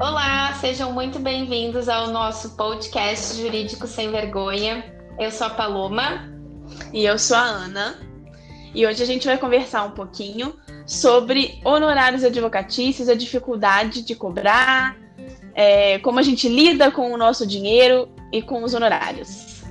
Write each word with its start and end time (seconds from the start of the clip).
Olá, 0.00 0.54
sejam 0.54 0.94
muito 0.94 1.18
bem-vindos 1.18 1.86
ao 1.86 2.06
nosso 2.06 2.56
podcast 2.56 3.38
Jurídico 3.38 3.86
Sem 3.86 4.10
Vergonha. 4.10 4.82
Eu 5.18 5.30
sou 5.30 5.46
a 5.46 5.50
Paloma. 5.50 6.26
E 6.90 7.04
eu 7.04 7.18
sou 7.18 7.36
a 7.36 7.42
Ana. 7.42 7.98
E 8.74 8.86
hoje 8.86 9.02
a 9.02 9.06
gente 9.06 9.26
vai 9.26 9.36
conversar 9.36 9.84
um 9.84 9.90
pouquinho 9.90 10.56
sobre 10.86 11.60
honorários 11.62 12.24
advocatícios, 12.24 13.10
a 13.10 13.14
dificuldade 13.14 14.00
de 14.00 14.14
cobrar, 14.14 14.96
é, 15.54 15.98
como 15.98 16.18
a 16.18 16.22
gente 16.22 16.48
lida 16.48 16.90
com 16.90 17.12
o 17.12 17.18
nosso 17.18 17.46
dinheiro 17.46 18.08
e 18.32 18.40
com 18.40 18.64
os 18.64 18.72
honorários. 18.72 19.64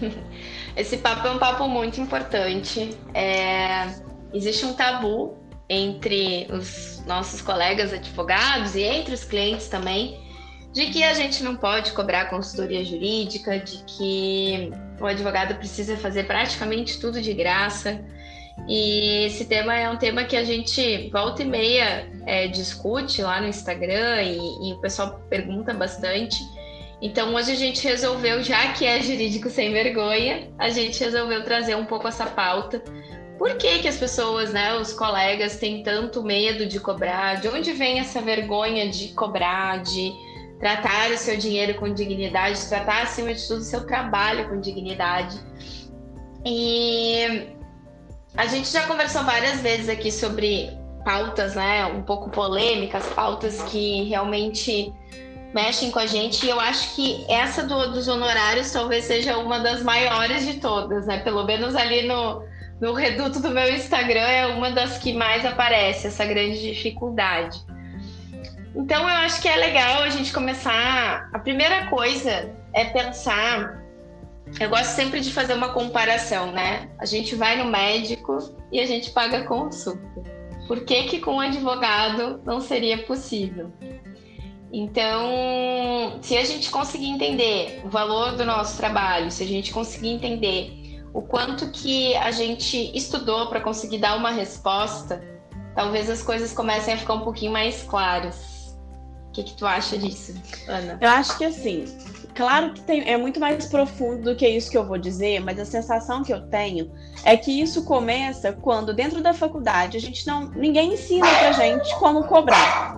Esse 0.74 0.96
papo 0.96 1.28
é 1.28 1.32
um 1.32 1.38
papo 1.38 1.68
muito 1.68 2.00
importante. 2.00 2.96
É, 3.12 3.92
existe 4.32 4.64
um 4.64 4.72
tabu 4.72 5.36
entre 5.68 6.48
os 6.50 6.89
nossos 7.06 7.40
colegas 7.40 7.92
advogados 7.92 8.74
e 8.74 8.82
entre 8.82 9.14
os 9.14 9.24
clientes 9.24 9.68
também, 9.68 10.20
de 10.72 10.86
que 10.86 11.02
a 11.02 11.14
gente 11.14 11.42
não 11.42 11.56
pode 11.56 11.92
cobrar 11.92 12.30
consultoria 12.30 12.84
jurídica, 12.84 13.58
de 13.58 13.82
que 13.84 14.70
o 15.00 15.06
advogado 15.06 15.54
precisa 15.56 15.96
fazer 15.96 16.24
praticamente 16.24 17.00
tudo 17.00 17.20
de 17.20 17.34
graça. 17.34 18.00
E 18.68 19.24
esse 19.24 19.46
tema 19.46 19.74
é 19.74 19.88
um 19.88 19.96
tema 19.96 20.24
que 20.24 20.36
a 20.36 20.44
gente 20.44 21.08
volta 21.10 21.42
e 21.42 21.46
meia 21.46 22.08
é, 22.26 22.46
discute 22.46 23.22
lá 23.22 23.40
no 23.40 23.48
Instagram 23.48 24.22
e, 24.22 24.70
e 24.70 24.72
o 24.74 24.80
pessoal 24.80 25.20
pergunta 25.28 25.72
bastante. 25.72 26.38
Então 27.02 27.34
hoje 27.34 27.52
a 27.52 27.56
gente 27.56 27.82
resolveu, 27.82 28.42
já 28.42 28.72
que 28.72 28.84
é 28.84 29.00
jurídico 29.02 29.48
sem 29.48 29.72
vergonha, 29.72 30.50
a 30.58 30.68
gente 30.68 31.02
resolveu 31.02 31.42
trazer 31.42 31.74
um 31.74 31.86
pouco 31.86 32.06
essa 32.06 32.26
pauta 32.26 32.82
por 33.40 33.56
que, 33.56 33.78
que 33.78 33.88
as 33.88 33.96
pessoas, 33.96 34.52
né, 34.52 34.76
os 34.76 34.92
colegas, 34.92 35.56
têm 35.56 35.82
tanto 35.82 36.22
medo 36.22 36.66
de 36.66 36.78
cobrar? 36.78 37.40
De 37.40 37.48
onde 37.48 37.72
vem 37.72 37.98
essa 37.98 38.20
vergonha 38.20 38.90
de 38.90 39.14
cobrar, 39.14 39.78
de 39.82 40.12
tratar 40.58 41.10
o 41.10 41.16
seu 41.16 41.38
dinheiro 41.38 41.72
com 41.76 41.90
dignidade, 41.90 42.60
de 42.60 42.68
tratar, 42.68 43.04
acima 43.04 43.32
de 43.32 43.48
tudo, 43.48 43.60
o 43.60 43.64
seu 43.64 43.86
trabalho 43.86 44.46
com 44.50 44.60
dignidade? 44.60 45.40
E 46.44 47.48
a 48.36 48.44
gente 48.44 48.70
já 48.70 48.86
conversou 48.86 49.24
várias 49.24 49.62
vezes 49.62 49.88
aqui 49.88 50.12
sobre 50.12 50.68
pautas, 51.02 51.54
né, 51.54 51.86
um 51.86 52.02
pouco 52.02 52.28
polêmicas, 52.28 53.06
pautas 53.14 53.62
que 53.62 54.02
realmente 54.02 54.92
mexem 55.54 55.90
com 55.90 55.98
a 55.98 56.04
gente. 56.04 56.44
E 56.44 56.50
eu 56.50 56.60
acho 56.60 56.94
que 56.94 57.24
essa 57.26 57.62
do, 57.62 57.90
dos 57.90 58.06
honorários 58.06 58.70
talvez 58.70 59.06
seja 59.06 59.38
uma 59.38 59.60
das 59.60 59.82
maiores 59.82 60.44
de 60.44 60.60
todas, 60.60 61.06
né? 61.06 61.20
Pelo 61.20 61.42
menos 61.44 61.74
ali 61.74 62.06
no, 62.06 62.49
no 62.80 62.94
reduto 62.94 63.40
do 63.40 63.50
meu 63.50 63.72
Instagram 63.74 64.26
é 64.26 64.46
uma 64.46 64.70
das 64.70 64.98
que 64.98 65.12
mais 65.12 65.44
aparece, 65.44 66.06
essa 66.06 66.24
grande 66.24 66.60
dificuldade. 66.60 67.60
Então 68.74 69.02
eu 69.02 69.16
acho 69.16 69.42
que 69.42 69.48
é 69.48 69.56
legal 69.56 70.02
a 70.02 70.08
gente 70.08 70.32
começar. 70.32 71.28
A 71.32 71.38
primeira 71.38 71.86
coisa 71.88 72.54
é 72.72 72.84
pensar. 72.86 73.82
Eu 74.58 74.70
gosto 74.70 74.92
sempre 74.92 75.20
de 75.20 75.32
fazer 75.32 75.54
uma 75.54 75.70
comparação, 75.70 76.52
né? 76.52 76.88
A 76.98 77.04
gente 77.04 77.34
vai 77.34 77.56
no 77.56 77.70
médico 77.70 78.38
e 78.72 78.80
a 78.80 78.86
gente 78.86 79.10
paga 79.10 79.44
consulta. 79.44 80.00
Por 80.66 80.84
que, 80.84 81.04
que 81.04 81.18
com 81.20 81.34
um 81.34 81.40
advogado 81.40 82.40
não 82.44 82.60
seria 82.60 82.98
possível? 82.98 83.70
Então, 84.72 86.18
se 86.22 86.36
a 86.36 86.44
gente 86.44 86.70
conseguir 86.70 87.08
entender 87.08 87.82
o 87.84 87.88
valor 87.88 88.36
do 88.36 88.44
nosso 88.44 88.76
trabalho, 88.76 89.30
se 89.30 89.42
a 89.42 89.46
gente 89.46 89.72
conseguir 89.72 90.10
entender 90.10 90.79
o 91.12 91.22
quanto 91.22 91.68
que 91.70 92.14
a 92.16 92.30
gente 92.30 92.96
estudou 92.96 93.48
para 93.48 93.60
conseguir 93.60 93.98
dar 93.98 94.16
uma 94.16 94.30
resposta, 94.30 95.22
talvez 95.74 96.08
as 96.08 96.22
coisas 96.22 96.52
comecem 96.52 96.94
a 96.94 96.96
ficar 96.96 97.14
um 97.14 97.20
pouquinho 97.20 97.52
mais 97.52 97.82
claras. 97.82 98.76
O 99.28 99.32
que, 99.32 99.44
que 99.44 99.54
tu 99.54 99.66
acha 99.66 99.96
disso, 99.96 100.34
Ana? 100.68 100.98
Eu 101.00 101.08
acho 101.08 101.38
que 101.38 101.44
assim, 101.44 101.84
claro 102.34 102.72
que 102.72 102.80
tem, 102.80 103.08
é 103.08 103.16
muito 103.16 103.38
mais 103.38 103.66
profundo 103.66 104.22
do 104.22 104.36
que 104.36 104.48
isso 104.48 104.70
que 104.70 104.76
eu 104.76 104.84
vou 104.84 104.98
dizer, 104.98 105.40
mas 105.40 105.58
a 105.58 105.64
sensação 105.64 106.24
que 106.24 106.32
eu 106.32 106.48
tenho 106.48 106.90
é 107.24 107.36
que 107.36 107.60
isso 107.60 107.84
começa 107.84 108.52
quando 108.52 108.92
dentro 108.92 109.22
da 109.22 109.32
faculdade 109.32 109.96
a 109.96 110.00
gente 110.00 110.26
não, 110.26 110.50
ninguém 110.50 110.94
ensina 110.94 111.28
pra 111.28 111.52
gente 111.52 111.94
como 111.98 112.24
cobrar. 112.24 112.96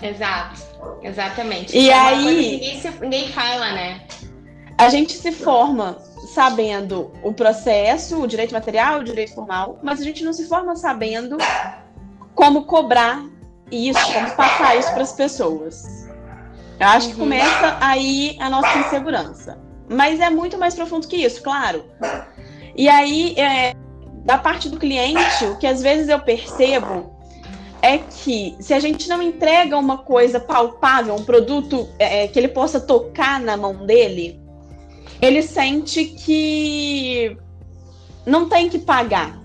Exato, 0.00 0.62
exatamente. 1.02 1.76
E 1.76 1.90
é 1.90 1.94
aí 1.94 2.24
ninguém, 2.24 2.82
ninguém 3.00 3.28
fala, 3.32 3.72
né? 3.72 4.06
A 4.80 4.88
gente 4.88 5.12
se 5.12 5.30
forma 5.30 5.98
sabendo 6.32 7.12
o 7.22 7.34
processo, 7.34 8.22
o 8.22 8.26
direito 8.26 8.54
material, 8.54 9.00
o 9.00 9.04
direito 9.04 9.34
formal, 9.34 9.78
mas 9.82 10.00
a 10.00 10.04
gente 10.04 10.24
não 10.24 10.32
se 10.32 10.46
forma 10.46 10.74
sabendo 10.74 11.36
como 12.34 12.64
cobrar 12.64 13.22
isso, 13.70 14.00
como 14.10 14.30
passar 14.30 14.78
isso 14.78 14.90
para 14.92 15.02
as 15.02 15.12
pessoas. 15.12 16.08
Eu 16.78 16.86
acho 16.86 17.08
que 17.08 17.12
uhum. 17.12 17.20
começa 17.20 17.76
aí 17.78 18.38
a 18.40 18.48
nossa 18.48 18.78
insegurança. 18.78 19.58
Mas 19.86 20.18
é 20.18 20.30
muito 20.30 20.56
mais 20.56 20.74
profundo 20.74 21.06
que 21.06 21.16
isso, 21.16 21.42
claro. 21.42 21.84
E 22.74 22.88
aí, 22.88 23.34
é, 23.38 23.74
da 24.24 24.38
parte 24.38 24.70
do 24.70 24.78
cliente, 24.78 25.44
o 25.44 25.58
que 25.58 25.66
às 25.66 25.82
vezes 25.82 26.08
eu 26.08 26.20
percebo 26.20 27.20
é 27.82 27.98
que 27.98 28.56
se 28.60 28.72
a 28.72 28.80
gente 28.80 29.06
não 29.10 29.20
entrega 29.20 29.76
uma 29.76 29.98
coisa 29.98 30.40
palpável, 30.40 31.14
um 31.14 31.24
produto 31.24 31.86
é, 31.98 32.26
que 32.28 32.38
ele 32.38 32.48
possa 32.48 32.80
tocar 32.80 33.38
na 33.40 33.58
mão 33.58 33.84
dele, 33.84 34.39
ele 35.20 35.42
sente 35.42 36.04
que 36.04 37.36
não 38.26 38.48
tem 38.48 38.68
que 38.68 38.78
pagar. 38.78 39.38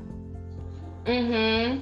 Uhum. 1.07 1.81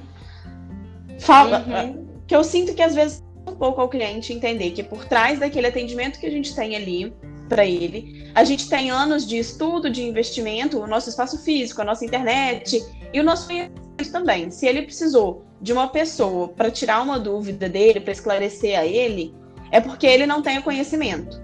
Fala, 1.20 1.64
uhum. 1.68 2.06
que 2.28 2.36
eu 2.36 2.44
sinto 2.44 2.74
que 2.74 2.82
às 2.82 2.94
vezes 2.94 3.24
um 3.48 3.56
pouco 3.56 3.82
ao 3.82 3.90
cliente 3.90 4.34
entender 4.34 4.72
que 4.72 4.84
por 4.84 5.06
trás 5.06 5.40
daquele 5.40 5.68
atendimento 5.68 6.20
que 6.20 6.26
a 6.26 6.32
gente 6.32 6.56
tem 6.56 6.76
ali 6.76 7.14
para 7.48 7.66
ele, 7.66 8.32
a 8.34 8.44
gente 8.44 8.70
tem 8.70 8.90
anos 8.90 9.28
de 9.28 9.38
estudo, 9.38 9.90
de 9.90 10.02
investimento, 10.02 10.80
o 10.80 10.88
nosso 10.88 11.10
espaço 11.10 11.38
físico, 11.44 11.82
a 11.82 11.86
nossa 11.86 12.06
internet 12.06 12.84
e 13.14 13.20
o 13.20 13.24
nosso 13.24 13.48
conhecimento 13.48 14.12
também. 14.12 14.50
Se 14.50 14.66
ele 14.66 14.82
precisou 14.84 15.46
de 15.62 15.72
uma 15.72 15.88
pessoa 15.88 16.48
para 16.48 16.72
tirar 16.72 17.02
uma 17.02 17.20
dúvida 17.20 17.70
dele, 17.70 18.00
para 18.00 18.12
esclarecer 18.12 18.78
a 18.78 18.86
ele, 18.86 19.34
é 19.72 19.80
porque 19.80 20.08
ele 20.08 20.26
não 20.26 20.42
tem 20.42 20.58
o 20.58 20.64
conhecimento. 20.64 21.42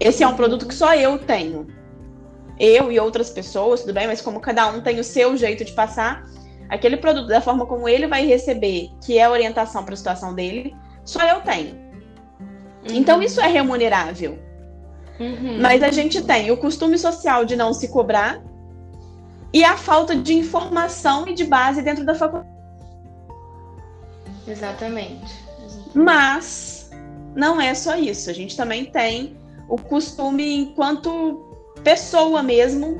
Esse 0.00 0.22
é 0.22 0.28
um 0.28 0.34
produto 0.34 0.66
que 0.66 0.74
só 0.74 0.94
eu 0.94 1.18
tenho. 1.18 1.66
Eu 2.58 2.90
e 2.90 3.00
outras 3.00 3.30
pessoas, 3.30 3.80
tudo 3.80 3.94
bem, 3.94 4.06
mas 4.06 4.20
como 4.20 4.40
cada 4.40 4.68
um 4.68 4.80
tem 4.80 5.00
o 5.00 5.04
seu 5.04 5.36
jeito 5.36 5.64
de 5.64 5.72
passar, 5.72 6.24
aquele 6.68 6.96
produto, 6.96 7.26
da 7.26 7.40
forma 7.40 7.66
como 7.66 7.88
ele 7.88 8.06
vai 8.06 8.26
receber, 8.26 8.90
que 9.04 9.18
é 9.18 9.24
a 9.24 9.30
orientação 9.30 9.84
para 9.84 9.94
a 9.94 9.96
situação 9.96 10.34
dele, 10.34 10.74
só 11.04 11.22
eu 11.26 11.40
tenho. 11.40 11.74
Uhum. 11.74 12.96
Então 12.96 13.22
isso 13.22 13.40
é 13.40 13.46
remunerável. 13.46 14.38
Uhum. 15.18 15.60
Mas 15.60 15.82
a 15.82 15.90
gente 15.90 16.22
tem 16.22 16.50
o 16.50 16.56
costume 16.56 16.98
social 16.98 17.44
de 17.44 17.56
não 17.56 17.72
se 17.72 17.88
cobrar 17.88 18.42
e 19.52 19.62
a 19.62 19.76
falta 19.76 20.16
de 20.16 20.34
informação 20.34 21.28
e 21.28 21.34
de 21.34 21.44
base 21.44 21.80
dentro 21.82 22.04
da 22.04 22.14
faculdade. 22.14 22.52
Exatamente. 24.46 25.32
Mas 25.94 26.90
não 27.34 27.60
é 27.60 27.72
só 27.74 27.96
isso. 27.96 28.28
A 28.28 28.32
gente 28.32 28.56
também 28.56 28.84
tem 28.84 29.36
o 29.68 29.76
costume, 29.76 30.56
enquanto 30.56 31.54
pessoa 31.82 32.42
mesmo, 32.42 32.96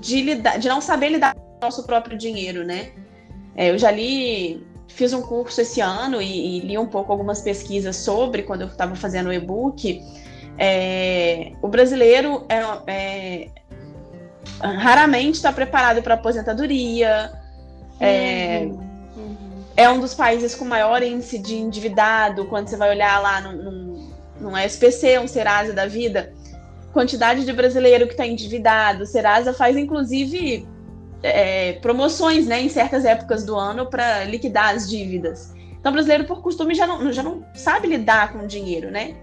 de, 0.00 0.22
lidar, 0.22 0.58
de 0.58 0.68
não 0.68 0.80
saber 0.80 1.10
lidar 1.10 1.34
com 1.34 1.40
o 1.40 1.60
nosso 1.60 1.84
próprio 1.84 2.16
dinheiro, 2.16 2.64
né? 2.64 2.92
É, 3.54 3.70
eu 3.70 3.78
já 3.78 3.90
li, 3.90 4.66
fiz 4.88 5.12
um 5.12 5.22
curso 5.22 5.60
esse 5.60 5.80
ano 5.80 6.20
e, 6.20 6.58
e 6.58 6.60
li 6.60 6.78
um 6.78 6.86
pouco 6.86 7.12
algumas 7.12 7.40
pesquisas 7.42 7.96
sobre, 7.96 8.42
quando 8.42 8.62
eu 8.62 8.68
estava 8.68 8.94
fazendo 8.94 9.28
o 9.28 9.32
e-book. 9.32 10.00
É, 10.58 11.52
o 11.62 11.68
brasileiro 11.68 12.44
é, 12.48 12.58
é 12.86 13.50
raramente 14.62 15.36
está 15.36 15.52
preparado 15.52 16.02
para 16.02 16.14
aposentadoria. 16.14 17.32
É, 17.98 18.62
uhum. 18.64 19.38
é 19.76 19.90
um 19.90 20.00
dos 20.00 20.14
países 20.14 20.54
com 20.54 20.64
maior 20.64 21.02
índice 21.02 21.38
de 21.38 21.56
endividado. 21.56 22.46
Quando 22.46 22.68
você 22.68 22.76
vai 22.76 22.90
olhar 22.90 23.20
lá 23.20 23.40
no, 23.40 23.52
no 23.52 23.89
num 24.40 24.56
SPC, 24.56 25.18
um 25.18 25.28
Serasa 25.28 25.72
da 25.72 25.86
vida, 25.86 26.32
quantidade 26.92 27.44
de 27.44 27.52
brasileiro 27.52 28.06
que 28.06 28.12
está 28.12 28.26
endividado. 28.26 29.06
Serasa 29.06 29.52
faz, 29.52 29.76
inclusive, 29.76 30.66
é, 31.22 31.74
promoções 31.74 32.46
né, 32.46 32.60
em 32.60 32.68
certas 32.68 33.04
épocas 33.04 33.44
do 33.44 33.56
ano 33.56 33.86
para 33.86 34.24
liquidar 34.24 34.74
as 34.74 34.88
dívidas. 34.88 35.52
Então, 35.78 35.90
o 35.90 35.94
brasileiro, 35.94 36.24
por 36.24 36.42
costume, 36.42 36.74
já 36.74 36.86
não, 36.86 37.12
já 37.12 37.22
não 37.22 37.44
sabe 37.54 37.88
lidar 37.88 38.32
com 38.32 38.40
o 38.40 38.46
dinheiro, 38.46 38.90
né? 38.90 39.16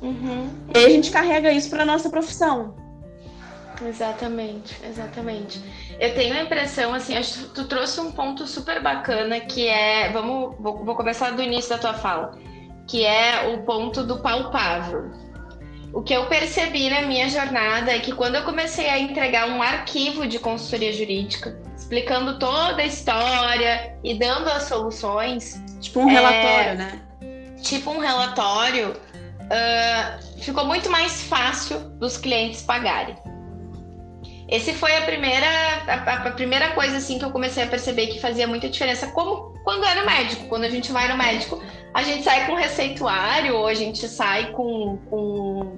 Uhum. 0.00 0.48
E 0.74 0.78
a 0.78 0.88
gente 0.88 1.10
carrega 1.10 1.52
isso 1.52 1.68
para 1.68 1.84
nossa 1.84 2.08
profissão. 2.08 2.74
Exatamente, 3.86 4.76
exatamente. 4.88 5.60
Eu 6.00 6.14
tenho 6.14 6.34
a 6.34 6.42
impressão, 6.42 6.94
assim, 6.94 7.16
acho 7.16 7.38
que 7.38 7.54
tu 7.54 7.68
trouxe 7.68 8.00
um 8.00 8.10
ponto 8.10 8.46
super 8.46 8.82
bacana 8.82 9.38
que 9.40 9.68
é. 9.68 10.10
Vamos, 10.10 10.56
vou, 10.58 10.84
vou 10.84 10.96
começar 10.96 11.30
do 11.30 11.42
início 11.42 11.70
da 11.70 11.78
tua 11.78 11.94
fala 11.94 12.38
que 12.88 13.04
é 13.04 13.54
o 13.54 13.62
ponto 13.62 14.02
do 14.02 14.18
palpável. 14.18 15.10
O 15.92 16.02
que 16.02 16.12
eu 16.12 16.26
percebi 16.26 16.90
na 16.90 17.02
minha 17.02 17.28
jornada 17.28 17.92
é 17.92 17.98
que 17.98 18.12
quando 18.12 18.34
eu 18.34 18.42
comecei 18.42 18.88
a 18.88 18.98
entregar 18.98 19.48
um 19.48 19.62
arquivo 19.62 20.26
de 20.26 20.38
consultoria 20.38 20.92
jurídica, 20.92 21.58
explicando 21.76 22.38
toda 22.38 22.82
a 22.82 22.86
história 22.86 23.96
e 24.02 24.18
dando 24.18 24.48
as 24.48 24.64
soluções. 24.64 25.62
Tipo 25.80 26.00
um 26.00 26.06
relatório, 26.06 26.70
é, 26.70 26.74
né? 26.74 27.02
Tipo 27.62 27.90
um 27.90 27.98
relatório. 27.98 28.90
Uh, 28.90 30.42
ficou 30.42 30.66
muito 30.66 30.90
mais 30.90 31.22
fácil 31.22 31.78
dos 31.98 32.18
clientes 32.18 32.62
pagarem. 32.62 33.16
Esse 34.48 34.72
foi 34.72 34.96
a 34.96 35.02
primeira, 35.02 35.46
a, 35.86 36.14
a, 36.14 36.30
primeira 36.30 36.70
coisa 36.70 36.96
assim 36.96 37.18
que 37.18 37.24
eu 37.24 37.30
comecei 37.30 37.64
a 37.64 37.66
perceber 37.66 38.06
que 38.06 38.18
fazia 38.18 38.46
muita 38.46 38.68
diferença, 38.68 39.08
como 39.08 39.54
quando 39.62 39.84
era 39.84 40.04
médico. 40.04 40.46
Quando 40.46 40.64
a 40.64 40.70
gente 40.70 40.90
vai 40.90 41.06
no 41.08 41.18
médico, 41.18 41.62
a 41.94 42.02
gente 42.02 42.22
sai 42.22 42.46
com 42.46 42.54
receituário, 42.54 43.56
ou 43.56 43.66
a 43.66 43.74
gente 43.74 44.06
sai 44.08 44.52
com, 44.52 44.98
com 45.10 45.74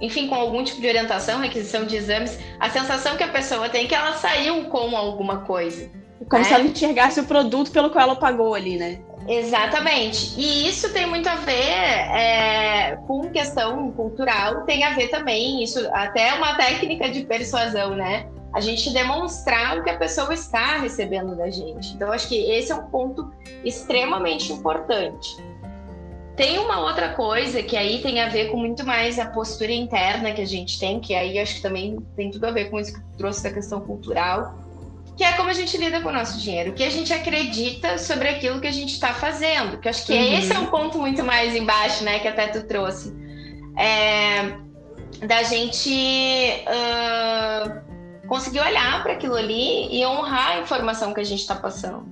enfim, 0.00 0.28
com 0.28 0.34
algum 0.34 0.62
tipo 0.62 0.80
de 0.80 0.88
orientação, 0.88 1.40
requisição 1.40 1.84
de 1.84 1.96
exames. 1.96 2.38
A 2.60 2.68
sensação 2.70 3.16
que 3.16 3.22
a 3.22 3.28
pessoa 3.28 3.68
tem 3.68 3.84
é 3.84 3.88
que 3.88 3.94
ela 3.94 4.14
saiu 4.14 4.64
com 4.64 4.96
alguma 4.96 5.38
coisa. 5.38 5.90
Como 6.28 6.42
né? 6.42 6.48
se 6.48 6.54
ela 6.54 6.64
enxergasse 6.64 7.20
o 7.20 7.24
produto 7.24 7.70
pelo 7.70 7.90
qual 7.90 8.04
ela 8.04 8.16
pagou 8.16 8.54
ali, 8.54 8.76
né? 8.76 9.00
Exatamente. 9.26 10.38
E 10.38 10.68
isso 10.68 10.92
tem 10.92 11.06
muito 11.06 11.28
a 11.28 11.36
ver 11.36 11.52
é, 11.52 12.98
com 13.06 13.30
questão 13.30 13.90
cultural, 13.92 14.62
tem 14.62 14.84
a 14.84 14.94
ver 14.94 15.08
também, 15.08 15.62
isso 15.62 15.88
até 15.92 16.28
é 16.28 16.34
uma 16.34 16.54
técnica 16.56 17.08
de 17.08 17.24
persuasão, 17.24 17.94
né? 17.96 18.26
A 18.54 18.60
gente 18.60 18.92
demonstrar 18.92 19.78
o 19.78 19.82
que 19.82 19.90
a 19.90 19.98
pessoa 19.98 20.32
está 20.32 20.78
recebendo 20.78 21.36
da 21.36 21.50
gente. 21.50 21.92
Então, 21.94 22.12
acho 22.12 22.28
que 22.28 22.36
esse 22.36 22.70
é 22.70 22.74
um 22.74 22.86
ponto 22.86 23.30
extremamente 23.64 24.52
importante. 24.52 25.36
Tem 26.36 26.58
uma 26.58 26.80
outra 26.80 27.10
coisa 27.10 27.62
que 27.62 27.76
aí 27.76 28.00
tem 28.00 28.20
a 28.20 28.28
ver 28.28 28.50
com 28.50 28.56
muito 28.56 28.84
mais 28.84 29.18
a 29.18 29.26
postura 29.26 29.72
interna 29.72 30.32
que 30.32 30.40
a 30.40 30.46
gente 30.46 30.78
tem, 30.80 31.00
que 31.00 31.14
aí 31.14 31.38
acho 31.38 31.56
que 31.56 31.62
também 31.62 31.96
tem 32.16 32.30
tudo 32.30 32.46
a 32.46 32.50
ver 32.50 32.70
com 32.70 32.80
isso 32.80 32.94
que 32.94 33.00
trouxe 33.16 33.42
da 33.42 33.52
questão 33.52 33.80
cultural, 33.80 34.58
que 35.16 35.22
é 35.22 35.32
como 35.32 35.48
a 35.48 35.52
gente 35.52 35.76
lida 35.76 36.00
com 36.00 36.08
o 36.08 36.12
nosso 36.12 36.40
dinheiro, 36.40 36.70
o 36.70 36.74
que 36.74 36.82
a 36.82 36.90
gente 36.90 37.12
acredita 37.12 37.98
sobre 37.98 38.28
aquilo 38.28 38.60
que 38.60 38.66
a 38.66 38.72
gente 38.72 38.92
está 38.94 39.14
fazendo. 39.14 39.78
Que 39.78 39.88
acho 39.88 40.04
que 40.06 40.12
uhum. 40.12 40.38
esse 40.38 40.52
é 40.52 40.58
um 40.58 40.66
ponto 40.66 40.98
muito 40.98 41.22
mais 41.22 41.54
embaixo, 41.54 42.02
né, 42.02 42.18
que 42.18 42.26
até 42.26 42.48
tu 42.48 42.66
trouxe. 42.66 43.14
É, 43.78 44.56
da 45.24 45.42
gente 45.44 46.64
uh, 46.66 47.93
conseguir 48.26 48.60
olhar 48.60 49.02
para 49.02 49.12
aquilo 49.12 49.36
ali 49.36 49.88
e 49.94 50.04
honrar 50.06 50.52
a 50.52 50.60
informação 50.60 51.12
que 51.12 51.20
a 51.20 51.24
gente 51.24 51.40
está 51.40 51.54
passando. 51.54 52.06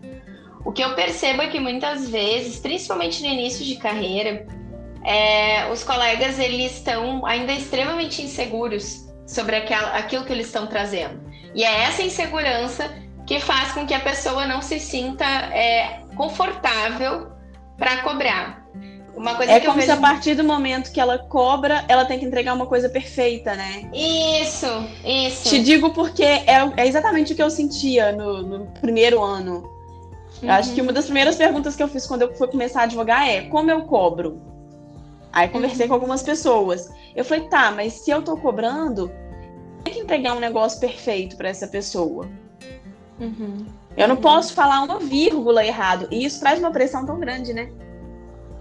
O 0.64 0.70
que 0.70 0.82
eu 0.82 0.94
percebo 0.94 1.42
é 1.42 1.48
que 1.48 1.58
muitas 1.58 2.08
vezes, 2.08 2.58
principalmente 2.58 3.22
no 3.22 3.28
início 3.28 3.64
de 3.64 3.76
carreira, 3.76 4.46
é, 5.04 5.68
os 5.72 5.82
colegas 5.82 6.38
eles 6.38 6.76
estão 6.76 7.26
ainda 7.26 7.52
extremamente 7.52 8.22
inseguros 8.22 9.08
sobre 9.26 9.56
aquela, 9.56 9.96
aquilo 9.96 10.24
que 10.24 10.32
eles 10.32 10.46
estão 10.46 10.66
trazendo. 10.66 11.20
E 11.54 11.64
é 11.64 11.82
essa 11.82 12.02
insegurança 12.02 12.88
que 13.26 13.40
faz 13.40 13.72
com 13.72 13.86
que 13.86 13.94
a 13.94 14.00
pessoa 14.00 14.46
não 14.46 14.62
se 14.62 14.78
sinta 14.78 15.24
é, 15.24 16.00
confortável 16.16 17.32
para 17.76 17.98
cobrar. 17.98 18.61
Uma 19.22 19.36
coisa 19.36 19.52
é 19.52 19.60
como 19.60 19.74
vejo... 19.74 19.86
se 19.86 19.92
a 19.92 19.96
partir 19.96 20.34
do 20.34 20.42
momento 20.42 20.90
que 20.90 21.00
ela 21.00 21.16
cobra, 21.16 21.84
ela 21.86 22.04
tem 22.04 22.18
que 22.18 22.24
entregar 22.24 22.54
uma 22.54 22.66
coisa 22.66 22.88
perfeita, 22.88 23.54
né? 23.54 23.88
Isso, 23.94 24.66
isso. 25.04 25.48
Te 25.48 25.62
digo 25.62 25.90
porque 25.90 26.24
é, 26.24 26.72
é 26.76 26.86
exatamente 26.88 27.32
o 27.32 27.36
que 27.36 27.42
eu 27.42 27.48
sentia 27.48 28.10
no, 28.10 28.42
no 28.42 28.66
primeiro 28.80 29.22
ano. 29.22 29.58
Uhum. 30.42 30.48
Eu 30.48 30.50
acho 30.50 30.74
que 30.74 30.80
uma 30.80 30.92
das 30.92 31.04
primeiras 31.04 31.36
perguntas 31.36 31.76
que 31.76 31.82
eu 31.84 31.86
fiz 31.86 32.04
quando 32.04 32.22
eu 32.22 32.34
fui 32.34 32.48
começar 32.48 32.80
a 32.80 32.82
advogar 32.82 33.28
é 33.28 33.42
como 33.42 33.70
eu 33.70 33.82
cobro? 33.82 34.42
Aí 35.32 35.48
conversei 35.48 35.86
uhum. 35.86 35.90
com 35.90 35.94
algumas 35.94 36.24
pessoas. 36.24 36.90
Eu 37.14 37.24
falei, 37.24 37.48
tá, 37.48 37.70
mas 37.70 37.92
se 37.92 38.10
eu 38.10 38.22
tô 38.22 38.36
cobrando, 38.36 39.08
tem 39.84 39.94
que 39.94 40.00
entregar 40.00 40.36
um 40.36 40.40
negócio 40.40 40.80
perfeito 40.80 41.36
para 41.36 41.48
essa 41.48 41.68
pessoa. 41.68 42.28
Uhum. 43.20 43.66
Eu 43.96 44.08
não 44.08 44.16
posso 44.16 44.52
falar 44.52 44.82
uma 44.82 44.98
vírgula 44.98 45.64
errado. 45.64 46.08
E 46.10 46.24
isso 46.24 46.40
traz 46.40 46.58
uma 46.58 46.72
pressão 46.72 47.06
tão 47.06 47.20
grande, 47.20 47.54
né? 47.54 47.70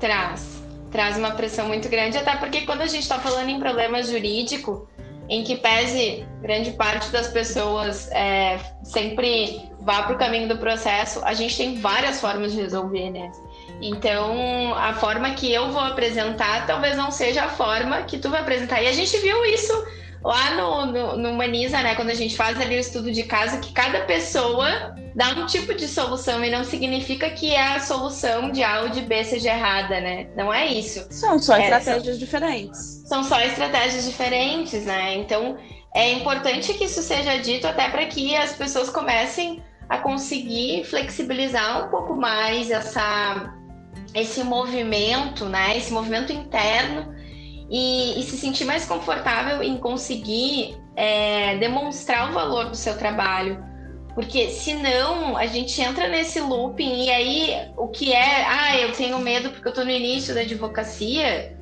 Traz. 0.01 0.61
Traz 0.91 1.17
uma 1.17 1.31
pressão 1.31 1.67
muito 1.67 1.87
grande, 1.87 2.17
até 2.17 2.35
porque 2.35 2.61
quando 2.61 2.81
a 2.81 2.87
gente 2.87 3.03
está 3.03 3.19
falando 3.19 3.47
em 3.47 3.59
problema 3.59 4.03
jurídico, 4.03 4.89
em 5.29 5.43
que 5.43 5.55
pese 5.55 6.25
grande 6.41 6.71
parte 6.71 7.09
das 7.09 7.29
pessoas 7.29 8.09
é, 8.11 8.59
sempre 8.83 9.69
vá 9.79 10.03
para 10.03 10.15
o 10.15 10.17
caminho 10.17 10.49
do 10.49 10.57
processo, 10.57 11.23
a 11.23 11.33
gente 11.33 11.55
tem 11.55 11.79
várias 11.79 12.19
formas 12.19 12.51
de 12.51 12.59
resolver, 12.59 13.09
né? 13.11 13.31
Então, 13.81 14.73
a 14.75 14.93
forma 14.95 15.31
que 15.31 15.51
eu 15.51 15.71
vou 15.71 15.81
apresentar 15.81 16.67
talvez 16.67 16.97
não 16.97 17.11
seja 17.11 17.45
a 17.45 17.49
forma 17.49 18.01
que 18.01 18.17
tu 18.17 18.29
vai 18.29 18.41
apresentar. 18.41 18.81
E 18.81 18.87
a 18.87 18.93
gente 18.93 19.15
viu 19.19 19.45
isso 19.45 19.73
lá 20.23 20.55
no, 20.55 20.85
no, 20.85 21.17
no 21.17 21.37
né, 21.37 21.95
quando 21.95 22.09
a 22.09 22.15
gente 22.15 22.35
faz 22.35 22.59
ali 22.59 22.75
o 22.75 22.79
estudo 22.79 23.11
de 23.11 23.23
caso, 23.23 23.59
que 23.59 23.73
cada 23.73 24.01
pessoa 24.01 24.95
dá 25.15 25.29
um 25.29 25.45
tipo 25.45 25.73
de 25.73 25.87
solução 25.87 26.43
e 26.43 26.49
não 26.49 26.63
significa 26.63 27.29
que 27.31 27.55
a 27.55 27.79
solução 27.79 28.51
de 28.51 28.63
A 28.63 28.81
ou 28.81 28.89
de 28.89 29.01
B 29.01 29.23
seja 29.23 29.49
errada, 29.49 29.99
né? 29.99 30.27
Não 30.35 30.53
é 30.53 30.67
isso. 30.67 31.05
São 31.09 31.39
só 31.39 31.55
é, 31.55 31.63
estratégias 31.63 32.05
são, 32.05 32.17
diferentes. 32.17 33.03
São 33.05 33.23
só 33.23 33.41
estratégias 33.41 34.05
diferentes, 34.05 34.85
né? 34.85 35.15
Então 35.15 35.57
é 35.93 36.13
importante 36.13 36.73
que 36.73 36.85
isso 36.85 37.01
seja 37.01 37.37
dito 37.37 37.67
até 37.67 37.89
para 37.89 38.05
que 38.05 38.35
as 38.35 38.53
pessoas 38.53 38.89
comecem 38.89 39.61
a 39.89 39.97
conseguir 39.97 40.85
flexibilizar 40.85 41.85
um 41.85 41.89
pouco 41.89 42.15
mais 42.15 42.71
essa, 42.71 43.53
esse 44.13 44.43
movimento, 44.43 45.45
né? 45.45 45.75
Esse 45.75 45.91
movimento 45.91 46.31
interno 46.31 47.13
e, 47.71 48.19
e 48.19 48.23
se 48.23 48.37
sentir 48.37 48.65
mais 48.65 48.85
confortável 48.85 49.63
em 49.63 49.77
conseguir 49.77 50.77
é, 50.93 51.55
demonstrar 51.55 52.29
o 52.29 52.33
valor 52.33 52.65
do 52.65 52.75
seu 52.75 52.97
trabalho. 52.97 53.63
Porque 54.13 54.49
senão 54.49 55.37
a 55.37 55.45
gente 55.45 55.81
entra 55.81 56.09
nesse 56.09 56.41
looping 56.41 57.05
e 57.05 57.09
aí 57.09 57.71
o 57.77 57.87
que 57.87 58.11
é, 58.11 58.45
ah, 58.45 58.77
eu 58.77 58.91
tenho 58.91 59.17
medo 59.19 59.51
porque 59.51 59.65
eu 59.65 59.71
estou 59.71 59.85
no 59.85 59.91
início 59.91 60.35
da 60.35 60.41
advocacia, 60.41 61.57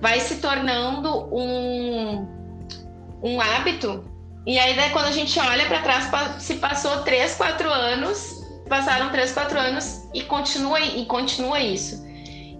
vai 0.00 0.20
se 0.20 0.36
tornando 0.36 1.28
um, 1.34 2.24
um 3.20 3.40
hábito. 3.40 4.04
E 4.46 4.56
aí 4.60 4.76
daí, 4.76 4.90
quando 4.90 5.06
a 5.06 5.12
gente 5.12 5.38
olha 5.40 5.66
para 5.66 5.82
trás, 5.82 6.08
se 6.40 6.54
passou 6.54 7.02
três, 7.02 7.34
quatro 7.34 7.68
anos, 7.68 8.46
passaram 8.68 9.10
três, 9.10 9.32
quatro 9.32 9.58
anos 9.58 10.08
e 10.14 10.22
continua 10.22 10.80
e 10.80 11.04
continua 11.04 11.58
isso. 11.58 12.07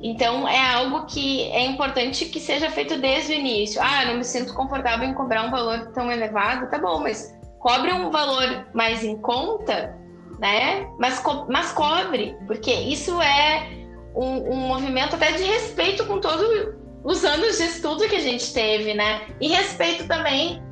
Então 0.01 0.49
é 0.49 0.75
algo 0.75 1.07
que 1.07 1.51
é 1.51 1.65
importante 1.65 2.27
que 2.27 2.39
seja 2.39 2.71
feito 2.71 2.99
desde 3.01 3.33
o 3.33 3.35
início. 3.35 3.81
Ah, 3.83 4.05
não 4.07 4.19
me 4.19 4.25
sinto 4.25 4.55
confortável 4.55 5.09
em 5.09 5.15
cobrar 5.15 5.45
um 5.45 5.51
valor 5.51 5.91
tão 5.93 6.11
elevado, 6.11 6.71
tá 6.71 6.79
bom, 6.79 7.01
mas 7.01 7.37
cobre 7.59 7.93
um 7.93 8.11
valor 8.11 8.69
mais 8.73 9.03
em 9.03 9.17
conta, 9.17 9.97
né? 10.39 10.89
Mas, 10.99 11.19
co 11.19 11.47
mas 11.49 11.73
cobre, 11.73 12.37
porque 12.47 12.73
isso 12.73 13.21
é 13.21 13.69
um, 14.15 14.53
um 14.53 14.57
movimento 14.69 15.17
até 15.17 15.33
de 15.33 15.43
respeito 15.43 16.07
com 16.07 16.21
todos 16.21 16.77
os 17.05 17.25
anos 17.25 17.59
de 17.59 17.65
estudo 17.65 18.09
que 18.09 18.17
a 18.17 18.21
gente 18.21 18.53
teve, 18.53 18.95
né? 18.95 19.23
E 19.41 19.49
respeito 19.49 20.07
também 20.07 20.63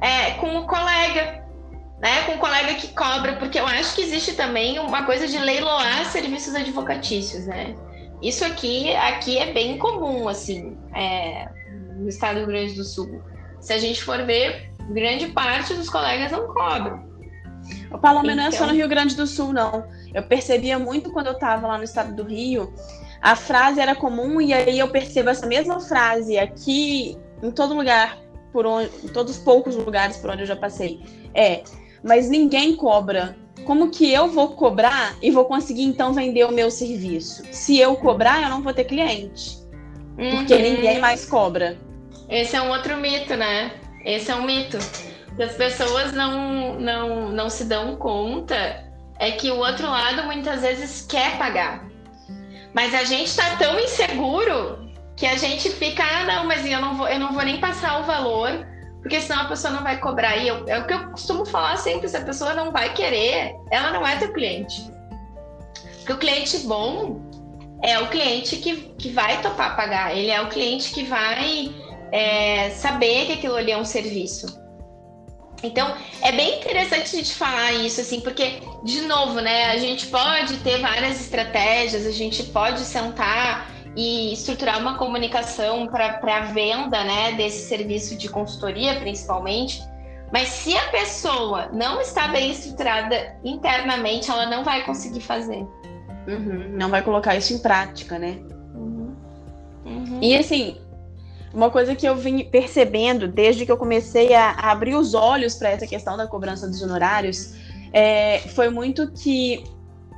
é, 0.00 0.32
com 0.32 0.56
o 0.56 0.66
colega, 0.66 1.44
né? 2.00 2.22
Com 2.24 2.32
o 2.32 2.38
colega 2.38 2.74
que 2.74 2.88
cobra, 2.88 3.36
porque 3.36 3.60
eu 3.60 3.66
acho 3.66 3.94
que 3.94 4.00
existe 4.00 4.32
também 4.32 4.78
uma 4.78 5.04
coisa 5.04 5.28
de 5.28 5.36
leiloar 5.36 6.06
serviços 6.06 6.54
advocatícios, 6.54 7.46
né? 7.46 7.74
Isso 8.22 8.44
aqui, 8.44 8.94
aqui 8.94 9.38
é 9.38 9.52
bem 9.52 9.78
comum, 9.78 10.28
assim, 10.28 10.76
é, 10.94 11.48
no 11.96 12.08
estado 12.08 12.34
do 12.34 12.38
Rio 12.40 12.48
Grande 12.48 12.74
do 12.74 12.84
Sul. 12.84 13.22
Se 13.60 13.72
a 13.72 13.78
gente 13.78 14.02
for 14.02 14.24
ver, 14.24 14.72
grande 14.90 15.28
parte 15.28 15.74
dos 15.74 15.88
colegas 15.88 16.30
não 16.30 16.46
cobram. 16.48 17.08
O 17.90 17.98
Paloma 17.98 18.32
então... 18.32 18.36
não 18.36 18.44
é 18.44 18.50
só 18.50 18.58
no 18.58 18.64
então 18.64 18.76
Rio 18.76 18.88
Grande 18.88 19.16
do 19.16 19.26
Sul, 19.26 19.52
não. 19.52 19.84
Eu 20.14 20.22
percebia 20.22 20.78
muito 20.78 21.10
quando 21.12 21.28
eu 21.28 21.32
estava 21.32 21.66
lá 21.66 21.78
no 21.78 21.84
estado 21.84 22.14
do 22.14 22.24
Rio, 22.24 22.72
a 23.22 23.36
frase 23.36 23.80
era 23.80 23.94
comum 23.94 24.40
e 24.40 24.52
aí 24.52 24.78
eu 24.78 24.88
percebo 24.88 25.30
essa 25.30 25.46
mesma 25.46 25.80
frase 25.80 26.38
aqui 26.38 27.16
em 27.42 27.50
todo 27.50 27.74
lugar, 27.74 28.18
por 28.52 28.66
onde, 28.66 28.90
em 29.04 29.08
todos 29.08 29.36
os 29.36 29.42
poucos 29.42 29.76
lugares 29.76 30.16
por 30.16 30.30
onde 30.30 30.42
eu 30.42 30.46
já 30.46 30.56
passei. 30.56 31.00
É, 31.34 31.62
mas 32.02 32.28
ninguém 32.28 32.76
cobra 32.76 33.36
como 33.64 33.90
que 33.90 34.12
eu 34.12 34.28
vou 34.28 34.48
cobrar 34.48 35.16
e 35.22 35.30
vou 35.30 35.44
conseguir 35.44 35.84
então 35.84 36.12
vender 36.12 36.44
o 36.44 36.52
meu 36.52 36.70
serviço? 36.70 37.42
Se 37.50 37.78
eu 37.78 37.96
cobrar, 37.96 38.42
eu 38.42 38.48
não 38.48 38.62
vou 38.62 38.72
ter 38.72 38.84
cliente. 38.84 39.58
Uhum. 40.18 40.30
Porque 40.36 40.56
ninguém 40.56 40.98
mais 40.98 41.24
cobra. 41.24 41.78
Esse 42.28 42.56
é 42.56 42.62
um 42.62 42.70
outro 42.70 42.96
mito, 42.96 43.36
né? 43.36 43.72
Esse 44.04 44.30
é 44.30 44.34
um 44.34 44.42
mito. 44.42 44.78
Que 45.36 45.42
as 45.42 45.54
pessoas 45.54 46.12
não, 46.12 46.78
não, 46.78 47.28
não 47.30 47.48
se 47.48 47.64
dão 47.64 47.96
conta 47.96 48.84
é 49.18 49.30
que 49.32 49.50
o 49.50 49.56
outro 49.56 49.86
lado 49.86 50.24
muitas 50.24 50.62
vezes 50.62 51.06
quer 51.06 51.38
pagar. 51.38 51.86
Mas 52.72 52.94
a 52.94 53.04
gente 53.04 53.26
está 53.26 53.56
tão 53.56 53.78
inseguro 53.78 54.90
que 55.16 55.26
a 55.26 55.36
gente 55.36 55.68
fica, 55.70 56.02
ah, 56.02 56.24
não, 56.24 56.46
mas 56.46 56.64
eu 56.64 56.80
não 56.80 56.96
vou, 56.96 57.08
eu 57.08 57.18
não 57.18 57.32
vou 57.32 57.42
nem 57.42 57.58
passar 57.58 58.00
o 58.00 58.04
valor 58.04 58.66
porque 59.00 59.20
senão 59.20 59.42
a 59.42 59.44
pessoa 59.46 59.72
não 59.72 59.82
vai 59.82 59.98
cobrar. 59.98 60.36
E 60.36 60.48
eu, 60.48 60.68
é 60.68 60.78
o 60.78 60.86
que 60.86 60.94
eu 60.94 61.10
costumo 61.10 61.44
falar 61.44 61.76
sempre: 61.76 62.08
se 62.08 62.16
a 62.16 62.24
pessoa 62.24 62.54
não 62.54 62.70
vai 62.70 62.92
querer, 62.92 63.54
ela 63.70 63.92
não 63.92 64.06
é 64.06 64.16
teu 64.16 64.32
cliente. 64.32 64.90
Porque 65.98 66.12
o 66.12 66.18
cliente 66.18 66.58
bom 66.58 67.20
é 67.82 67.98
o 67.98 68.08
cliente 68.08 68.56
que, 68.56 68.76
que 68.98 69.10
vai 69.10 69.40
topar 69.40 69.76
pagar, 69.76 70.16
ele 70.16 70.30
é 70.30 70.40
o 70.40 70.48
cliente 70.48 70.92
que 70.92 71.04
vai 71.04 71.74
é, 72.12 72.70
saber 72.70 73.26
que 73.26 73.32
aquilo 73.32 73.56
ali 73.56 73.72
é 73.72 73.78
um 73.78 73.84
serviço. 73.84 74.60
Então, 75.62 75.94
é 76.22 76.32
bem 76.32 76.58
interessante 76.58 77.14
a 77.14 77.18
gente 77.18 77.34
falar 77.34 77.72
isso, 77.72 78.00
assim, 78.00 78.20
porque, 78.20 78.62
de 78.82 79.02
novo, 79.02 79.40
né, 79.40 79.66
a 79.66 79.76
gente 79.76 80.06
pode 80.06 80.56
ter 80.58 80.80
várias 80.80 81.20
estratégias, 81.20 82.06
a 82.06 82.10
gente 82.10 82.44
pode 82.44 82.80
sentar 82.80 83.70
e 83.96 84.32
estruturar 84.32 84.78
uma 84.78 84.96
comunicação 84.96 85.86
para 85.86 86.20
a 86.22 86.40
venda, 86.40 87.02
né, 87.04 87.32
desse 87.32 87.68
serviço 87.68 88.16
de 88.16 88.28
consultoria, 88.28 88.98
principalmente. 89.00 89.82
Mas 90.32 90.48
se 90.48 90.76
a 90.76 90.88
pessoa 90.90 91.68
não 91.72 92.00
está 92.00 92.28
bem 92.28 92.52
estruturada 92.52 93.36
internamente, 93.44 94.30
ela 94.30 94.46
não 94.46 94.62
vai 94.62 94.84
conseguir 94.84 95.20
fazer. 95.20 95.66
Uhum, 96.28 96.68
não 96.72 96.88
vai 96.88 97.02
colocar 97.02 97.36
isso 97.36 97.52
em 97.52 97.58
prática, 97.58 98.18
né? 98.18 98.38
Uhum. 98.74 99.16
Uhum. 99.84 100.18
E 100.22 100.36
assim, 100.36 100.76
uma 101.52 101.68
coisa 101.68 101.96
que 101.96 102.06
eu 102.06 102.14
vim 102.14 102.44
percebendo 102.44 103.26
desde 103.26 103.66
que 103.66 103.72
eu 103.72 103.76
comecei 103.76 104.32
a, 104.32 104.50
a 104.50 104.70
abrir 104.70 104.94
os 104.94 105.14
olhos 105.14 105.54
para 105.54 105.70
essa 105.70 105.86
questão 105.86 106.16
da 106.16 106.26
cobrança 106.28 106.68
dos 106.68 106.80
honorários 106.80 107.54
é, 107.92 108.38
foi 108.38 108.68
muito 108.70 109.10
que 109.10 109.64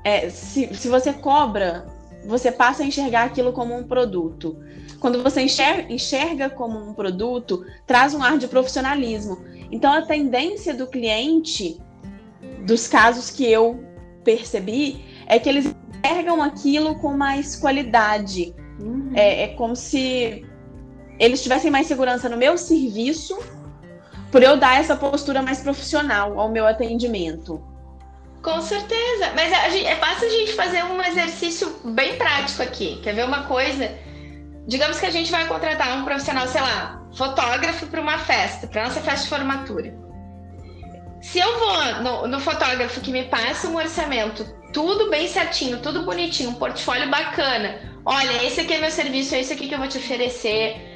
é, 0.05 0.29
se, 0.29 0.75
se 0.75 0.89
você 0.89 1.13
cobra, 1.13 1.87
você 2.25 2.53
passa 2.53 2.83
a 2.83 2.87
enxergar 2.87 3.25
aquilo 3.25 3.53
como 3.53 3.77
um 3.77 3.85
produto. 3.85 4.57
Quando 5.01 5.23
você 5.23 5.43
enxerga, 5.43 5.93
enxerga 5.93 6.49
como 6.49 6.79
um 6.79 6.95
produto, 6.95 7.65
traz 7.87 8.15
um 8.15 8.23
ar 8.23 8.39
de 8.39 8.47
profissionalismo. 8.47 9.39
Então, 9.71 9.93
a 9.93 10.03
tendência 10.03 10.75
do 10.75 10.87
cliente, 10.87 11.81
dos 12.65 12.87
casos 12.87 13.31
que 13.31 13.45
eu 13.45 13.83
percebi, 14.23 15.05
é 15.27 15.39
que 15.39 15.49
eles 15.49 15.75
enxergam 16.05 16.43
aquilo 16.43 16.97
com 16.97 17.17
mais 17.17 17.57
qualidade. 17.57 18.55
Uhum. 18.81 19.13
É, 19.15 19.45
é 19.45 19.49
como 19.49 19.75
se 19.75 20.45
eles 21.19 21.43
tivessem 21.43 21.71
mais 21.71 21.87
segurança 21.87 22.29
no 22.29 22.37
meu 22.37 22.59
serviço, 22.59 23.39
por 24.31 24.43
eu 24.43 24.57
dar 24.57 24.81
essa 24.81 24.97
postura 24.97 25.43
mais 25.43 25.61
profissional 25.61 26.39
ao 26.39 26.51
meu 26.51 26.67
atendimento. 26.67 27.63
Com 28.43 28.61
certeza. 28.61 29.33
Mas 29.35 29.53
a 29.53 29.69
gente, 29.69 29.87
é 29.87 29.99
a 30.01 30.29
gente 30.29 30.53
fazer 30.55 30.83
um 30.85 31.01
exercício 31.03 31.71
bem 31.85 32.17
prático 32.17 32.63
aqui. 32.63 33.01
Quer 33.03 33.15
ver 33.15 33.25
uma 33.25 33.45
coisa? 33.45 33.91
Digamos 34.67 34.99
que 34.99 35.07
a 35.07 35.11
gente 35.11 35.31
vai 35.31 35.47
contratar 35.47 35.97
um 35.99 36.05
profissional, 36.05 36.47
sei 36.49 36.61
lá, 36.61 37.03
fotógrafo 37.17 37.87
para 37.87 38.01
uma 38.01 38.19
festa, 38.19 38.67
para 38.67 38.85
nossa 38.85 39.01
festa 39.01 39.25
de 39.25 39.29
formatura. 39.29 39.95
Se 41.21 41.39
eu 41.39 41.59
vou 41.59 42.03
no, 42.03 42.27
no, 42.27 42.41
fotógrafo 42.41 43.01
que 43.01 43.13
me 43.13 43.25
passa 43.25 43.69
um 43.69 43.77
orçamento, 43.77 44.45
tudo 44.73 45.09
bem 45.09 45.29
certinho, 45.29 45.79
tudo 45.79 46.03
bonitinho, 46.03 46.51
um 46.51 46.55
portfólio 46.55 47.09
bacana. 47.11 47.79
Olha, 48.05 48.45
esse 48.45 48.61
aqui 48.61 48.75
é 48.75 48.79
meu 48.79 48.91
serviço, 48.91 49.35
é 49.35 49.41
isso 49.41 49.53
aqui 49.53 49.69
que 49.69 49.75
eu 49.75 49.79
vou 49.79 49.87
te 49.87 49.99
oferecer 49.99 50.91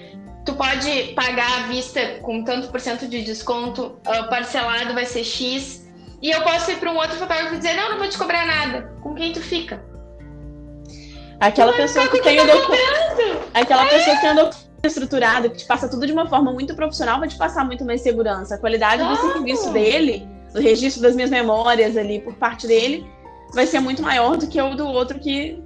tu 0.47 0.55
pode 0.55 1.13
pagar 1.15 1.65
à 1.65 1.67
vista 1.67 2.21
com 2.23 2.45
tanto 2.45 2.69
por 2.69 2.81
cento 2.81 3.09
de 3.09 3.23
desconto, 3.23 3.99
uh, 4.07 4.31
parcelado 4.31 4.95
vai 4.95 5.05
ser 5.05 5.25
X. 5.25 5.85
E 6.27 6.31
eu 6.33 6.43
posso 6.43 6.73
ir 6.73 6.81
para 6.81 6.91
um 6.91 6.97
outro 6.97 7.17
fotógrafo 7.17 7.55
e 7.55 7.59
dizer, 7.59 7.75
não, 7.75 7.91
não 7.91 7.99
vou 7.99 8.09
te 8.09 8.19
cobrar 8.19 8.45
nada. 8.45 8.93
Com 9.01 9.15
quem 9.15 9.33
tu 9.33 9.41
fica? 9.41 9.81
Aquela 11.39 11.73
pessoa 11.73 12.09
que 12.09 12.21
tem 12.21 12.41
o 12.41 12.45
documento. 12.45 13.47
Aquela 13.55 13.85
é. 13.85 13.89
pessoa 13.91 14.17
que 14.17 14.23
tem 14.23 14.33
o 14.33 14.35
documento 14.35 14.67
estruturado, 14.83 15.51
que 15.51 15.59
te 15.59 15.65
passa 15.67 15.89
tudo 15.89 16.05
de 16.05 16.13
uma 16.13 16.29
forma 16.29 16.53
muito 16.53 16.75
profissional, 16.75 17.21
vai 17.21 17.29
te 17.29 17.37
passar 17.37 17.65
muito 17.65 17.85
mais 17.85 18.01
segurança. 18.01 18.57
A 18.57 18.59
qualidade 18.59 19.05
do 19.05 19.15
serviço 19.15 19.71
dele, 19.71 20.29
do 20.53 20.61
registro 20.61 21.01
das 21.01 21.15
minhas 21.15 21.31
memórias 21.31 21.97
ali 21.97 22.19
por 22.19 22.35
parte 22.35 22.67
dele, 22.67 23.09
vai 23.55 23.65
ser 23.65 23.79
muito 23.79 24.03
maior 24.03 24.37
do 24.37 24.49
que 24.49 24.61
o 24.61 24.75
do 24.75 24.85
outro 24.85 25.21
que 25.21 25.63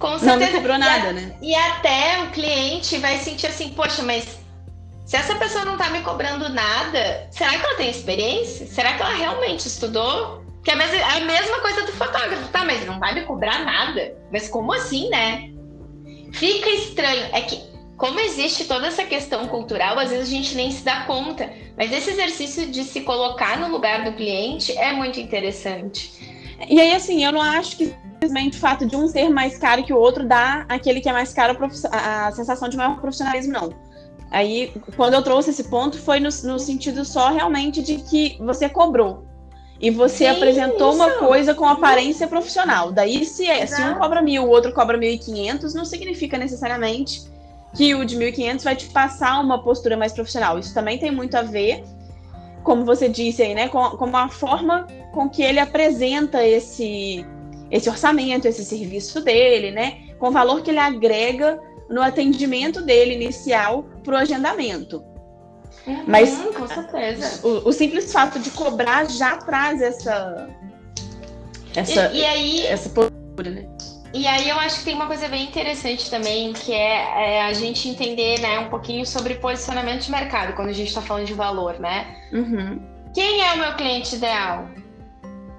com 0.00 0.18
certeza. 0.18 0.36
Não 0.36 0.46
me 0.46 0.52
cobrou 0.52 0.78
nada, 0.78 1.10
e 1.10 1.12
né? 1.12 1.36
E 1.40 1.54
até 1.54 2.24
o 2.24 2.30
cliente 2.30 2.98
vai 2.98 3.18
sentir 3.18 3.46
assim, 3.46 3.68
poxa, 3.68 4.02
mas 4.02 4.39
se 5.10 5.16
essa 5.16 5.34
pessoa 5.34 5.64
não 5.64 5.76
tá 5.76 5.90
me 5.90 6.02
cobrando 6.02 6.48
nada, 6.50 7.26
será 7.32 7.58
que 7.58 7.66
ela 7.66 7.74
tem 7.74 7.90
experiência? 7.90 8.64
Será 8.64 8.92
que 8.92 9.02
ela 9.02 9.12
realmente 9.12 9.66
estudou? 9.66 10.44
Que 10.62 10.70
é 10.70 10.74
a 10.74 10.76
mesma, 10.76 11.04
a 11.04 11.20
mesma 11.22 11.60
coisa 11.62 11.82
do 11.82 11.90
fotógrafo, 11.90 12.46
tá? 12.52 12.64
Mas 12.64 12.86
não 12.86 13.00
vai 13.00 13.12
me 13.12 13.22
cobrar 13.22 13.64
nada. 13.64 14.16
Mas 14.30 14.48
como 14.48 14.72
assim, 14.72 15.08
né? 15.08 15.50
Fica 16.32 16.70
estranho. 16.70 17.28
É 17.32 17.40
que, 17.40 17.60
como 17.96 18.20
existe 18.20 18.66
toda 18.66 18.86
essa 18.86 19.02
questão 19.02 19.48
cultural, 19.48 19.98
às 19.98 20.10
vezes 20.10 20.28
a 20.28 20.30
gente 20.30 20.54
nem 20.54 20.70
se 20.70 20.84
dá 20.84 21.00
conta. 21.06 21.50
Mas 21.76 21.90
esse 21.90 22.10
exercício 22.10 22.70
de 22.70 22.84
se 22.84 23.00
colocar 23.00 23.58
no 23.58 23.66
lugar 23.66 24.04
do 24.04 24.12
cliente 24.12 24.78
é 24.78 24.92
muito 24.92 25.18
interessante. 25.18 26.56
E 26.68 26.80
aí, 26.80 26.94
assim, 26.94 27.24
eu 27.24 27.32
não 27.32 27.42
acho 27.42 27.76
que 27.76 27.86
simplesmente 27.86 28.58
o 28.58 28.60
fato 28.60 28.86
de 28.86 28.94
um 28.94 29.08
ser 29.08 29.28
mais 29.28 29.58
caro 29.58 29.82
que 29.82 29.92
o 29.92 29.98
outro 29.98 30.24
dá 30.24 30.64
aquele 30.68 31.00
que 31.00 31.08
é 31.08 31.12
mais 31.12 31.32
caro 31.32 31.58
a 31.90 32.30
sensação 32.30 32.68
de 32.68 32.76
maior 32.76 33.00
profissionalismo, 33.00 33.52
não. 33.52 33.89
Aí, 34.30 34.72
quando 34.96 35.14
eu 35.14 35.22
trouxe 35.22 35.50
esse 35.50 35.64
ponto, 35.64 35.98
foi 35.98 36.20
no, 36.20 36.28
no 36.44 36.58
sentido 36.58 37.04
só 37.04 37.30
realmente 37.30 37.82
de 37.82 37.96
que 37.96 38.36
você 38.40 38.68
cobrou. 38.68 39.24
E 39.80 39.90
você 39.90 40.24
Sim, 40.24 40.26
apresentou 40.26 40.90
isso. 40.90 41.02
uma 41.02 41.10
coisa 41.12 41.54
com 41.54 41.66
aparência 41.66 42.28
profissional. 42.28 42.92
Daí, 42.92 43.24
se, 43.24 43.46
é, 43.46 43.66
se 43.66 43.80
um 43.82 43.94
cobra 43.94 44.20
mil, 44.20 44.44
o 44.44 44.48
outro 44.48 44.72
cobra 44.72 44.96
mil 44.98 45.10
e 45.10 45.18
quinhentos, 45.18 45.74
não 45.74 45.84
significa 45.84 46.36
necessariamente 46.36 47.22
que 47.74 47.94
o 47.94 48.04
de 48.04 48.16
mil 48.16 48.28
e 48.28 48.32
quinhentos 48.32 48.64
vai 48.64 48.76
te 48.76 48.86
passar 48.86 49.40
uma 49.40 49.62
postura 49.62 49.96
mais 49.96 50.12
profissional. 50.12 50.58
Isso 50.58 50.74
também 50.74 50.98
tem 50.98 51.10
muito 51.10 51.34
a 51.34 51.42
ver, 51.42 51.82
como 52.62 52.84
você 52.84 53.08
disse 53.08 53.42
aí, 53.42 53.54
né, 53.54 53.68
com, 53.68 53.82
com 53.90 54.16
a 54.16 54.28
forma 54.28 54.86
com 55.12 55.28
que 55.28 55.42
ele 55.42 55.58
apresenta 55.58 56.44
esse, 56.46 57.24
esse 57.70 57.88
orçamento, 57.88 58.46
esse 58.46 58.64
serviço 58.64 59.22
dele, 59.22 59.70
né? 59.70 59.98
Com 60.18 60.28
o 60.28 60.30
valor 60.30 60.62
que 60.62 60.70
ele 60.70 60.78
agrega 60.78 61.58
no 61.90 62.00
atendimento 62.00 62.80
dele 62.80 63.14
inicial 63.14 63.82
para 64.04 64.14
o 64.14 64.16
agendamento. 64.16 65.04
Uhum, 65.86 66.04
Mas 66.06 66.36
com 66.56 66.66
certeza. 66.66 67.46
O, 67.46 67.68
o, 67.68 67.72
simples 67.72 68.12
fato 68.12 68.38
de 68.38 68.50
cobrar 68.50 69.08
já 69.10 69.36
traz 69.38 69.82
essa 69.82 70.48
essa, 71.74 72.12
e, 72.12 72.18
e 72.18 72.24
aí, 72.24 72.66
essa 72.66 72.88
postura, 72.90 73.50
né? 73.50 73.68
E 74.12 74.26
aí 74.26 74.48
eu 74.48 74.58
acho 74.58 74.80
que 74.80 74.84
tem 74.86 74.94
uma 74.94 75.06
coisa 75.06 75.28
bem 75.28 75.44
interessante 75.44 76.10
também, 76.10 76.52
que 76.52 76.72
é, 76.72 77.36
é, 77.36 77.42
a 77.42 77.52
gente 77.52 77.88
entender 77.88 78.40
né, 78.40 78.58
um 78.58 78.68
pouquinho 78.68 79.06
sobre 79.06 79.36
posicionamento 79.36 80.02
de 80.02 80.10
mercado, 80.10 80.52
quando 80.54 80.68
a 80.68 80.72
gente 80.72 80.88
está 80.88 81.00
falando 81.00 81.26
de 81.26 81.34
valor, 81.34 81.78
né? 81.78 82.16
Uhum. 82.32 82.80
Quem 83.14 83.42
é 83.42 83.52
o 83.52 83.58
meu 83.58 83.74
cliente 83.74 84.16
ideal? 84.16 84.68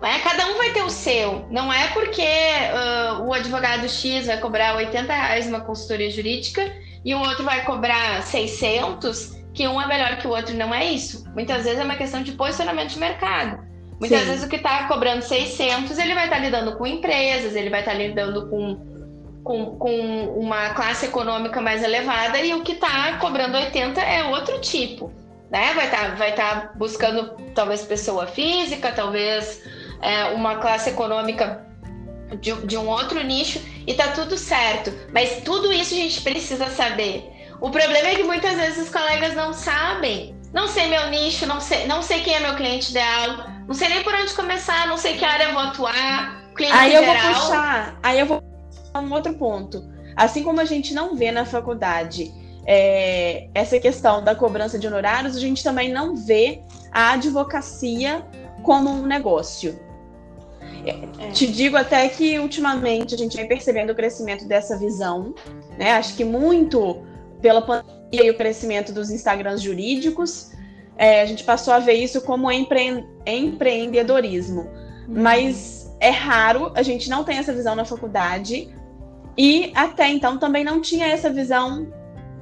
É, 0.03 0.20
cada 0.20 0.48
um 0.48 0.58
vai 0.58 0.72
ter 0.72 0.84
o 0.84 0.89
seu. 0.89 1.46
Não 1.51 1.72
é 1.72 1.89
porque 1.89 2.22
uh, 2.22 3.24
o 3.24 3.34
advogado 3.34 3.88
X 3.88 4.25
vai 4.25 4.39
cobrar 4.39 4.75
80 4.75 5.13
reais 5.13 5.48
uma 5.48 5.62
consultoria 5.62 6.10
jurídica 6.10 6.74
e 7.05 7.13
o 7.13 7.20
outro 7.20 7.43
vai 7.43 7.63
cobrar 7.63 8.24
600 8.24 9.39
que 9.53 9.67
um 9.67 9.79
é 9.79 9.88
melhor 9.88 10.17
que 10.17 10.27
o 10.27 10.31
outro. 10.31 10.55
Não 10.55 10.74
é 10.74 10.86
isso. 10.86 11.24
Muitas 11.34 11.65
vezes 11.65 11.79
é 11.79 11.84
uma 11.84 11.96
questão 11.96 12.24
de 12.24 12.31
posicionamento 12.31 12.89
de 12.89 13.00
mercado. 13.00 13.60
Muitas 14.00 14.22
Sim. 14.22 14.25
vezes 14.25 14.43
o 14.43 14.50
que 14.50 14.55
está 14.55 14.88
cobrando 14.88 15.22
600, 15.22 15.96
ele 16.00 16.15
vai 16.15 16.24
estar 16.24 16.38
tá 16.38 16.41
lidando 16.41 16.75
com 16.75 16.88
empresas, 16.88 17.55
ele 17.55 17.70
vai 17.70 17.81
estar 17.81 17.91
tá 17.91 17.98
lidando 17.98 18.50
com, 18.50 18.79
com, 19.43 19.77
com 19.77 20.25
uma 20.39 20.72
classe 20.72 21.05
econômica 21.05 21.62
mais 21.62 21.84
elevada 21.84 22.39
e 22.39 22.51
o 22.55 22.63
que 22.63 22.72
está 22.72 23.17
cobrando 23.17 23.55
80 23.55 24.01
é 24.01 24.24
outro 24.24 24.60
tipo. 24.60 25.12
Né? 25.51 25.74
Vai 25.75 25.86
estar 25.86 26.10
tá, 26.10 26.15
vai 26.15 26.34
tá 26.34 26.72
buscando 26.75 27.36
talvez 27.53 27.84
pessoa 27.84 28.25
física, 28.25 28.91
talvez 28.91 29.62
é, 30.01 30.25
uma 30.29 30.58
classe 30.58 30.89
econômica 30.89 31.65
de, 32.39 32.53
de 32.65 32.77
um 32.77 32.88
outro 32.88 33.22
nicho 33.24 33.62
e 33.86 33.93
tá 33.93 34.10
tudo 34.10 34.38
certo. 34.38 34.93
Mas 35.13 35.41
tudo 35.43 35.72
isso 35.72 35.93
a 35.93 35.98
gente 35.98 36.22
precisa 36.22 36.67
saber. 36.67 37.29
O 37.60 37.70
problema 37.70 38.10
é 38.10 38.15
que 38.15 38.24
muitas 38.24 38.55
vezes 38.55 38.86
os 38.86 38.89
colegas 38.89 39.36
não 39.36 39.53
sabem. 39.53 40.36
Não 40.53 40.67
sei 40.67 40.88
meu 40.88 41.10
nicho, 41.10 41.46
não 41.46 41.62
sei, 41.62 41.88
não 41.88 42.01
sei 42.01 42.22
quem 42.22 42.34
é 42.34 42.39
meu 42.39 42.55
cliente 42.55 42.91
ideal, 42.91 43.48
não 43.65 43.74
sei 43.74 43.88
nem 43.88 44.03
por 44.03 44.13
onde 44.13 44.34
começar, 44.34 44.86
não 44.86 44.98
sei 44.98 45.15
que 45.15 45.24
área 45.24 45.46
eu 45.46 45.53
vou 45.53 45.62
atuar. 45.62 46.41
Cliente 46.53 46.75
aí 46.75 46.93
eu 46.93 47.03
geral. 47.03 47.24
vou 47.24 47.34
puxar, 47.34 48.00
aí 48.03 48.20
eu 48.20 48.25
vou 48.25 48.41
puxar 48.41 49.00
um 49.00 49.13
outro 49.13 49.34
ponto. 49.36 49.89
Assim 50.17 50.43
como 50.43 50.60
a 50.60 50.65
gente 50.65 50.93
não 50.93 51.15
vê 51.15 51.31
na 51.31 51.46
faculdade 51.46 52.34
é, 52.65 53.48
essa 53.53 53.79
questão 53.79 54.22
da 54.22 54.36
cobrança 54.36 54.77
de 54.77 54.88
honorários, 54.88 55.38
a 55.38 55.39
gente 55.39 55.63
também 55.63 55.91
não 55.91 56.17
vê 56.17 56.62
a 56.91 57.13
advocacia 57.13 58.25
como 58.63 58.89
um 58.89 59.05
negócio. 59.05 59.79
É. 60.85 61.31
Te 61.31 61.47
digo 61.47 61.77
até 61.77 62.07
que 62.09 62.39
ultimamente 62.39 63.15
a 63.15 63.17
gente 63.17 63.35
vem 63.38 63.47
percebendo 63.47 63.91
o 63.91 63.95
crescimento 63.95 64.45
dessa 64.45 64.77
visão, 64.77 65.33
né? 65.77 65.93
Acho 65.93 66.15
que 66.15 66.23
muito 66.23 67.03
pela 67.41 67.61
pandemia 67.61 68.25
e 68.25 68.29
o 68.29 68.38
crescimento 68.38 68.91
dos 68.91 69.09
Instagrams 69.09 69.61
jurídicos, 69.61 70.51
é, 70.97 71.21
a 71.21 71.25
gente 71.25 71.43
passou 71.43 71.73
a 71.73 71.79
ver 71.79 71.93
isso 71.93 72.21
como 72.21 72.51
empre... 72.51 73.05
empreendedorismo. 73.25 74.61
Uhum. 74.61 75.21
Mas 75.21 75.91
é 76.00 76.09
raro, 76.09 76.71
a 76.75 76.83
gente 76.83 77.09
não 77.09 77.23
tem 77.23 77.38
essa 77.38 77.53
visão 77.53 77.75
na 77.75 77.85
faculdade 77.85 78.69
e 79.38 79.71
até 79.75 80.09
então 80.09 80.38
também 80.38 80.63
não 80.63 80.81
tinha 80.81 81.07
essa 81.07 81.29
visão 81.29 81.91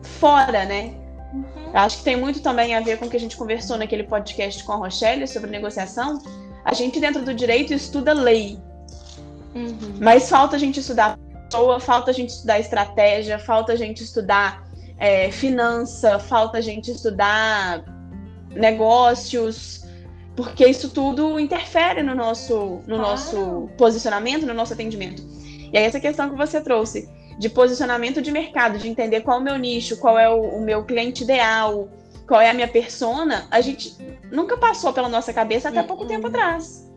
fora, 0.01 0.65
né? 0.65 0.93
Uhum. 1.33 1.71
Acho 1.73 1.99
que 1.99 2.03
tem 2.03 2.15
muito 2.15 2.41
também 2.41 2.75
a 2.75 2.81
ver 2.81 2.97
com 2.97 3.05
o 3.05 3.09
que 3.09 3.17
a 3.17 3.19
gente 3.19 3.37
conversou 3.37 3.77
naquele 3.77 4.03
podcast 4.03 4.63
com 4.63 4.73
a 4.73 4.77
Rochelle 4.77 5.27
sobre 5.27 5.51
negociação 5.51 6.19
a 6.69 6.73
gente 6.73 6.99
dentro 6.99 7.23
do 7.23 7.33
direito 7.33 7.73
estuda 7.73 8.13
lei. 8.13 8.59
Uhum. 9.55 9.97
Mas 9.99 10.29
falta 10.29 10.55
a 10.55 10.59
gente 10.59 10.79
estudar 10.79 11.17
pessoa, 11.49 11.79
falta 11.79 12.11
a 12.11 12.13
gente 12.13 12.29
estudar 12.29 12.59
estratégia, 12.59 13.39
falta 13.39 13.73
a 13.73 13.75
gente 13.75 14.03
estudar 14.03 14.63
é, 14.99 15.31
finança, 15.31 16.19
falta 16.19 16.59
a 16.59 16.61
gente 16.61 16.91
estudar 16.91 17.83
negócios, 18.51 19.83
porque 20.35 20.67
isso 20.67 20.89
tudo 20.89 21.39
interfere 21.39 22.03
no 22.03 22.13
nosso, 22.13 22.55
no 22.85 22.97
claro. 22.97 23.01
nosso 23.01 23.69
posicionamento, 23.75 24.45
no 24.45 24.53
nosso 24.53 24.73
atendimento. 24.73 25.23
E 25.73 25.77
aí 25.77 25.85
essa 25.85 25.99
questão 25.99 26.29
que 26.29 26.35
você 26.35 26.61
trouxe 26.61 27.09
de 27.39 27.49
posicionamento 27.49 28.21
de 28.21 28.31
mercado, 28.31 28.77
de 28.77 28.87
entender 28.87 29.21
qual 29.21 29.37
é 29.37 29.41
o 29.41 29.43
meu 29.43 29.57
nicho, 29.57 29.97
qual 29.97 30.19
é 30.19 30.29
o, 30.29 30.39
o 30.39 30.61
meu 30.61 30.83
cliente 30.83 31.23
ideal, 31.23 31.89
qual 32.29 32.39
é 32.39 32.51
a 32.51 32.53
minha 32.53 32.67
persona, 32.67 33.47
a 33.49 33.59
gente 33.59 33.97
nunca 34.31 34.55
passou 34.55 34.93
pela 34.93 35.09
nossa 35.09 35.33
cabeça 35.33 35.69
até 35.69 35.81
pouco 35.81 36.05
tempo 36.05 36.27
atrás. 36.27 36.87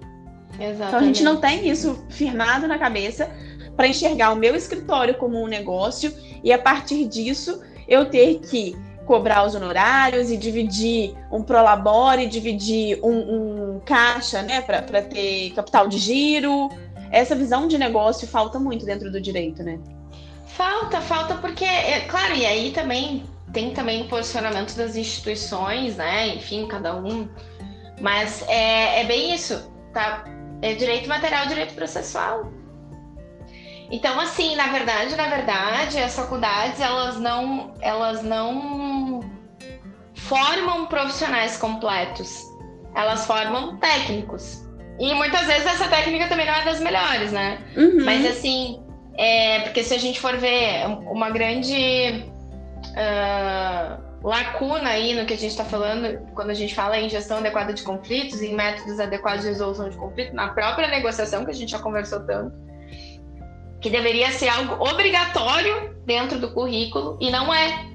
Exatamente. 0.60 0.82
Então 0.88 0.98
a 0.98 1.02
gente 1.04 1.24
não 1.24 1.36
tem 1.38 1.66
isso 1.70 2.04
firmado 2.10 2.68
na 2.68 2.78
cabeça 2.78 3.30
para 3.74 3.88
enxergar 3.88 4.30
o 4.32 4.36
meu 4.36 4.54
escritório 4.54 5.14
como 5.14 5.42
um 5.42 5.46
negócio 5.46 6.14
e 6.44 6.52
a 6.52 6.58
partir 6.58 7.06
disso 7.08 7.62
eu 7.88 8.10
ter 8.10 8.40
que 8.40 8.76
cobrar 9.06 9.46
os 9.46 9.54
honorários 9.54 10.30
e 10.30 10.36
dividir 10.36 11.16
um 11.32 11.42
prolabore, 11.42 12.26
dividir 12.26 13.00
um, 13.02 13.76
um 13.76 13.80
caixa, 13.80 14.42
né, 14.42 14.60
para 14.60 15.00
ter 15.00 15.50
capital 15.54 15.88
de 15.88 15.96
giro. 15.96 16.68
Essa 17.10 17.34
visão 17.34 17.66
de 17.66 17.78
negócio 17.78 18.28
falta 18.28 18.58
muito 18.58 18.84
dentro 18.84 19.10
do 19.10 19.18
direito, 19.18 19.62
né? 19.62 19.80
Falta, 20.46 21.00
falta 21.00 21.36
porque, 21.36 21.64
é, 21.64 22.00
claro, 22.00 22.34
e 22.34 22.44
aí 22.44 22.70
também 22.72 23.24
tem 23.52 23.72
também 23.72 24.02
o 24.02 24.08
posicionamento 24.08 24.74
das 24.76 24.96
instituições, 24.96 25.96
né? 25.96 26.28
Enfim, 26.28 26.66
cada 26.66 26.94
um. 26.96 27.28
Mas 28.00 28.42
é, 28.48 29.00
é 29.00 29.04
bem 29.04 29.34
isso, 29.34 29.70
tá? 29.92 30.24
É 30.62 30.74
direito 30.74 31.08
material, 31.08 31.46
direito 31.46 31.74
processual. 31.74 32.50
Então, 33.90 34.18
assim, 34.18 34.56
na 34.56 34.68
verdade, 34.68 35.14
na 35.16 35.26
verdade, 35.26 35.98
as 35.98 36.16
faculdades 36.16 36.80
elas 36.80 37.20
não, 37.20 37.74
elas 37.80 38.22
não 38.22 39.20
formam 40.14 40.86
profissionais 40.86 41.58
completos. 41.58 42.42
Elas 42.94 43.26
formam 43.26 43.76
técnicos. 43.76 44.66
E 44.98 45.12
muitas 45.14 45.46
vezes 45.46 45.66
essa 45.66 45.88
técnica 45.88 46.28
também 46.28 46.46
não 46.46 46.54
é 46.54 46.64
das 46.64 46.80
melhores, 46.80 47.32
né? 47.32 47.58
Uhum. 47.76 48.04
Mas 48.04 48.24
assim, 48.24 48.82
é, 49.18 49.60
porque 49.60 49.82
se 49.82 49.94
a 49.94 49.98
gente 49.98 50.20
for 50.20 50.36
ver 50.38 50.86
uma 50.86 51.30
grande 51.30 52.31
uh, 52.92 54.26
lacuna 54.26 54.90
aí 54.90 55.14
no 55.14 55.26
que 55.26 55.34
a 55.34 55.36
gente 55.36 55.50
está 55.50 55.64
falando, 55.64 56.18
quando 56.34 56.50
a 56.50 56.54
gente 56.54 56.74
fala 56.74 56.98
em 56.98 57.08
gestão 57.08 57.38
adequada 57.38 57.72
de 57.72 57.82
conflitos, 57.82 58.40
em 58.40 58.54
métodos 58.54 59.00
adequados 59.00 59.42
de 59.42 59.48
resolução 59.48 59.88
de 59.88 59.96
conflitos, 59.96 60.34
na 60.34 60.48
própria 60.48 60.88
negociação, 60.88 61.44
que 61.44 61.50
a 61.50 61.54
gente 61.54 61.70
já 61.70 61.78
conversou 61.78 62.20
tanto, 62.20 62.54
que 63.80 63.90
deveria 63.90 64.30
ser 64.30 64.48
algo 64.48 64.82
obrigatório 64.84 65.96
dentro 66.06 66.38
do 66.38 66.52
currículo 66.52 67.18
e 67.20 67.30
não 67.30 67.52
é. 67.52 67.90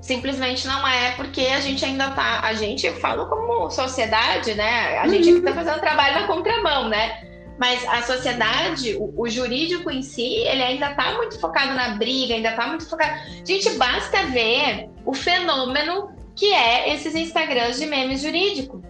Simplesmente 0.00 0.66
não 0.66 0.88
é, 0.88 1.10
porque 1.12 1.42
a 1.42 1.60
gente 1.60 1.84
ainda 1.84 2.10
tá. 2.12 2.40
A 2.42 2.54
gente, 2.54 2.86
eu 2.86 2.94
falo 2.96 3.26
como 3.26 3.70
sociedade, 3.70 4.54
né? 4.54 4.98
A 4.98 5.06
gente 5.06 5.28
está 5.28 5.52
fazendo 5.52 5.78
trabalho 5.78 6.22
na 6.22 6.26
contramão, 6.26 6.88
né? 6.88 7.29
Mas 7.60 7.86
a 7.86 8.00
sociedade, 8.00 8.96
o, 8.96 9.12
o, 9.14 9.28
jurídico 9.28 9.90
em 9.90 10.00
si, 10.00 10.36
ele 10.46 10.62
ainda 10.62 10.92
está 10.92 11.12
muito 11.12 11.38
focado 11.38 11.74
na 11.74 11.90
briga, 11.90 12.32
ainda 12.32 12.48
está 12.48 12.66
muito 12.66 12.88
focado. 12.88 13.12
Gente, 13.46 13.68
basta 13.72 14.24
ver 14.28 14.88
o 15.04 15.12
fenômeno 15.12 16.10
que 16.34 16.50
é 16.54 16.94
esses 16.94 17.14
Instagrams 17.14 17.78
de 17.78 17.84
memes 17.84 18.22
jurídico. 18.22 18.82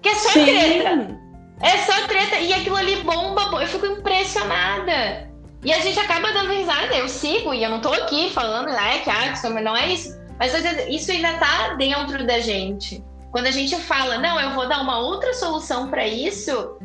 Que 0.00 0.08
é 0.08 0.14
só 0.14 0.30
Sim. 0.30 0.46
treta. 0.46 1.20
É 1.60 1.76
só 1.78 2.06
treta. 2.06 2.36
E 2.36 2.54
aquilo 2.54 2.76
ali 2.76 3.02
bomba, 3.02 3.62
eu 3.62 3.66
fico 3.68 3.84
impressionada. 3.84 5.30
E 5.62 5.70
a 5.70 5.80
gente 5.80 5.98
acaba 5.98 6.32
dando 6.32 6.54
risada, 6.54 6.94
eu 6.94 7.10
sigo 7.10 7.52
e 7.52 7.62
eu 7.62 7.68
não 7.68 7.82
tô 7.82 7.92
aqui 7.92 8.30
falando, 8.30 8.68
né, 8.68 9.00
que 9.00 9.10
ah, 9.10 9.50
não 9.62 9.76
é 9.76 9.88
isso. 9.88 10.16
Mas 10.38 10.54
isso 10.88 11.10
ainda 11.12 11.34
tá 11.34 11.74
dentro 11.74 12.26
da 12.26 12.40
gente. 12.40 13.04
Quando 13.30 13.46
a 13.46 13.50
gente 13.50 13.76
fala, 13.76 14.16
não, 14.16 14.40
eu 14.40 14.52
vou 14.52 14.66
dar 14.66 14.80
uma 14.80 14.98
outra 15.00 15.34
solução 15.34 15.90
para 15.90 16.06
isso, 16.06 16.75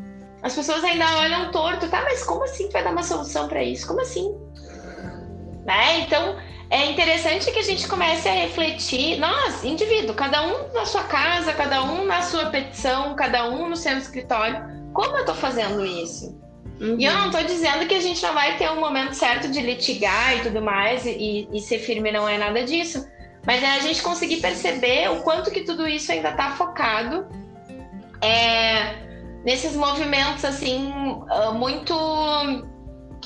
as 0.44 0.56
pessoas 0.56 0.84
ainda 0.84 1.06
olham 1.18 1.52
torto, 1.52 1.88
tá? 1.88 2.02
Mas 2.04 2.24
como 2.24 2.44
assim 2.44 2.70
vai 2.70 2.84
dar 2.84 2.92
uma 2.92 3.04
solução 3.04 3.48
para 3.48 3.64
isso? 3.64 3.88
Como 3.88 4.02
assim? 4.02 4.36
Né? 5.66 6.00
Então, 6.00 6.36
é 6.70 6.86
interessante 6.86 7.52
que 7.52 7.60
a 7.60 7.64
gente 7.64 7.88
comece 7.88 8.28
a 8.28 8.34
refletir, 8.34 9.20
nós, 9.20 9.64
indivíduo, 9.64 10.16
cada 10.16 10.42
um 10.42 10.74
na 10.74 10.86
sua 10.86 11.04
casa, 11.04 11.54
cada 11.54 11.84
um 11.84 12.06
na 12.06 12.22
sua 12.22 12.46
petição, 12.46 13.16
cada 13.16 13.50
um 13.50 13.70
no 13.70 13.76
seu 13.76 13.98
escritório, 13.98 14.64
como 14.94 15.18
eu 15.18 15.26
tô 15.26 15.36
fazendo 15.36 15.86
isso? 15.86 16.40
Uhum. 16.80 16.96
E 16.98 17.06
eu 17.06 17.14
não 17.14 17.28
estou 17.28 17.44
dizendo 17.44 17.86
que 17.86 17.94
a 17.94 18.00
gente 18.00 18.24
não 18.24 18.34
vai 18.34 18.58
ter 18.58 18.72
um 18.72 18.80
momento 18.80 19.14
certo 19.14 19.50
de 19.50 19.62
litigar 19.62 20.38
e 20.38 20.42
tudo 20.42 20.62
mais, 20.62 21.06
e, 21.06 21.48
e 21.52 21.60
ser 21.60 21.78
firme 21.78 22.12
não 22.12 22.28
é 22.28 22.38
nada 22.38 22.64
disso. 22.64 23.08
Mas 23.46 23.62
é 23.62 23.76
a 23.76 23.80
gente 23.80 24.02
conseguir 24.02 24.38
perceber 24.38 25.10
o 25.12 25.22
quanto 25.22 25.52
que 25.52 25.62
tudo 25.62 25.88
isso 25.88 26.12
ainda 26.12 26.30
está 26.30 26.52
focado 26.52 27.28
é, 28.22 29.11
nesses 29.46 29.76
movimentos 29.76 30.46
assim, 30.46 30.94
ah, 31.30 31.52
muito. 31.52 31.94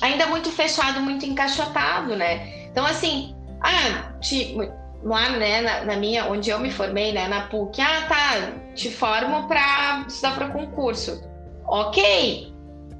ainda 0.01 0.28
muito 0.28 0.51
fechado, 0.51 0.99
muito 1.01 1.25
encaixotado, 1.25 2.15
né? 2.15 2.67
Então, 2.67 2.86
assim, 2.86 3.36
ah, 3.62 4.13
te, 4.19 4.56
lá 5.04 5.30
né, 5.30 5.62
na, 5.62 5.86
na, 5.86 5.95
minha, 5.95 6.25
onde 6.25 6.49
eu 6.49 6.60
me 6.60 6.71
formei, 6.71 7.13
né, 7.13 7.28
na 7.28 7.41
PUC, 7.47 7.82
ah, 7.82 8.06
tá, 8.08 8.73
te 8.73 8.89
formo 8.89 9.47
para 9.47 10.06
estudar 10.08 10.36
para 10.36 10.49
concurso. 10.49 11.21
Ok, 11.67 12.54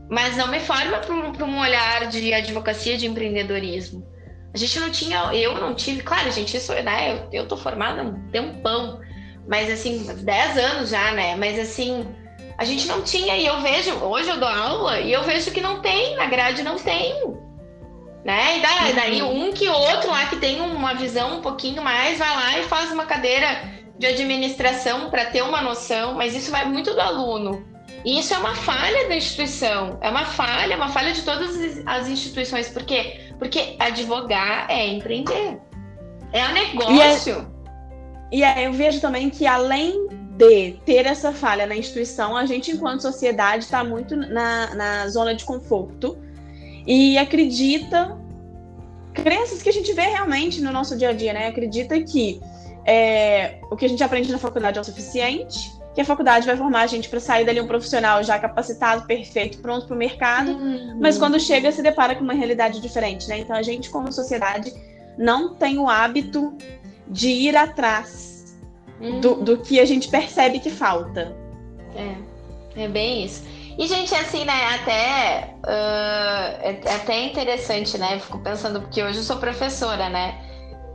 mas 0.10 0.38
não 0.38 0.48
me 0.48 0.60
forma 0.60 0.98
para 1.00 1.46
um, 1.46 1.60
olhar 1.60 2.08
de 2.08 2.34
advocacia 2.34 2.98
de 2.98 3.08
empreendedorismo. 3.08 4.06
A 4.54 4.58
gente 4.58 4.80
não 4.80 4.90
tinha, 4.90 5.34
eu 5.34 5.60
não 5.60 5.76
tive, 5.76 6.02
claro, 6.02 6.32
gente, 6.32 6.56
isso, 6.56 6.74
né, 6.74 7.28
eu, 7.32 7.42
eu 7.42 7.48
tô 7.48 7.58
formada 7.58 8.02
há 8.02 8.06
um 8.06 8.30
tempão, 8.30 9.00
mas 9.48 9.70
assim, 9.70 10.06
10 10.06 10.58
anos 10.58 10.90
já, 10.90 11.12
né, 11.12 11.36
mas 11.36 11.60
assim, 11.60 12.08
a 12.58 12.64
gente 12.64 12.88
não 12.88 13.02
tinha, 13.02 13.36
e 13.38 13.46
eu 13.46 13.60
vejo, 13.62 13.96
hoje 14.04 14.30
eu 14.30 14.38
dou 14.38 14.50
aula, 14.50 15.00
e 15.00 15.12
eu 15.12 15.24
vejo 15.24 15.52
que 15.52 15.62
não 15.62 15.82
tem, 15.82 16.16
na 16.16 16.26
grade 16.26 16.64
não 16.64 16.78
tem, 16.78 17.14
né, 18.24 18.58
e 18.58 18.62
daí, 18.62 18.90
uhum. 18.90 18.96
daí 18.96 19.22
um 19.24 19.54
que 19.54 19.68
outro 19.68 20.10
lá 20.10 20.26
que 20.26 20.38
tem 20.38 20.62
uma 20.62 20.94
visão 20.94 21.38
um 21.38 21.42
pouquinho 21.42 21.82
mais, 21.82 22.18
vai 22.18 22.36
lá 22.36 22.60
e 22.60 22.64
faz 22.64 22.92
uma 22.92 23.06
cadeira 23.06 23.74
de 23.98 24.08
administração 24.08 25.10
para 25.10 25.26
ter 25.26 25.42
uma 25.42 25.62
noção, 25.62 26.16
mas 26.16 26.36
isso 26.36 26.52
vai 26.52 26.66
muito 26.66 26.94
do 26.94 27.02
aluno, 27.02 27.66
e 28.06 28.20
isso 28.20 28.36
é 28.36 28.38
uma 28.38 28.54
falha 28.54 29.08
da 29.10 29.16
instituição, 29.16 29.98
é 30.00 30.10
uma 30.12 30.26
falha, 30.26 30.74
é 30.74 30.78
uma 30.78 30.90
falha 30.90 31.12
de 31.12 31.24
todas 31.24 31.82
as 31.88 32.08
instituições. 32.08 32.70
Por 32.70 32.84
quê? 32.84 33.32
Porque 33.40 33.76
advogar 33.80 34.68
é 34.70 34.88
empreender. 34.88 35.60
É 36.32 36.46
um 36.46 36.52
negócio. 36.54 37.52
E, 38.32 38.44
é, 38.44 38.62
e 38.62 38.66
eu 38.66 38.74
vejo 38.74 39.02
também 39.02 39.32
que 39.32 39.48
além 39.48 40.05
de 40.38 40.74
ter 40.86 41.06
essa 41.06 41.32
falha 41.32 41.66
na 41.66 41.76
instituição, 41.76 42.36
a 42.36 42.46
gente, 42.46 42.72
enquanto 42.72 43.02
sociedade, 43.02 43.64
está 43.64 43.84
muito 43.84 44.16
na, 44.16 44.76
na 44.76 45.08
zona 45.08 45.34
de 45.34 45.46
conforto 45.46 46.18
e 46.86 47.18
acredita 47.18 48.18
crenças 49.14 49.64
que 49.64 49.70
a 49.70 49.72
gente 49.72 49.94
vê 49.94 50.02
realmente 50.02 50.62
no 50.62 50.74
nosso 50.74 50.98
dia 50.98 51.10
a 51.10 51.14
dia, 51.14 51.32
né? 51.32 51.48
Acredita 51.48 52.00
que 52.02 52.42
é, 52.86 53.60
o 53.72 53.78
que 53.78 53.86
a 53.86 53.90
gente 53.90 54.04
aprende 54.04 54.30
na 54.30 54.38
faculdade 54.38 54.78
é 54.78 54.82
o 54.82 54.84
suficiente, 54.84 55.74
que 55.94 56.02
a 56.02 56.06
faculdade 56.06 56.46
vai 56.46 56.58
formar 56.58 56.82
a 56.82 56.88
gente 56.88 57.08
para 57.08 57.22
sair 57.22 57.46
dali 57.46 57.62
um 57.62 57.68
profissional 57.68 58.22
já 58.22 58.38
capacitado, 58.38 59.08
perfeito, 59.08 59.60
pronto 59.60 59.88
para 59.88 59.96
o 59.96 59.98
mercado, 59.98 60.52
uhum. 60.52 61.00
mas 61.00 61.18
quando 61.18 61.40
chega 61.40 61.72
se 61.72 61.82
depara 61.82 62.14
com 62.14 62.22
uma 62.22 62.34
realidade 62.34 62.82
diferente, 62.82 63.30
né? 63.30 63.40
Então 63.40 63.56
a 63.56 63.62
gente, 63.62 63.90
como 63.90 64.12
sociedade, 64.12 64.74
não 65.18 65.56
tem 65.56 65.80
o 65.80 65.88
hábito 65.88 66.54
de 67.08 67.30
ir 67.30 67.56
atrás 67.56 68.35
do, 69.22 69.36
do 69.36 69.58
que 69.58 69.80
a 69.80 69.86
gente 69.86 70.08
percebe 70.08 70.60
que 70.60 70.70
falta. 70.70 71.36
É, 71.96 72.84
é 72.84 72.88
bem 72.88 73.26
isso. 73.26 73.44
E, 73.78 73.88
gente, 73.88 74.16
assim, 74.16 74.46
né, 74.46 74.76
até, 74.76 75.56
uh, 75.66 76.62
é, 76.62 76.82
até 76.96 77.24
interessante, 77.26 77.98
né? 77.98 78.20
Fico 78.20 78.40
pensando, 78.40 78.82
porque 78.82 79.04
hoje 79.04 79.18
eu 79.18 79.24
sou 79.24 79.38
professora, 79.38 80.10
né? 80.10 80.40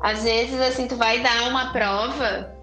Às 0.02 0.24
vezes, 0.24 0.58
assim, 0.60 0.86
tu 0.88 0.96
vai 0.96 1.20
dar 1.20 1.48
uma 1.48 1.72
prova 1.72 2.58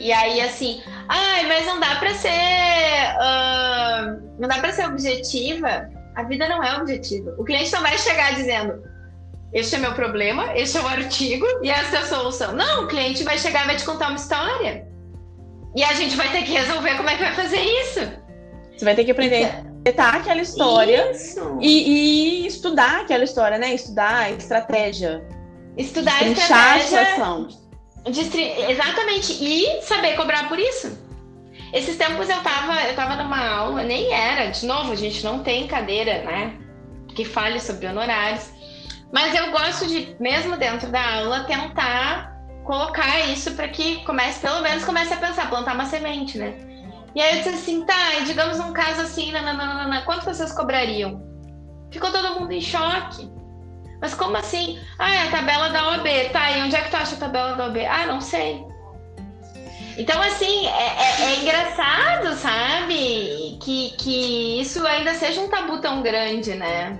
e 0.00 0.12
aí, 0.12 0.40
assim, 0.40 0.82
ai, 1.08 1.46
mas 1.46 1.66
não 1.66 1.78
dá 1.78 1.96
para 1.96 2.14
ser. 2.14 2.30
Uh, 3.18 4.40
não 4.40 4.48
dá 4.48 4.58
para 4.58 4.72
ser 4.72 4.86
objetiva. 4.86 5.90
A 6.16 6.22
vida 6.22 6.48
não 6.48 6.64
é 6.64 6.74
objetiva. 6.78 7.34
O 7.38 7.44
cliente 7.44 7.70
não 7.70 7.82
vai 7.82 7.98
chegar 7.98 8.34
dizendo: 8.34 8.82
este 9.52 9.76
é 9.76 9.78
meu 9.78 9.92
problema, 9.94 10.56
este 10.56 10.76
é 10.76 10.80
o 10.80 10.86
artigo 10.86 11.46
e 11.62 11.70
essa 11.70 11.96
é 11.96 11.98
a 12.00 12.06
solução. 12.06 12.52
Não, 12.52 12.84
o 12.84 12.86
cliente 12.88 13.24
vai 13.24 13.38
chegar 13.38 13.64
e 13.64 13.66
vai 13.66 13.76
te 13.76 13.84
contar 13.84 14.08
uma 14.08 14.16
história. 14.16 14.86
E 15.74 15.84
a 15.84 15.92
gente 15.94 16.16
vai 16.16 16.30
ter 16.30 16.42
que 16.42 16.52
resolver 16.52 16.96
como 16.96 17.08
é 17.08 17.16
que 17.16 17.22
vai 17.22 17.34
fazer 17.34 17.60
isso. 17.60 18.00
Você 18.76 18.84
vai 18.84 18.94
ter 18.94 19.04
que 19.04 19.10
aprender 19.10 19.44
a 19.44 19.60
interpretar 19.60 20.16
aquela 20.16 20.40
história 20.40 21.12
e, 21.60 22.42
e, 22.42 22.46
estudar 22.46 23.02
aquela 23.02 23.24
história, 23.24 23.58
né? 23.58 23.74
Estudar 23.74 24.22
a 24.22 24.30
estratégia. 24.30 25.22
Estudar 25.76 26.22
a 26.22 26.28
estratégia. 26.28 27.00
A 27.00 27.04
situação 27.06 27.70
Exatamente. 28.68 29.32
E 29.32 29.82
saber 29.82 30.16
cobrar 30.16 30.48
por 30.48 30.58
isso. 30.58 30.98
Esses 31.72 31.96
tempos 31.96 32.28
eu 32.28 32.42
tava, 32.42 32.82
eu 32.88 32.96
tava 32.96 33.22
numa 33.22 33.48
aula, 33.48 33.82
nem 33.84 34.12
era, 34.12 34.46
de 34.46 34.66
novo, 34.66 34.92
a 34.92 34.96
gente 34.96 35.22
não 35.24 35.40
tem 35.42 35.66
cadeira, 35.68 36.22
né? 36.22 36.58
Que 37.14 37.24
fale 37.24 37.60
sobre 37.60 37.86
honorários. 37.86 38.50
Mas 39.12 39.34
eu 39.34 39.50
gosto 39.50 39.86
de, 39.86 40.16
mesmo 40.20 40.56
dentro 40.56 40.90
da 40.90 41.16
aula, 41.16 41.44
tentar 41.44 42.36
colocar 42.64 43.20
isso 43.28 43.52
para 43.52 43.68
que 43.68 44.04
comece, 44.04 44.40
pelo 44.40 44.60
menos 44.60 44.84
comece 44.84 45.12
a 45.12 45.16
pensar, 45.16 45.48
plantar 45.48 45.74
uma 45.74 45.86
semente, 45.86 46.38
né? 46.38 46.54
E 47.14 47.20
aí 47.20 47.38
eu 47.38 47.42
disse 47.42 47.48
assim, 47.48 47.84
tá, 47.84 48.20
digamos 48.24 48.60
um 48.60 48.72
caso 48.72 49.00
assim, 49.00 49.32
nananana, 49.32 50.02
quanto 50.02 50.24
vocês 50.24 50.52
cobrariam? 50.52 51.20
Ficou 51.90 52.12
todo 52.12 52.38
mundo 52.38 52.52
em 52.52 52.60
choque. 52.60 53.28
Mas 54.00 54.14
como 54.14 54.36
assim? 54.36 54.78
Ah, 54.98 55.12
é 55.12 55.28
a 55.28 55.30
tabela 55.30 55.68
da 55.70 55.88
OAB. 55.88 56.06
Tá, 56.32 56.50
e 56.52 56.62
onde 56.62 56.76
é 56.76 56.80
que 56.80 56.90
tu 56.90 56.96
acha 56.96 57.16
a 57.16 57.18
tabela 57.18 57.56
da 57.56 57.64
OAB? 57.64 57.78
Ah, 57.78 58.06
não 58.06 58.20
sei. 58.20 58.64
Então, 59.98 60.22
assim, 60.22 60.66
é, 60.66 60.70
é, 60.70 61.22
é, 61.24 61.40
engraçado, 61.40 62.34
sabe? 62.36 63.58
Que, 63.60 63.90
que 63.98 64.60
isso 64.60 64.86
ainda 64.86 65.12
seja 65.14 65.40
um 65.40 65.48
tabu 65.48 65.78
tão 65.80 66.00
grande, 66.00 66.54
né? 66.54 66.96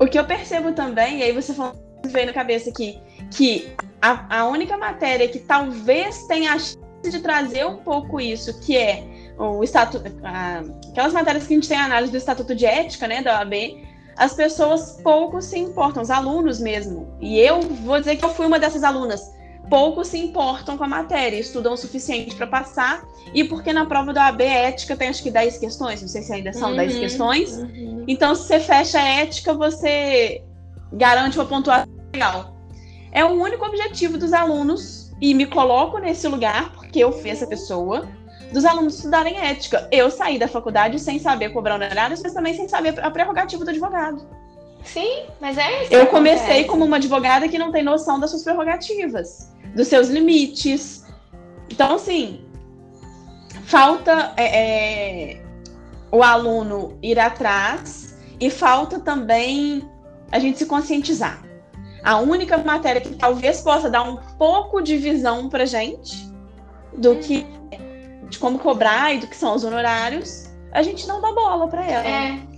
O 0.00 0.06
que 0.06 0.18
eu 0.18 0.24
percebo 0.24 0.72
também, 0.72 1.18
e 1.18 1.22
aí 1.22 1.32
você 1.32 1.52
falou, 1.52 1.74
veio 2.06 2.26
na 2.26 2.32
cabeça 2.32 2.70
aqui, 2.70 2.98
que 3.30 3.70
a, 4.00 4.40
a 4.40 4.46
única 4.46 4.78
matéria 4.78 5.28
que 5.28 5.38
talvez 5.38 6.26
tenha 6.26 6.54
a 6.54 6.58
chance 6.58 6.78
de 7.02 7.20
trazer 7.20 7.66
um 7.66 7.76
pouco 7.76 8.18
isso, 8.18 8.58
que 8.60 8.78
é 8.78 9.04
o 9.38 9.62
estatuto, 9.62 10.04
aquelas 10.90 11.12
matérias 11.12 11.46
que 11.46 11.52
a 11.52 11.56
gente 11.56 11.68
tem 11.68 11.76
análise 11.76 12.10
do 12.10 12.16
estatuto 12.16 12.54
de 12.54 12.64
ética, 12.64 13.06
né, 13.06 13.22
da 13.22 13.40
OAB, 13.40 13.52
as 14.16 14.32
pessoas 14.34 15.00
pouco 15.02 15.42
se 15.42 15.58
importam, 15.58 16.02
os 16.02 16.10
alunos 16.10 16.60
mesmo. 16.60 17.14
E 17.20 17.38
eu 17.38 17.60
vou 17.60 17.98
dizer 17.98 18.16
que 18.16 18.24
eu 18.24 18.30
fui 18.30 18.46
uma 18.46 18.58
dessas 18.58 18.82
alunas. 18.82 19.20
Pouco 19.70 20.04
se 20.04 20.18
importam 20.18 20.76
com 20.76 20.84
a 20.84 20.88
matéria, 20.88 21.38
estudam 21.38 21.72
o 21.72 21.76
suficiente 21.76 22.34
para 22.34 22.46
passar. 22.46 23.02
E 23.32 23.44
porque 23.44 23.72
na 23.72 23.86
prova 23.86 24.12
da 24.12 24.26
AB 24.26 24.44
ética 24.44 24.96
tem 24.96 25.08
acho 25.08 25.22
que 25.22 25.30
10 25.30 25.58
questões, 25.58 26.02
não 26.02 26.08
sei 26.08 26.22
se 26.22 26.32
ainda 26.32 26.52
são 26.52 26.70
uhum, 26.70 26.76
10 26.76 26.98
questões. 26.98 27.56
Uhum. 27.56 28.04
Então, 28.08 28.34
se 28.34 28.42
você 28.42 28.60
fecha 28.60 28.98
a 28.98 29.08
ética, 29.08 29.54
você 29.54 30.42
garante 30.92 31.38
uma 31.38 31.46
pontuação 31.46 31.88
legal. 32.12 32.56
É 33.12 33.24
o 33.24 33.28
único 33.28 33.64
objetivo 33.64 34.18
dos 34.18 34.32
alunos, 34.32 35.00
e 35.20 35.34
me 35.34 35.46
coloco 35.46 35.98
nesse 35.98 36.26
lugar, 36.26 36.72
porque 36.72 36.98
eu 36.98 37.12
fui 37.12 37.30
essa 37.30 37.46
pessoa 37.46 38.08
dos 38.52 38.64
alunos 38.64 38.96
estudarem 38.96 39.38
ética. 39.38 39.86
Eu 39.92 40.10
saí 40.10 40.38
da 40.38 40.48
faculdade 40.48 40.98
sem 40.98 41.18
saber 41.18 41.50
cobrar 41.50 41.74
honorários, 41.74 42.22
mas 42.22 42.32
também 42.32 42.54
sem 42.54 42.68
saber 42.68 42.98
a 43.04 43.10
prerrogativa 43.10 43.64
do 43.64 43.70
advogado. 43.70 44.26
Sim, 44.82 45.24
mas 45.40 45.58
é 45.58 45.82
isso. 45.82 45.92
Eu 45.92 46.06
comecei 46.06 46.64
como 46.64 46.84
uma 46.84 46.96
advogada 46.96 47.46
que 47.48 47.58
não 47.58 47.70
tem 47.70 47.82
noção 47.82 48.18
das 48.18 48.30
suas 48.30 48.42
prerrogativas, 48.42 49.52
dos 49.74 49.88
seus 49.88 50.08
limites. 50.08 51.04
Então, 51.70 51.94
assim, 51.94 52.44
falta 53.64 54.32
é, 54.36 55.34
é, 55.34 55.42
o 56.10 56.22
aluno 56.22 56.98
ir 57.02 57.18
atrás 57.18 58.16
e 58.40 58.50
falta 58.50 58.98
também 58.98 59.88
a 60.32 60.38
gente 60.38 60.58
se 60.58 60.66
conscientizar. 60.66 61.42
A 62.02 62.18
única 62.18 62.56
matéria 62.58 63.00
que 63.00 63.14
talvez 63.14 63.60
possa 63.60 63.90
dar 63.90 64.02
um 64.02 64.16
pouco 64.38 64.80
de 64.80 64.96
visão 64.96 65.48
para 65.48 65.66
gente 65.66 66.30
do 66.96 67.16
que 67.16 67.46
de 68.28 68.38
como 68.38 68.58
cobrar 68.58 69.12
e 69.12 69.18
do 69.18 69.26
que 69.26 69.36
são 69.36 69.54
os 69.54 69.64
honorários, 69.64 70.48
a 70.72 70.82
gente 70.82 71.06
não 71.06 71.20
dá 71.20 71.32
bola 71.32 71.68
para 71.68 71.84
ela. 71.84 72.06
É. 72.06 72.49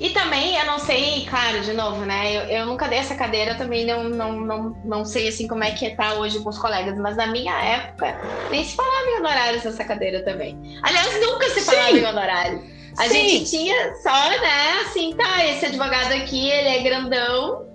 E 0.00 0.10
também, 0.10 0.56
eu 0.56 0.64
não 0.64 0.78
sei, 0.78 1.26
claro, 1.28 1.60
de 1.60 1.72
novo, 1.72 2.04
né? 2.06 2.36
Eu, 2.36 2.60
eu 2.60 2.66
nunca 2.66 2.88
dei 2.88 2.98
essa 2.98 3.14
cadeira, 3.14 3.54
também 3.54 3.84
não, 3.84 4.04
não, 4.04 4.40
não, 4.40 4.76
não 4.84 5.04
sei 5.04 5.28
assim 5.28 5.46
como 5.46 5.62
é 5.62 5.72
que 5.72 5.90
tá 5.90 6.14
hoje 6.14 6.38
com 6.40 6.48
os 6.48 6.58
colegas, 6.58 6.96
mas 6.96 7.16
na 7.16 7.26
minha 7.26 7.54
época 7.62 8.18
nem 8.50 8.64
se 8.64 8.74
falava 8.74 9.06
em 9.06 9.18
honorários 9.18 9.64
nessa 9.64 9.84
cadeira 9.84 10.24
também. 10.24 10.58
Aliás, 10.82 11.20
nunca 11.20 11.50
se 11.50 11.60
falava 11.60 11.90
Sim. 11.90 11.98
em 11.98 12.06
honorários. 12.06 12.62
A 12.98 13.08
Sim. 13.08 13.28
gente 13.28 13.50
tinha 13.50 13.94
só, 13.96 14.30
né, 14.30 14.80
assim, 14.84 15.14
tá, 15.16 15.44
esse 15.46 15.66
advogado 15.66 16.12
aqui, 16.12 16.50
ele 16.50 16.68
é 16.68 16.82
grandão, 16.82 17.66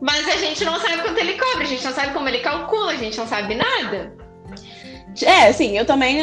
mas 0.00 0.26
a 0.28 0.36
gente 0.36 0.64
não 0.64 0.78
sabe 0.80 1.02
quanto 1.02 1.18
ele 1.18 1.38
cobra, 1.38 1.62
a 1.62 1.66
gente 1.66 1.84
não 1.84 1.92
sabe 1.92 2.12
como 2.12 2.28
ele 2.28 2.38
calcula, 2.38 2.92
a 2.92 2.96
gente 2.96 3.16
não 3.16 3.26
sabe 3.26 3.54
nada. 3.54 4.12
É, 5.22 5.48
assim, 5.48 5.76
eu 5.76 5.84
também, 5.84 6.20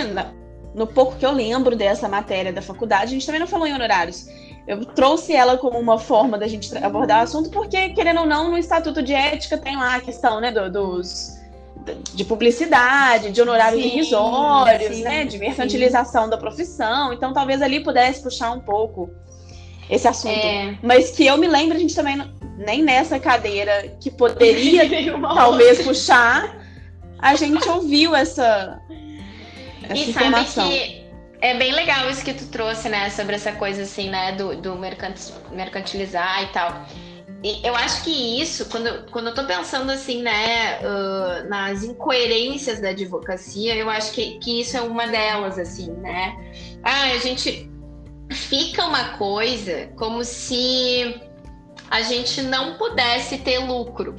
no 0.75 0.85
pouco 0.85 1.15
que 1.15 1.25
eu 1.25 1.31
lembro 1.31 1.75
dessa 1.75 2.07
matéria 2.07 2.53
da 2.53 2.61
faculdade, 2.61 3.05
a 3.05 3.07
gente 3.07 3.25
também 3.25 3.39
não 3.39 3.47
falou 3.47 3.65
em 3.65 3.73
honorários. 3.73 4.27
Eu 4.65 4.85
trouxe 4.85 5.33
ela 5.33 5.57
como 5.57 5.77
uma 5.77 5.99
forma 5.99 6.37
da 6.37 6.47
gente 6.47 6.75
abordar 6.77 7.19
o 7.19 7.23
assunto, 7.23 7.49
porque, 7.49 7.89
querendo 7.89 8.21
ou 8.21 8.25
não, 8.25 8.49
no 8.49 8.57
Estatuto 8.57 9.03
de 9.03 9.13
Ética 9.13 9.57
tem 9.57 9.75
lá 9.75 9.95
a 9.95 10.01
questão, 10.01 10.39
né, 10.39 10.51
do, 10.51 10.71
dos 10.71 11.37
de 12.13 12.23
publicidade, 12.23 13.31
de 13.31 13.41
honorários 13.41 13.81
sim, 13.81 13.89
irrisórios, 13.89 14.95
sim, 14.95 15.03
né, 15.03 15.25
de 15.25 15.37
mercantilização 15.37 16.25
sim. 16.25 16.29
da 16.29 16.37
profissão. 16.37 17.11
Então, 17.11 17.33
talvez 17.33 17.61
ali 17.61 17.83
pudesse 17.83 18.21
puxar 18.21 18.51
um 18.51 18.61
pouco 18.61 19.09
esse 19.89 20.07
assunto. 20.07 20.45
É. 20.45 20.77
Mas 20.81 21.11
que 21.11 21.25
eu 21.25 21.37
me 21.37 21.47
lembro, 21.47 21.75
a 21.75 21.79
gente 21.79 21.93
também 21.93 22.21
nem 22.57 22.81
nessa 22.81 23.19
cadeira 23.19 23.93
que 23.99 24.09
poderia 24.09 24.87
talvez 25.19 25.81
puxar, 25.81 26.57
a 27.19 27.35
gente 27.35 27.67
ouviu 27.67 28.15
essa, 28.15 28.79
essa 29.83 29.95
e 29.95 30.09
informação. 30.09 30.65
Sabe 30.65 30.79
que 30.79 31.02
é 31.43 31.53
bem 31.53 31.73
legal 31.73 32.09
isso 32.09 32.23
que 32.23 32.33
tu 32.33 32.47
trouxe, 32.47 32.87
né? 32.87 33.09
Sobre 33.09 33.35
essa 33.35 33.51
coisa 33.51 33.83
assim, 33.83 34.09
né? 34.09 34.31
Do, 34.31 34.55
do 34.55 34.77
mercantilizar 35.51 36.41
e 36.41 36.47
tal. 36.47 36.85
E 37.43 37.59
eu 37.67 37.75
acho 37.75 38.05
que 38.05 38.41
isso, 38.41 38.69
quando, 38.69 39.11
quando 39.11 39.27
eu 39.27 39.35
tô 39.35 39.43
pensando 39.43 39.91
assim, 39.91 40.21
né, 40.21 40.79
uh, 40.79 41.49
nas 41.49 41.83
incoerências 41.83 42.79
da 42.79 42.89
advocacia, 42.89 43.75
eu 43.75 43.89
acho 43.89 44.13
que, 44.13 44.39
que 44.39 44.61
isso 44.61 44.77
é 44.77 44.81
uma 44.81 45.05
delas, 45.07 45.59
assim, 45.59 45.91
né? 45.91 46.37
Ah, 46.81 47.11
a 47.11 47.17
gente 47.17 47.69
fica 48.31 48.85
uma 48.85 49.17
coisa 49.17 49.89
como 49.97 50.23
se 50.23 51.21
a 51.91 52.01
gente 52.01 52.41
não 52.41 52.77
pudesse 52.77 53.39
ter 53.39 53.59
lucro. 53.59 54.15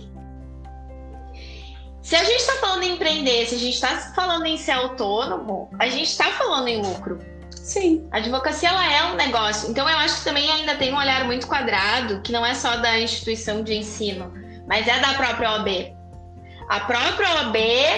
Se 2.05 2.15
a 2.15 2.23
gente 2.23 2.41
está 2.41 2.53
falando 2.57 2.83
em 2.83 2.93
empreender, 2.93 3.47
se 3.47 3.55
a 3.55 3.59
gente 3.59 3.73
está 3.73 3.97
falando 4.15 4.45
em 4.45 4.59
ser 4.59 4.73
autônomo, 4.73 5.71
a 5.79 5.89
gente 5.89 6.11
está 6.11 6.27
falando 6.33 6.69
em 6.69 6.83
lucro. 6.83 7.19
Sim. 7.51 8.07
A 8.13 8.19
advocacia 8.19 8.69
ela 8.69 8.93
é 8.93 9.05
um 9.05 9.17
negócio. 9.17 9.71
Então 9.71 9.89
eu 9.89 9.97
acho 9.97 10.19
que 10.19 10.25
também 10.25 10.51
ainda 10.51 10.75
tem 10.75 10.93
um 10.93 10.99
olhar 10.99 11.25
muito 11.25 11.47
quadrado, 11.47 12.21
que 12.21 12.31
não 12.31 12.45
é 12.45 12.55
só 12.55 12.77
da 12.77 13.01
instituição 13.01 13.63
de 13.63 13.75
ensino, 13.75 14.31
mas 14.69 14.87
é 14.87 15.01
da 15.01 15.15
própria 15.15 15.53
OAB. 15.53 15.97
A 16.69 16.81
própria 16.81 17.37
OAB 17.37 17.57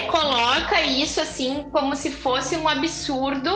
coloca 0.09 0.81
isso 0.83 1.19
assim 1.19 1.69
como 1.69 1.93
se 1.93 2.09
fosse 2.09 2.55
um 2.55 2.67
absurdo 2.67 3.51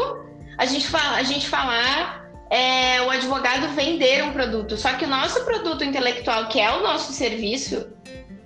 a 0.57 0.65
gente, 0.65 0.85
fala, 0.87 1.15
a 1.15 1.23
gente 1.23 1.47
falar 1.47 2.29
é, 2.49 3.01
o 3.03 3.09
advogado 3.09 3.69
vender 3.69 4.21
um 4.23 4.33
produto. 4.33 4.75
Só 4.75 4.93
que 4.93 5.05
o 5.05 5.07
nosso 5.07 5.45
produto 5.45 5.83
intelectual, 5.83 6.49
que 6.49 6.59
é 6.59 6.69
o 6.71 6.83
nosso 6.83 7.13
serviço, 7.13 7.87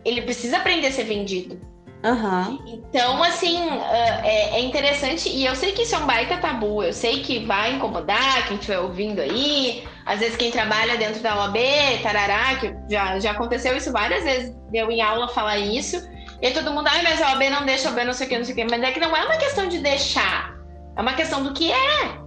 ele 0.06 0.22
precisa 0.22 0.58
aprender 0.58 0.88
a 0.88 0.92
ser 0.92 1.06
vendido. 1.06 1.60
Uhum. 2.06 2.60
Então, 2.68 3.24
assim, 3.24 3.58
ah, 3.58 4.22
é, 4.24 4.58
é, 4.58 4.60
interessante, 4.60 5.28
e 5.28 5.44
eu 5.44 5.56
sei 5.56 5.72
que 5.72 5.82
isso 5.82 5.96
é 5.96 5.98
um 5.98 6.06
baita 6.06 6.38
tabu, 6.38 6.84
eu 6.84 6.94
sei 6.94 7.24
que 7.24 7.44
vai 7.46 7.74
incomodar 7.74 8.48
quem 8.48 8.58
estiver 8.58 8.80
ouvindo 8.80 9.20
aí, 9.20 9.84
às 10.06 10.20
vezes 10.20 10.38
quem 10.38 10.52
trabalha 10.52 10.98
dentro 10.98 11.20
da 11.24 11.36
OAB, 11.36 11.58
tarará, 12.04 12.56
que 12.60 12.76
já, 12.88 13.20
já 13.20 13.32
aconteceu 13.32 13.76
isso 13.76 13.92
várias 13.92 14.24
vezes, 14.24 14.56
deu 14.72 14.92
em 14.92 15.02
aula 15.02 15.28
falar 15.30 15.58
isso, 15.58 15.98
e 16.40 16.52
todo 16.52 16.72
mundo, 16.72 16.88
ai, 16.88 17.02
mas 17.02 17.20
a 17.20 17.32
OAB 17.32 17.50
não 17.50 17.66
deixa, 17.66 17.90
OAB 17.90 18.06
não 18.06 18.14
sei 18.14 18.28
o 18.28 18.30
que, 18.30 18.38
não 18.38 18.46
sei 18.46 18.54
o 18.54 18.56
que, 18.56 18.66
mas 18.66 18.84
é 18.84 18.92
que 18.92 19.00
não 19.00 19.18
é 19.18 19.26
uma 19.26 19.38
questão 19.38 19.68
de 19.68 19.80
deixar, 19.80 20.56
é 20.96 21.02
uma 21.02 21.14
questão 21.14 21.44
do 21.44 21.54
que 21.54 21.72
é. 21.72 22.26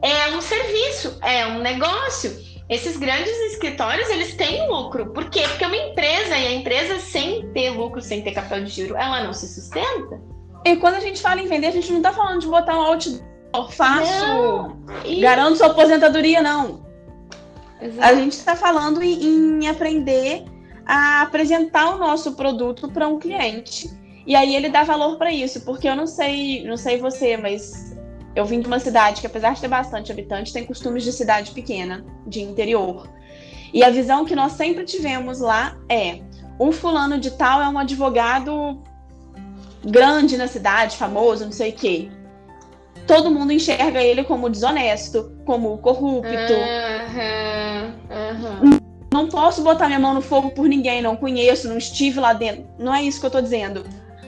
É 0.00 0.28
um 0.28 0.40
serviço, 0.40 1.18
é 1.22 1.44
um 1.46 1.58
negócio 1.58 2.30
esses 2.68 2.96
grandes 2.96 3.32
escritórios, 3.52 4.10
eles 4.10 4.34
têm 4.34 4.68
lucro. 4.68 5.10
Por 5.10 5.30
quê? 5.30 5.42
Porque 5.48 5.64
é 5.64 5.66
uma 5.66 5.76
empresa, 5.76 6.36
e 6.36 6.46
a 6.46 6.52
empresa 6.52 6.98
sem 6.98 7.48
ter 7.52 7.70
lucro, 7.70 8.00
sem 8.00 8.22
ter 8.22 8.32
capital 8.32 8.60
de 8.60 8.70
giro, 8.70 8.94
ela 8.96 9.24
não 9.24 9.32
se 9.32 9.48
sustenta. 9.48 10.20
E 10.64 10.76
quando 10.76 10.96
a 10.96 11.00
gente 11.00 11.22
fala 11.22 11.40
em 11.40 11.46
vender, 11.46 11.68
a 11.68 11.72
gente 11.72 11.90
não 11.90 11.98
está 11.98 12.12
falando 12.12 12.40
de 12.40 12.46
botar 12.46 12.76
um 12.76 12.82
outdoor 12.82 13.72
fácil, 13.72 14.76
garanto 15.20 15.56
sua 15.56 15.68
aposentadoria, 15.68 16.42
não. 16.42 16.86
Exato. 17.80 18.06
A 18.06 18.14
gente 18.14 18.32
está 18.32 18.54
falando 18.54 19.02
em, 19.02 19.62
em 19.62 19.68
aprender 19.68 20.44
a 20.84 21.22
apresentar 21.22 21.94
o 21.94 21.98
nosso 21.98 22.32
produto 22.32 22.88
para 22.88 23.08
um 23.08 23.18
cliente. 23.18 23.90
E 24.26 24.34
aí 24.36 24.54
ele 24.54 24.68
dá 24.68 24.84
valor 24.84 25.16
para 25.16 25.32
isso, 25.32 25.62
porque 25.62 25.88
eu 25.88 25.96
não 25.96 26.06
sei, 26.06 26.62
não 26.64 26.76
sei 26.76 26.98
você, 26.98 27.36
mas 27.36 27.96
eu 28.38 28.44
vim 28.44 28.60
de 28.60 28.68
uma 28.68 28.78
cidade 28.78 29.20
que, 29.20 29.26
apesar 29.26 29.52
de 29.54 29.60
ter 29.60 29.66
bastante 29.68 30.12
habitantes, 30.12 30.52
tem 30.52 30.64
costumes 30.64 31.02
de 31.02 31.12
cidade 31.12 31.50
pequena, 31.50 32.04
de 32.24 32.40
interior. 32.40 33.08
E 33.74 33.82
a 33.82 33.90
visão 33.90 34.24
que 34.24 34.36
nós 34.36 34.52
sempre 34.52 34.84
tivemos 34.84 35.40
lá 35.40 35.76
é: 35.88 36.20
o 36.58 36.70
fulano 36.70 37.18
de 37.18 37.32
tal 37.32 37.60
é 37.60 37.68
um 37.68 37.76
advogado 37.76 38.80
grande 39.84 40.36
na 40.36 40.46
cidade, 40.46 40.96
famoso, 40.96 41.44
não 41.44 41.52
sei 41.52 41.70
o 41.70 41.74
quê. 41.74 42.10
Todo 43.08 43.30
mundo 43.30 43.52
enxerga 43.52 44.00
ele 44.00 44.22
como 44.22 44.48
desonesto, 44.48 45.32
como 45.44 45.78
corrupto. 45.78 46.28
Uhum, 46.30 47.92
uhum. 48.10 48.78
Não 49.12 49.28
posso 49.28 49.62
botar 49.62 49.86
minha 49.86 49.98
mão 49.98 50.14
no 50.14 50.20
fogo 50.20 50.50
por 50.50 50.68
ninguém, 50.68 51.02
não 51.02 51.16
conheço, 51.16 51.68
não 51.68 51.78
estive 51.78 52.20
lá 52.20 52.34
dentro. 52.34 52.66
Não 52.78 52.94
é 52.94 53.02
isso 53.02 53.18
que 53.18 53.26
eu 53.26 53.30
tô 53.30 53.40
dizendo. 53.40 53.84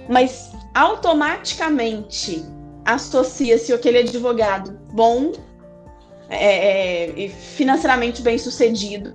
Mas 0.09 0.53
automaticamente 0.75 2.45
associa-se 2.95 3.73
aquele 3.73 3.99
advogado 3.99 4.79
bom 4.93 5.33
é, 6.29 7.25
é, 7.25 7.29
financeiramente 7.29 8.23
bem 8.23 8.39
sucedido 8.39 9.15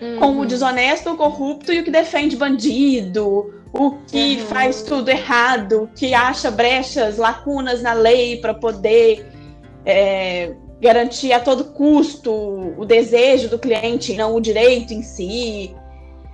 uhum. 0.00 0.18
com 0.18 0.40
o 0.40 0.46
desonesto, 0.46 1.10
o 1.10 1.16
corrupto 1.16 1.72
e 1.72 1.80
o 1.80 1.84
que 1.84 1.90
defende 1.90 2.36
bandido, 2.36 3.54
o 3.72 3.92
que 4.06 4.36
uhum. 4.36 4.46
faz 4.46 4.82
tudo 4.82 5.08
errado, 5.08 5.90
que 5.96 6.14
acha 6.14 6.50
brechas, 6.50 7.16
lacunas 7.16 7.82
na 7.82 7.92
lei 7.92 8.36
para 8.38 8.54
poder 8.54 9.26
é, 9.84 10.54
garantir 10.80 11.32
a 11.32 11.40
todo 11.40 11.72
custo 11.72 12.32
o 12.76 12.84
desejo 12.84 13.48
do 13.48 13.58
cliente, 13.58 14.14
não 14.14 14.34
o 14.34 14.40
direito 14.40 14.92
em 14.92 15.02
si. 15.02 15.74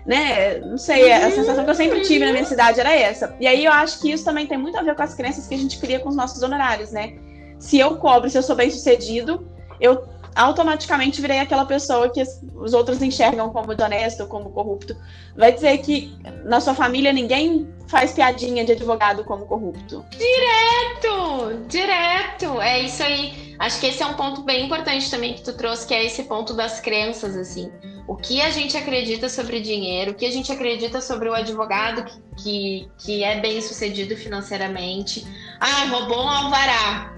Né? 0.04 0.58
Não 0.58 0.78
sei, 0.78 1.12
a 1.12 1.30
sensação 1.30 1.64
que 1.64 1.70
eu 1.70 1.74
sempre 1.74 2.00
tive 2.00 2.24
na 2.24 2.32
minha 2.32 2.44
cidade 2.44 2.80
era 2.80 2.92
essa. 2.92 3.36
E 3.38 3.46
aí 3.46 3.64
eu 3.64 3.72
acho 3.72 4.00
que 4.00 4.10
isso 4.10 4.24
também 4.24 4.46
tem 4.46 4.58
muito 4.58 4.76
a 4.76 4.82
ver 4.82 4.96
com 4.96 5.02
as 5.02 5.14
crenças 5.14 5.46
que 5.46 5.54
a 5.54 5.58
gente 5.58 5.78
cria 5.78 6.00
com 6.00 6.08
os 6.08 6.16
nossos 6.16 6.42
honorários, 6.42 6.90
né? 6.90 7.14
Se 7.58 7.78
eu 7.78 7.96
cobro, 7.96 8.28
se 8.28 8.36
eu 8.36 8.42
sou 8.42 8.56
bem 8.56 8.68
sucedido, 8.68 9.46
eu 9.80 10.04
automaticamente 10.34 11.20
virei 11.20 11.38
aquela 11.38 11.64
pessoa 11.64 12.08
que 12.08 12.22
os 12.54 12.72
outros 12.72 13.02
enxergam 13.02 13.50
como 13.50 13.74
desonesto, 13.74 14.26
como 14.26 14.50
corrupto. 14.50 14.96
Vai 15.36 15.52
dizer 15.52 15.78
que 15.78 16.16
na 16.44 16.60
sua 16.60 16.74
família 16.74 17.12
ninguém 17.12 17.68
faz 17.86 18.12
piadinha 18.12 18.64
de 18.64 18.72
advogado 18.72 19.24
como 19.24 19.46
corrupto. 19.46 20.04
Direto! 20.10 21.66
Direto! 21.68 22.60
É 22.60 22.80
isso 22.80 23.02
aí. 23.02 23.54
Acho 23.58 23.78
que 23.78 23.86
esse 23.86 24.02
é 24.02 24.06
um 24.06 24.14
ponto 24.14 24.42
bem 24.42 24.64
importante 24.66 25.10
também 25.10 25.34
que 25.34 25.42
tu 25.42 25.52
trouxe, 25.52 25.86
que 25.86 25.94
é 25.94 26.04
esse 26.04 26.24
ponto 26.24 26.54
das 26.54 26.80
crenças, 26.80 27.36
assim. 27.36 27.70
O 28.06 28.16
que 28.16 28.40
a 28.40 28.50
gente 28.50 28.76
acredita 28.76 29.28
sobre 29.28 29.60
dinheiro, 29.60 30.10
o 30.10 30.14
que 30.14 30.26
a 30.26 30.30
gente 30.30 30.50
acredita 30.50 31.00
sobre 31.00 31.28
o 31.28 31.34
advogado 31.34 32.04
que, 32.04 32.20
que, 32.36 32.88
que 32.98 33.24
é 33.24 33.40
bem 33.40 33.60
sucedido 33.60 34.16
financeiramente. 34.16 35.24
Ah, 35.60 35.86
roubou 35.88 36.24
um 36.24 36.28
alvará. 36.28 37.14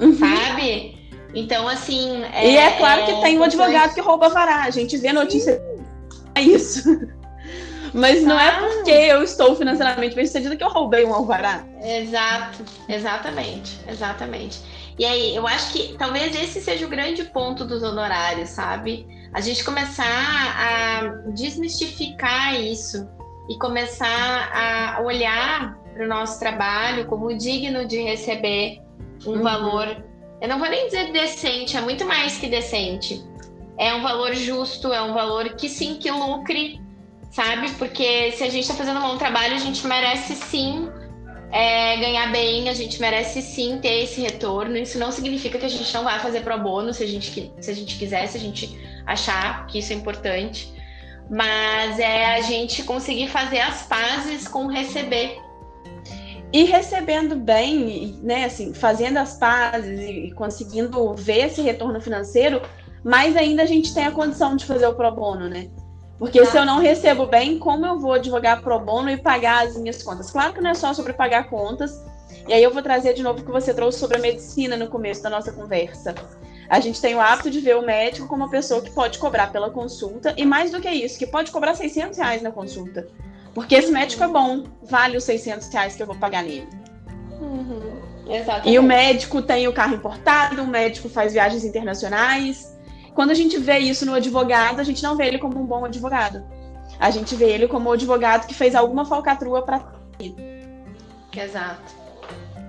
Uhum. 0.00 0.18
Sabe? 0.18 0.96
Então, 1.34 1.68
assim. 1.68 2.24
É, 2.32 2.50
e 2.50 2.56
é 2.56 2.72
claro 2.72 3.04
que 3.04 3.12
é 3.12 3.20
tem 3.20 3.38
um 3.38 3.44
advogado 3.44 3.94
que 3.94 4.00
rouba 4.00 4.28
vará. 4.28 4.64
A 4.64 4.70
gente 4.70 4.96
vê 4.96 5.12
notícia. 5.12 5.62
É 6.34 6.40
isso. 6.42 6.82
Mas 7.92 8.22
não 8.22 8.38
é 8.38 8.58
porque 8.58 8.90
eu 8.90 9.22
estou 9.22 9.54
financeiramente 9.56 10.14
bem 10.14 10.26
sucedida 10.26 10.56
que 10.56 10.64
eu 10.64 10.68
roubei 10.68 11.04
um 11.04 11.14
alvará. 11.14 11.64
Exato, 11.82 12.64
exatamente, 12.88 13.78
exatamente. 13.88 14.60
E 14.98 15.04
aí, 15.04 15.36
eu 15.36 15.46
acho 15.46 15.72
que 15.72 15.94
talvez 15.98 16.34
esse 16.34 16.60
seja 16.60 16.86
o 16.86 16.88
grande 16.88 17.24
ponto 17.24 17.64
dos 17.64 17.82
honorários, 17.82 18.50
sabe? 18.50 19.06
A 19.32 19.40
gente 19.40 19.64
começar 19.64 20.04
a 20.04 21.06
desmistificar 21.32 22.60
isso 22.60 23.08
e 23.48 23.58
começar 23.58 24.50
a 24.52 25.02
olhar 25.02 25.78
para 25.92 26.04
o 26.04 26.08
nosso 26.08 26.38
trabalho 26.38 27.06
como 27.06 27.36
digno 27.36 27.86
de 27.86 28.02
receber 28.02 28.80
um 29.26 29.32
uhum. 29.32 29.42
valor 29.42 30.04
eu 30.40 30.48
não 30.48 30.58
vou 30.58 30.68
nem 30.68 30.86
dizer 30.86 31.12
decente, 31.12 31.76
é 31.76 31.80
muito 31.80 32.04
mais 32.04 32.36
que 32.36 32.46
decente. 32.46 33.24
É 33.78 33.94
um 33.94 34.02
valor 34.02 34.34
justo, 34.34 34.92
é 34.92 35.00
um 35.02 35.14
valor 35.14 35.50
que 35.54 35.68
sim, 35.68 35.96
que 35.96 36.10
lucre, 36.10 36.80
sabe? 37.30 37.70
Porque 37.72 38.32
se 38.32 38.44
a 38.44 38.48
gente 38.48 38.62
está 38.62 38.74
fazendo 38.74 38.98
um 38.98 39.02
bom 39.02 39.16
trabalho, 39.16 39.54
a 39.54 39.58
gente 39.58 39.86
merece 39.86 40.34
sim 40.34 40.88
é, 41.52 41.96
ganhar 41.96 42.30
bem, 42.30 42.68
a 42.68 42.74
gente 42.74 43.00
merece 43.00 43.40
sim 43.40 43.78
ter 43.78 44.04
esse 44.04 44.20
retorno. 44.20 44.76
Isso 44.76 44.98
não 44.98 45.10
significa 45.10 45.58
que 45.58 45.66
a 45.66 45.70
gente 45.70 45.92
não 45.94 46.04
vai 46.04 46.18
fazer 46.20 46.40
pro 46.40 46.58
bono 46.58 46.92
se 46.92 47.02
a 47.02 47.06
gente, 47.06 47.52
se 47.58 47.70
a 47.70 47.74
gente 47.74 47.96
quiser, 47.96 48.26
se 48.26 48.36
a 48.36 48.40
gente 48.40 48.78
achar 49.06 49.66
que 49.66 49.78
isso 49.78 49.92
é 49.92 49.96
importante. 49.96 50.74
Mas 51.30 51.98
é 51.98 52.36
a 52.36 52.40
gente 52.40 52.82
conseguir 52.82 53.28
fazer 53.28 53.60
as 53.60 53.82
pazes 53.82 54.46
com 54.46 54.66
receber 54.66 55.38
e 56.52 56.64
recebendo 56.64 57.36
bem, 57.36 58.18
né, 58.22 58.44
assim, 58.44 58.72
fazendo 58.72 59.18
as 59.18 59.36
pazes 59.36 60.00
e 60.00 60.32
conseguindo 60.34 61.14
ver 61.14 61.46
esse 61.46 61.60
retorno 61.60 62.00
financeiro, 62.00 62.62
mais 63.04 63.36
ainda 63.36 63.62
a 63.62 63.66
gente 63.66 63.92
tem 63.92 64.06
a 64.06 64.10
condição 64.10 64.56
de 64.56 64.64
fazer 64.64 64.86
o 64.86 64.94
pro 64.94 65.10
bono, 65.10 65.48
né? 65.48 65.68
Porque 66.18 66.40
ah. 66.40 66.46
se 66.46 66.56
eu 66.56 66.64
não 66.64 66.78
recebo 66.78 67.26
bem, 67.26 67.58
como 67.58 67.84
eu 67.84 67.98
vou 67.98 68.12
advogar 68.12 68.62
pro 68.62 68.78
bono 68.78 69.10
e 69.10 69.16
pagar 69.16 69.66
as 69.66 69.76
minhas 69.76 70.02
contas? 70.02 70.30
Claro 70.30 70.54
que 70.54 70.60
não 70.60 70.70
é 70.70 70.74
só 70.74 70.94
sobre 70.94 71.12
pagar 71.12 71.50
contas. 71.50 72.02
E 72.48 72.54
aí 72.54 72.62
eu 72.62 72.72
vou 72.72 72.82
trazer 72.82 73.12
de 73.12 73.22
novo 73.22 73.40
o 73.40 73.44
que 73.44 73.50
você 73.50 73.74
trouxe 73.74 73.98
sobre 73.98 74.16
a 74.16 74.20
medicina 74.20 74.76
no 74.76 74.88
começo 74.88 75.22
da 75.22 75.28
nossa 75.28 75.52
conversa. 75.52 76.14
A 76.68 76.80
gente 76.80 77.00
tem 77.00 77.14
o 77.14 77.20
hábito 77.20 77.50
de 77.50 77.60
ver 77.60 77.76
o 77.76 77.82
médico 77.82 78.26
como 78.26 78.44
uma 78.44 78.50
pessoa 78.50 78.82
que 78.82 78.90
pode 78.90 79.18
cobrar 79.18 79.52
pela 79.52 79.70
consulta, 79.70 80.34
e 80.36 80.44
mais 80.44 80.70
do 80.70 80.80
que 80.80 80.90
isso, 80.90 81.18
que 81.18 81.26
pode 81.26 81.50
cobrar 81.50 81.74
600 81.74 82.18
reais 82.18 82.42
na 82.42 82.50
consulta. 82.50 83.06
Porque 83.54 83.74
esse 83.74 83.90
médico 83.90 84.22
é 84.22 84.28
bom, 84.28 84.64
vale 84.82 85.16
os 85.16 85.24
600 85.24 85.68
reais 85.68 85.96
que 85.96 86.02
eu 86.02 86.06
vou 86.06 86.16
pagar 86.16 86.42
nele. 86.42 86.68
Uhum, 87.40 88.02
e 88.64 88.78
o 88.78 88.82
médico 88.82 89.40
tem 89.40 89.68
o 89.68 89.72
carro 89.72 89.94
importado, 89.94 90.62
o 90.62 90.66
médico 90.66 91.08
faz 91.08 91.32
viagens 91.32 91.64
internacionais. 91.64 92.76
Quando 93.14 93.30
a 93.30 93.34
gente 93.34 93.56
vê 93.56 93.78
isso 93.78 94.04
no 94.04 94.14
advogado, 94.14 94.80
a 94.80 94.84
gente 94.84 95.02
não 95.02 95.16
vê 95.16 95.26
ele 95.26 95.38
como 95.38 95.58
um 95.60 95.64
bom 95.64 95.84
advogado. 95.84 96.44
A 96.98 97.10
gente 97.10 97.34
vê 97.34 97.50
ele 97.50 97.68
como 97.68 97.88
um 97.88 97.92
advogado 97.92 98.46
que 98.46 98.54
fez 98.54 98.74
alguma 98.74 99.04
falcatrua 99.04 99.62
para. 99.62 99.92
Exato. 101.34 101.95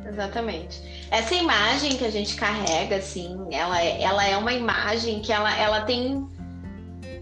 Exatamente. 0.07 0.81
Essa 1.11 1.35
imagem 1.35 1.97
que 1.97 2.05
a 2.05 2.11
gente 2.11 2.35
carrega, 2.35 2.97
assim, 2.97 3.37
ela, 3.51 3.81
é, 3.81 4.01
ela 4.01 4.25
é 4.25 4.37
uma 4.37 4.53
imagem 4.53 5.19
que 5.19 5.31
ela, 5.31 5.55
ela 5.57 5.81
tem 5.81 6.25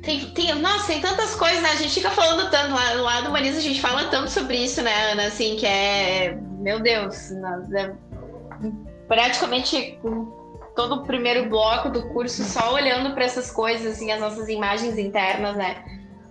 tem, 0.04 0.20
tem, 0.32 0.54
nossa, 0.56 0.86
tem 0.86 1.02
tantas 1.02 1.34
coisas, 1.34 1.64
né? 1.64 1.70
A 1.72 1.76
gente 1.76 1.96
fica 1.96 2.12
falando 2.12 2.50
tanto, 2.52 2.74
lá, 2.74 2.94
lá 2.94 3.22
do 3.22 3.32
Marisa 3.32 3.58
a 3.58 3.62
gente 3.62 3.82
fala 3.82 4.06
tanto 4.06 4.30
sobre 4.30 4.58
isso, 4.58 4.84
né, 4.84 5.12
Ana? 5.12 5.26
Assim, 5.26 5.56
que 5.56 5.66
é, 5.66 6.38
meu 6.60 6.80
Deus, 6.80 7.32
é, 7.74 7.92
praticamente 9.08 10.00
todo 10.76 10.96
o 10.96 11.04
primeiro 11.06 11.50
bloco 11.50 11.90
do 11.90 12.08
curso 12.10 12.44
só 12.44 12.74
olhando 12.74 13.16
para 13.16 13.26
essas 13.26 13.50
coisas, 13.50 13.94
assim, 13.96 14.12
as 14.12 14.20
nossas 14.20 14.48
imagens 14.48 14.96
internas, 15.00 15.56
né? 15.56 15.84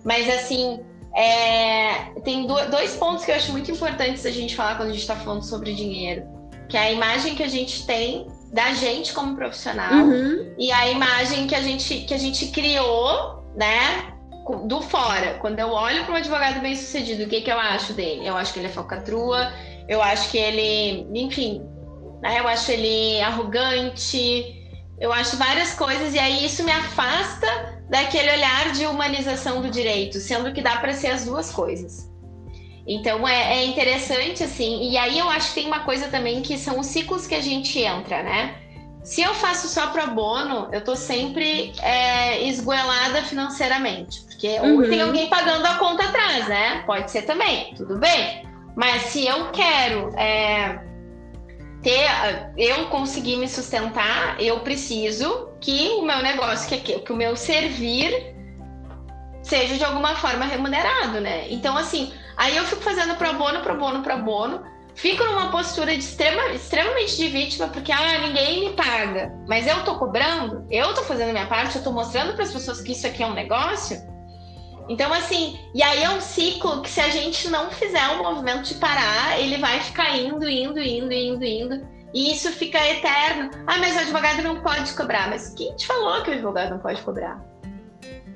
Mas, 0.05 0.29
assim, 0.29 0.79
é, 1.13 2.11
tem 2.23 2.47
dois 2.47 2.95
pontos 2.95 3.25
que 3.25 3.31
eu 3.31 3.35
acho 3.35 3.51
muito 3.51 3.71
importantes 3.71 4.25
a 4.25 4.31
gente 4.31 4.55
falar 4.55 4.75
quando 4.75 4.89
a 4.89 4.91
gente 4.91 5.01
está 5.01 5.15
falando 5.15 5.43
sobre 5.43 5.73
dinheiro. 5.73 6.34
Que 6.75 6.79
é 6.79 6.87
a 6.87 6.91
imagem 6.91 7.35
que 7.35 7.43
a 7.43 7.47
gente 7.47 7.85
tem 7.85 8.27
da 8.51 8.73
gente 8.73 9.13
como 9.13 9.33
profissional 9.33 9.93
uhum. 9.93 10.53
e 10.59 10.73
a 10.73 10.89
imagem 10.89 11.47
que 11.47 11.55
a 11.55 11.61
gente, 11.61 12.01
que 12.01 12.13
a 12.13 12.17
gente 12.17 12.47
criou 12.47 13.41
né? 13.55 14.11
Do 14.65 14.81
fora, 14.81 15.37
quando 15.39 15.57
eu 15.57 15.69
olho 15.69 16.03
para 16.03 16.15
um 16.15 16.17
advogado 16.17 16.59
bem 16.59 16.75
sucedido, 16.75 17.23
o 17.23 17.29
que, 17.29 17.39
que 17.39 17.49
eu 17.49 17.57
acho 17.57 17.93
dele? 17.93 18.27
Eu 18.27 18.35
acho 18.35 18.51
que 18.51 18.59
ele 18.59 18.67
é 18.67 18.71
falcatrua, 18.71 19.53
eu 19.87 20.01
acho 20.01 20.29
que 20.29 20.37
ele, 20.37 21.07
enfim, 21.17 21.63
né? 22.21 22.41
eu 22.41 22.47
acho 22.49 22.69
ele 22.69 23.21
arrogante, 23.21 24.53
eu 24.99 25.13
acho 25.13 25.37
várias 25.37 25.73
coisas, 25.75 26.13
e 26.13 26.19
aí 26.19 26.45
isso 26.45 26.61
me 26.65 26.71
afasta 26.73 27.47
daquele 27.89 28.31
olhar 28.31 28.73
de 28.73 28.85
humanização 28.85 29.61
do 29.61 29.69
direito, 29.69 30.19
sendo 30.19 30.51
que 30.51 30.61
dá 30.61 30.75
para 30.75 30.91
ser 30.91 31.07
as 31.07 31.23
duas 31.23 31.53
coisas. 31.53 32.13
Então 32.87 33.27
é, 33.27 33.57
é, 33.57 33.65
interessante, 33.65 34.43
assim, 34.43 34.89
e 34.91 34.97
aí 34.97 35.17
eu 35.17 35.29
acho 35.29 35.49
que 35.49 35.61
tem 35.61 35.67
uma 35.67 35.79
coisa 35.79 36.07
também 36.07 36.41
que 36.41 36.57
são 36.57 36.79
os 36.79 36.85
ciclos 36.85 37.25
que 37.25 37.33
a 37.33 37.41
gente 37.41 37.79
entra, 37.79 38.21
né? 38.21 38.55
Se 39.03 39.21
eu 39.21 39.33
faço 39.35 39.67
só 39.67 39.87
pro 39.87 40.11
bono, 40.11 40.67
eu 40.71 40.83
tô 40.83 40.95
sempre 40.95 41.73
é, 41.81 42.43
esgoelada 42.47 43.21
financeiramente. 43.23 44.21
Porque 44.21 44.59
uhum. 44.59 44.89
tem 44.89 45.01
alguém 45.01 45.29
pagando 45.29 45.65
a 45.65 45.75
conta 45.75 46.03
atrás, 46.03 46.47
né? 46.47 46.83
Pode 46.85 47.11
ser 47.11 47.21
também, 47.21 47.73
tudo 47.75 47.97
bem. 47.97 48.43
Mas 48.75 49.03
se 49.03 49.25
eu 49.25 49.51
quero 49.51 50.11
é, 50.17 50.79
ter, 51.83 52.07
eu 52.57 52.87
conseguir 52.87 53.37
me 53.37 53.47
sustentar, 53.47 54.41
eu 54.41 54.59
preciso 54.61 55.49
que 55.61 55.89
o 55.99 56.01
meu 56.01 56.21
negócio, 56.23 56.67
que, 56.67 56.99
que 56.99 57.13
o 57.13 57.15
meu 57.15 57.35
servir 57.35 58.35
seja 59.43 59.77
de 59.77 59.83
alguma 59.83 60.15
forma 60.15 60.45
remunerado, 60.45 61.21
né? 61.21 61.45
Então, 61.51 61.77
assim, 61.77 62.11
aí 62.37 62.55
eu 62.57 62.63
fico 62.65 62.81
fazendo 62.81 63.15
pro 63.15 63.33
bono, 63.33 63.61
pro 63.61 63.77
bono, 63.77 64.01
pro 64.01 64.17
bono 64.19 64.75
fico 64.95 65.23
numa 65.25 65.51
postura 65.51 65.91
de 65.91 65.99
extrema, 65.99 66.47
extremamente 66.53 67.17
de 67.17 67.27
vítima, 67.27 67.67
porque 67.67 67.91
ah, 67.91 68.19
ninguém 68.19 68.69
me 68.69 68.75
paga. 68.75 69.31
Mas 69.47 69.67
eu 69.67 69.83
tô 69.83 69.95
cobrando, 69.99 70.65
eu 70.71 70.93
tô 70.93 71.03
fazendo 71.03 71.31
minha 71.31 71.45
parte, 71.45 71.77
eu 71.77 71.83
tô 71.83 71.91
mostrando 71.91 72.33
para 72.33 72.43
as 72.43 72.51
pessoas 72.51 72.81
que 72.81 72.93
isso 72.93 73.05
aqui 73.05 73.21
é 73.21 73.27
um 73.27 73.33
negócio. 73.33 74.01
Então, 74.87 75.11
assim, 75.11 75.59
e 75.73 75.81
aí 75.83 76.03
é 76.03 76.09
um 76.09 76.21
ciclo 76.21 76.81
que 76.81 76.89
se 76.89 77.01
a 77.01 77.09
gente 77.09 77.49
não 77.49 77.71
fizer 77.71 78.07
um 78.09 78.23
movimento 78.23 78.63
de 78.63 78.75
parar, 78.75 79.39
ele 79.39 79.57
vai 79.57 79.79
ficar 79.81 80.15
indo, 80.15 80.47
indo, 80.47 80.79
indo, 80.79 81.11
indo, 81.11 81.43
indo. 81.43 81.87
E 82.13 82.31
isso 82.31 82.49
fica 82.51 82.77
eterno. 82.87 83.49
Ah, 83.67 83.77
mas 83.77 83.95
o 83.95 83.99
advogado 83.99 84.41
não 84.43 84.61
pode 84.61 84.93
cobrar. 84.93 85.27
Mas 85.29 85.49
quem 85.55 85.75
te 85.75 85.87
falou 85.87 86.21
que 86.21 86.29
o 86.29 86.33
advogado 86.33 86.69
não 86.69 86.79
pode 86.79 87.01
cobrar? 87.01 87.43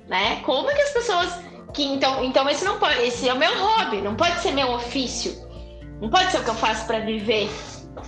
Né? 0.07 0.41
Como 0.43 0.67
que 0.67 0.81
as 0.81 0.91
pessoas. 0.91 1.39
Que, 1.73 1.84
então, 1.84 2.23
então 2.23 2.49
esse 2.49 2.65
não 2.65 2.79
pode. 2.79 2.99
Esse 3.01 3.29
é 3.29 3.34
o 3.34 3.38
meu 3.38 3.51
hobby, 3.58 4.01
não 4.01 4.15
pode 4.15 4.39
ser 4.39 4.51
meu 4.51 4.71
ofício. 4.71 5.47
Não 6.01 6.10
pode 6.10 6.32
ser 6.32 6.39
o 6.39 6.43
que 6.43 6.49
eu 6.49 6.55
faço 6.55 6.86
para 6.88 6.99
viver, 6.99 7.49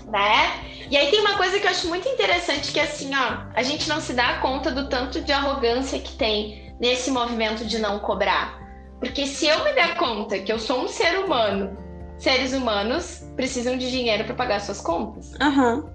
né? 0.07 0.71
E 0.89 0.97
aí 0.97 1.09
tem 1.09 1.19
uma 1.19 1.37
coisa 1.37 1.59
que 1.59 1.65
eu 1.65 1.71
acho 1.71 1.87
muito 1.87 2.07
interessante 2.07 2.71
que 2.71 2.79
assim, 2.79 3.11
ó, 3.13 3.45
a 3.53 3.63
gente 3.63 3.87
não 3.87 3.99
se 3.99 4.13
dá 4.13 4.39
conta 4.39 4.71
do 4.71 4.89
tanto 4.89 5.21
de 5.21 5.31
arrogância 5.31 5.99
que 5.99 6.13
tem 6.13 6.75
nesse 6.79 7.11
movimento 7.11 7.65
de 7.65 7.79
não 7.79 7.99
cobrar. 7.99 8.59
Porque 8.99 9.25
se 9.25 9.47
eu 9.47 9.63
me 9.63 9.73
der 9.73 9.95
conta 9.97 10.39
que 10.39 10.51
eu 10.51 10.59
sou 10.59 10.83
um 10.83 10.87
ser 10.87 11.19
humano, 11.19 11.77
seres 12.17 12.53
humanos 12.53 13.23
precisam 13.35 13.77
de 13.77 13.89
dinheiro 13.89 14.23
para 14.25 14.35
pagar 14.35 14.61
suas 14.61 14.79
contas. 14.79 15.33
Uhum. 15.41 15.89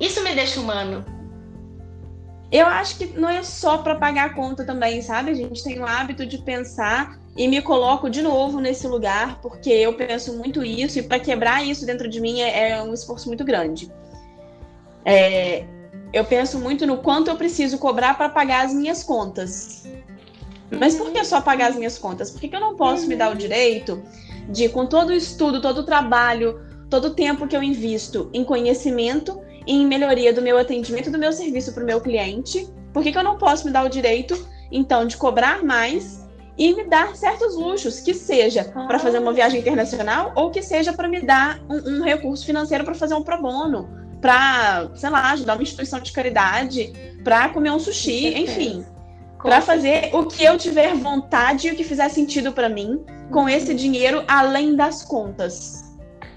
Isso 0.00 0.22
me 0.24 0.34
deixa 0.34 0.60
humano. 0.60 1.04
Eu 2.52 2.66
acho 2.66 2.98
que 2.98 3.06
não 3.18 3.30
é 3.30 3.42
só 3.42 3.78
para 3.78 3.94
pagar 3.94 4.26
a 4.26 4.34
conta 4.34 4.62
também, 4.62 5.00
sabe? 5.00 5.30
A 5.30 5.34
gente 5.34 5.64
tem 5.64 5.80
o 5.80 5.86
hábito 5.86 6.26
de 6.26 6.36
pensar 6.36 7.18
e 7.34 7.48
me 7.48 7.62
coloco 7.62 8.10
de 8.10 8.20
novo 8.20 8.60
nesse 8.60 8.86
lugar, 8.86 9.40
porque 9.40 9.70
eu 9.70 9.94
penso 9.94 10.36
muito 10.36 10.62
isso, 10.62 10.98
e 10.98 11.02
para 11.02 11.18
quebrar 11.18 11.64
isso 11.66 11.86
dentro 11.86 12.10
de 12.10 12.20
mim 12.20 12.42
é, 12.42 12.72
é, 12.72 12.82
um 12.82 12.92
esforço 12.92 13.26
muito 13.26 13.42
grande. 13.42 13.90
É, 15.02 15.64
eu 16.12 16.26
penso 16.26 16.58
muito 16.58 16.86
no 16.86 16.98
quanto 16.98 17.30
eu 17.30 17.36
preciso 17.36 17.78
cobrar 17.78 18.18
para 18.18 18.28
pagar 18.28 18.66
as 18.66 18.74
minhas 18.74 19.02
contas. 19.02 19.88
Mas 20.78 20.94
por 20.94 21.10
que 21.10 21.24
só 21.24 21.40
pagar 21.40 21.70
as 21.70 21.76
minhas 21.76 21.96
contas? 21.96 22.30
Por 22.30 22.38
que, 22.38 22.54
eu 22.54 22.60
não 22.60 22.76
posso 22.76 23.06
me 23.06 23.16
dar 23.16 23.32
o 23.32 23.34
direito 23.34 24.02
de, 24.50 24.68
com 24.68 24.84
todo 24.84 25.08
o 25.08 25.14
estudo, 25.14 25.62
todo 25.62 25.78
o 25.78 25.84
trabalho, 25.84 26.60
todo 26.90 27.06
o 27.06 27.14
tempo 27.14 27.46
que 27.46 27.56
eu 27.56 27.62
invisto 27.62 28.28
em 28.34 28.44
conhecimento 28.44 29.40
em 29.66 29.86
melhoria 29.86 30.32
do 30.32 30.42
meu 30.42 30.58
atendimento, 30.58 31.10
do 31.10 31.18
meu 31.18 31.32
serviço 31.32 31.72
para 31.72 31.82
o 31.82 31.86
meu 31.86 32.00
cliente, 32.00 32.68
por 32.92 33.02
que, 33.02 33.12
que 33.12 33.18
eu 33.18 33.22
não 33.22 33.38
posso 33.38 33.64
me 33.66 33.72
dar 33.72 33.84
o 33.84 33.88
direito, 33.88 34.48
então, 34.70 35.06
de 35.06 35.16
cobrar 35.16 35.62
mais 35.62 36.22
e 36.56 36.74
me 36.74 36.84
dar 36.84 37.16
certos 37.16 37.56
luxos, 37.56 38.00
que 38.00 38.12
seja 38.12 38.64
para 38.64 38.98
fazer 38.98 39.18
uma 39.18 39.32
viagem 39.32 39.60
internacional 39.60 40.32
ou 40.34 40.50
que 40.50 40.62
seja 40.62 40.92
para 40.92 41.08
me 41.08 41.20
dar 41.20 41.60
um, 41.68 41.98
um 41.98 42.02
recurso 42.02 42.44
financeiro 42.44 42.84
para 42.84 42.94
fazer 42.94 43.14
um 43.14 43.22
pro 43.22 43.40
bono, 43.40 43.88
para, 44.20 44.90
sei 44.94 45.10
lá, 45.10 45.32
ajudar 45.32 45.54
uma 45.54 45.62
instituição 45.62 45.98
de 46.00 46.12
caridade, 46.12 46.92
para 47.24 47.48
comer 47.48 47.70
um 47.70 47.78
sushi, 47.78 48.38
enfim. 48.38 48.84
Para 49.42 49.60
fazer 49.60 50.10
o 50.12 50.26
que 50.26 50.44
eu 50.44 50.56
tiver 50.56 50.94
vontade 50.94 51.66
e 51.66 51.72
o 51.72 51.76
que 51.76 51.82
fizer 51.82 52.08
sentido 52.08 52.52
para 52.52 52.68
mim 52.68 53.04
com 53.32 53.48
esse 53.48 53.74
dinheiro 53.74 54.22
além 54.28 54.76
das 54.76 55.02
contas. 55.02 55.81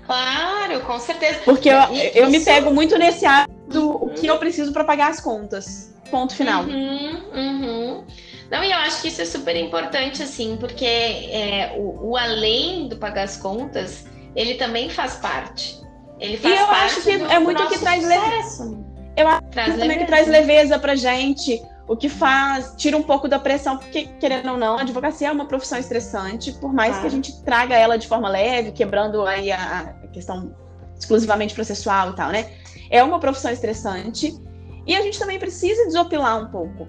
Claro, 0.06 0.82
com 0.82 1.00
certeza. 1.00 1.40
Porque 1.44 1.70
eu, 1.70 1.80
eu 2.14 2.30
me 2.30 2.40
pego 2.40 2.72
muito 2.72 2.98
nesse 2.98 3.26
hábito 3.26 3.56
do 3.68 3.90
o 3.92 4.10
que 4.10 4.28
eu 4.28 4.38
preciso 4.38 4.72
para 4.72 4.84
pagar 4.84 5.10
as 5.10 5.20
contas. 5.20 5.94
Ponto 6.12 6.36
final. 6.36 6.64
Uhum, 6.64 7.22
uhum. 7.34 8.04
Não, 8.52 8.64
e 8.64 8.72
eu 8.72 8.78
acho 8.78 9.02
que 9.02 9.08
isso 9.08 9.22
é 9.22 9.26
super 9.26 9.56
importante, 9.56 10.22
assim, 10.22 10.56
porque 10.60 10.86
é, 10.86 11.74
o, 11.78 12.12
o, 12.12 12.18
além 12.18 12.88
do 12.88 12.96
pagar 12.98 13.24
as 13.24 13.38
contas, 13.38 14.06
ele 14.36 14.54
também 14.56 14.90
faz 14.90 15.16
parte. 15.16 15.82
Ele 16.20 16.38
faz 16.38 16.54
e 16.54 16.62
eu 16.62 16.68
parte 16.68 16.84
acho 16.86 17.02
que 17.02 17.10
é 17.12 17.40
muito 17.40 17.68
que 17.68 17.80
traz 17.80 18.08
leveza. 18.08 18.86
Eu 19.18 19.28
acho 19.28 19.42
traz 19.50 19.70
também 19.74 19.88
leveza. 19.88 20.00
que 20.00 20.06
traz 20.06 20.28
leveza 20.28 20.80
pra 20.80 20.96
gente 20.96 21.62
o 21.88 21.96
que 21.96 22.10
faz, 22.10 22.74
tira 22.78 22.98
um 22.98 23.04
pouco 23.04 23.28
da 23.28 23.38
pressão, 23.38 23.78
porque, 23.78 24.06
querendo 24.20 24.52
ou 24.52 24.58
não, 24.58 24.78
a 24.78 24.82
advocacia 24.82 25.28
é 25.28 25.32
uma 25.32 25.46
profissão 25.46 25.78
estressante, 25.78 26.52
por 26.54 26.74
mais 26.74 26.98
que 26.98 27.06
a 27.06 27.10
gente 27.10 27.44
traga 27.44 27.76
ela 27.76 27.98
de 27.98 28.08
forma 28.08 28.28
leve, 28.28 28.72
quebrando 28.72 29.26
aí 29.26 29.52
a, 29.52 29.96
a 30.04 30.08
questão 30.08 30.56
exclusivamente 30.98 31.54
processual 31.54 32.12
e 32.12 32.16
tal, 32.16 32.32
né? 32.32 32.52
É 32.90 33.04
uma 33.04 33.20
profissão 33.20 33.52
estressante 33.52 34.36
e 34.88 34.96
a 34.96 35.02
gente 35.02 35.20
também 35.20 35.38
precisa 35.38 35.86
desopilar 35.86 36.42
um 36.42 36.48
pouco. 36.48 36.88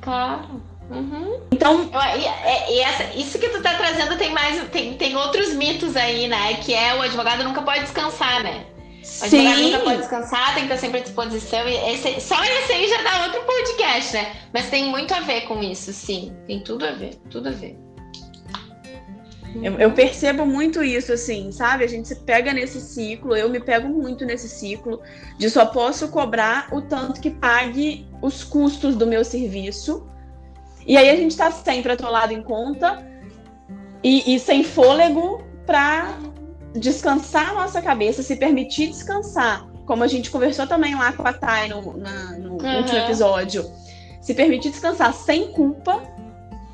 Claro. 0.00 0.62
Uhum. 0.90 1.40
Então. 1.50 1.90
E, 1.92 2.70
e, 2.70 2.76
e 2.76 2.80
essa, 2.80 3.04
isso 3.14 3.38
que 3.38 3.48
tu 3.48 3.62
tá 3.62 3.74
trazendo 3.74 4.16
tem 4.18 4.32
mais. 4.32 4.62
Tem, 4.68 4.94
tem 4.94 5.16
outros 5.16 5.54
mitos 5.54 5.96
aí, 5.96 6.28
né? 6.28 6.54
Que 6.54 6.74
é 6.74 6.94
o 6.94 7.02
advogado 7.02 7.44
nunca 7.44 7.62
pode 7.62 7.80
descansar, 7.80 8.42
né? 8.42 8.66
O 9.20 9.24
advogado 9.24 9.62
nunca 9.62 9.78
pode 9.80 9.98
descansar, 9.98 10.54
tem 10.54 10.66
que 10.66 10.72
estar 10.72 10.78
sempre 10.78 11.00
à 11.00 11.02
disposição. 11.02 11.68
E 11.68 11.74
esse, 11.92 12.20
só 12.20 12.42
esse 12.44 12.72
aí 12.72 12.88
já 12.88 13.02
dá 13.02 13.24
outro 13.26 13.42
podcast, 13.42 14.14
né? 14.14 14.36
Mas 14.52 14.70
tem 14.70 14.88
muito 14.88 15.12
a 15.12 15.20
ver 15.20 15.42
com 15.42 15.60
isso, 15.62 15.92
sim. 15.92 16.32
Tem 16.46 16.62
tudo 16.62 16.86
a 16.86 16.92
ver, 16.92 17.16
tudo 17.28 17.48
a 17.48 17.52
ver. 17.52 17.76
Eu, 19.60 19.78
eu, 19.78 19.92
percebo 19.92 20.46
muito 20.46 20.82
isso, 20.82 21.12
assim, 21.12 21.52
sabe? 21.52 21.84
A 21.84 21.86
gente 21.86 22.08
se 22.08 22.16
pega 22.16 22.54
nesse 22.54 22.80
ciclo, 22.80 23.36
eu 23.36 23.50
me 23.50 23.60
pego 23.60 23.88
muito 23.88 24.24
nesse 24.24 24.48
ciclo 24.48 25.02
de 25.36 25.50
só 25.50 25.66
posso 25.66 26.08
cobrar 26.08 26.68
o 26.72 26.80
tanto 26.80 27.20
que 27.20 27.30
pague 27.30 28.06
os 28.22 28.42
custos 28.42 28.96
do 28.96 29.06
meu 29.06 29.24
serviço. 29.24 30.06
E 30.86 30.96
aí 30.96 31.10
a 31.10 31.16
gente 31.16 31.32
está 31.32 31.50
sempre 31.50 31.92
atolado 31.92 32.32
em 32.32 32.42
conta 32.42 33.06
e, 34.02 34.34
e 34.34 34.38
sem 34.38 34.64
fôlego 34.64 35.44
para 35.66 36.16
descansar 36.74 37.50
a 37.50 37.54
nossa 37.54 37.82
cabeça, 37.82 38.22
se 38.22 38.36
permitir 38.36 38.88
descansar, 38.88 39.66
como 39.86 40.04
a 40.04 40.08
gente 40.08 40.30
conversou 40.30 40.66
também 40.66 40.94
lá 40.94 41.12
com 41.12 41.26
a 41.26 41.32
Thay 41.32 41.68
no, 41.68 41.96
na, 41.96 42.32
no 42.38 42.52
uhum. 42.52 42.76
último 42.78 42.98
episódio, 42.98 43.70
se 44.20 44.34
permitir 44.34 44.70
descansar 44.70 45.12
sem 45.12 45.52
culpa, 45.52 46.02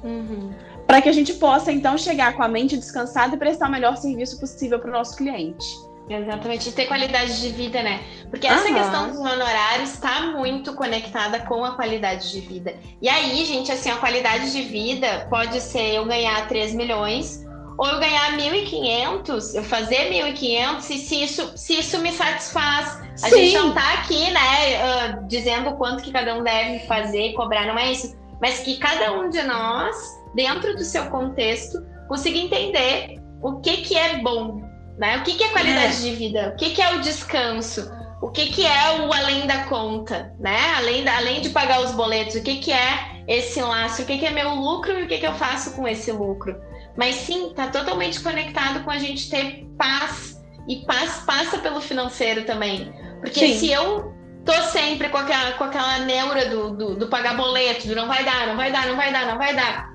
uhum. 0.05 0.53
para 0.87 1.01
que 1.01 1.09
a 1.09 1.13
gente 1.13 1.35
possa 1.35 1.73
então 1.73 1.97
chegar 1.99 2.35
com 2.35 2.43
a 2.43 2.49
mente 2.49 2.77
descansada 2.77 3.35
e 3.35 3.39
prestar 3.39 3.69
o 3.69 3.73
melhor 3.73 3.97
serviço 3.97 4.39
possível 4.39 4.79
para 4.79 4.91
o 4.91 4.93
nosso 4.93 5.17
cliente. 5.17 5.67
Exatamente, 6.11 6.71
e 6.71 6.73
ter 6.73 6.87
qualidade 6.87 7.39
de 7.39 7.51
vida, 7.51 7.83
né? 7.83 8.01
Porque 8.31 8.47
essa 8.47 8.67
uhum. 8.67 8.75
questão 8.75 9.11
dos 9.11 9.19
honorários 9.19 9.93
está 9.93 10.23
muito 10.33 10.73
conectada 10.73 11.41
com 11.41 11.63
a 11.63 11.73
qualidade 11.73 12.31
de 12.31 12.41
vida. 12.41 12.75
E 13.03 13.09
aí, 13.09 13.45
gente, 13.45 13.71
assim, 13.71 13.91
a 13.91 13.97
qualidade 13.97 14.51
de 14.51 14.63
vida 14.63 15.27
pode 15.29 15.61
ser 15.61 15.97
eu 15.97 16.07
ganhar 16.07 16.49
3 16.49 16.75
milhões 16.75 17.47
ou 17.79 17.87
eu 17.87 18.01
ganhar 18.01 18.37
1.500, 18.37 19.55
eu 19.55 19.62
fazer 19.62 20.11
1.500, 20.11 20.91
e 20.91 20.99
se 20.99 21.23
isso, 21.23 21.53
se 21.57 21.79
isso 21.79 21.99
me 22.01 22.11
satisfaz. 22.11 23.01
A 23.23 23.29
Sim. 23.29 23.37
gente 23.37 23.55
não 23.57 23.73
tá 23.73 23.95
aqui, 23.95 24.31
né, 24.33 25.21
uh, 25.21 25.29
dizendo 25.29 25.77
quanto 25.77 26.03
que 26.03 26.11
cada 26.11 26.35
um 26.35 26.43
deve 26.43 26.81
fazer, 26.87 27.33
cobrar, 27.35 27.67
não 27.67 27.79
é 27.79 27.93
isso. 27.93 28.17
Mas 28.41 28.61
que 28.61 28.77
cada 28.79 29.12
um 29.12 29.31
de 29.31 29.43
nós, 29.45 29.97
dentro 30.35 30.75
do 30.75 30.83
seu 30.83 31.07
contexto, 31.07 31.79
consiga 32.09 32.37
entender 32.37 33.21
o 33.43 33.61
que 33.61 33.79
que 33.79 33.97
é 33.97 34.19
bom, 34.19 34.61
né? 34.97 35.19
O 35.19 35.23
que 35.23 35.35
que 35.35 35.45
é 35.45 35.49
qualidade 35.49 35.97
é. 35.97 36.11
de 36.11 36.17
vida, 36.17 36.53
o 36.55 36.57
que 36.57 36.71
que 36.71 36.83
é 36.83 36.95
o 36.95 37.01
descanso, 37.01 37.91
o 38.21 38.31
que 38.31 38.47
que 38.47 38.67
é 38.67 39.01
o 39.01 39.12
além 39.12 39.47
da 39.47 39.64
conta, 39.64 40.33
né? 40.38 40.75
Além, 40.77 41.05
da, 41.05 41.17
além 41.17 41.41
de 41.41 41.51
pagar 41.51 41.81
os 41.81 41.93
boletos, 41.93 42.37
o 42.37 42.43
que 42.43 42.57
que 42.57 42.73
é 42.73 43.23
esse 43.27 43.61
laço, 43.61 44.03
o 44.03 44.05
que 44.05 44.19
que 44.19 44.27
é 44.27 44.31
meu 44.31 44.55
lucro 44.55 44.99
e 44.99 45.03
o 45.05 45.09
que 45.09 45.19
que 45.19 45.27
eu 45.27 45.35
faço 45.35 45.73
com 45.75 45.87
esse 45.87 46.11
lucro. 46.11 46.57
Mas 46.99 47.15
sim, 47.15 47.51
está 47.51 47.69
totalmente 47.69 48.21
conectado 48.21 48.83
com 48.83 48.91
a 48.91 48.99
gente 48.99 49.31
ter 49.31 49.65
paz. 49.79 50.37
E 50.69 50.85
paz 50.85 51.23
passa 51.25 51.59
pelo 51.59 51.81
financeiro 51.81 52.45
também. 52.45 52.93
Porque 53.21 53.39
sim. 53.39 53.59
se 53.59 53.73
eu 53.73 54.13
tô 54.45 54.53
sempre 54.65 55.09
com 55.09 55.17
aquela, 55.17 55.53
com 55.53 55.65
aquela 55.65 56.01
neura 56.01 56.47
do, 56.47 56.77
do, 56.77 56.97
do, 56.97 57.07
pagar 57.07 57.37
boleto, 57.37 57.87
do 57.87 57.95
não 57.95 58.09
vai 58.09 58.25
dar, 58.25 58.49
não 58.49 58.57
vai 58.57 58.73
dar, 58.73 58.89
não 58.89 58.97
vai 58.97 59.13
dar, 59.13 59.27
não 59.27 59.39
vai 59.39 59.55
dar, 59.55 59.91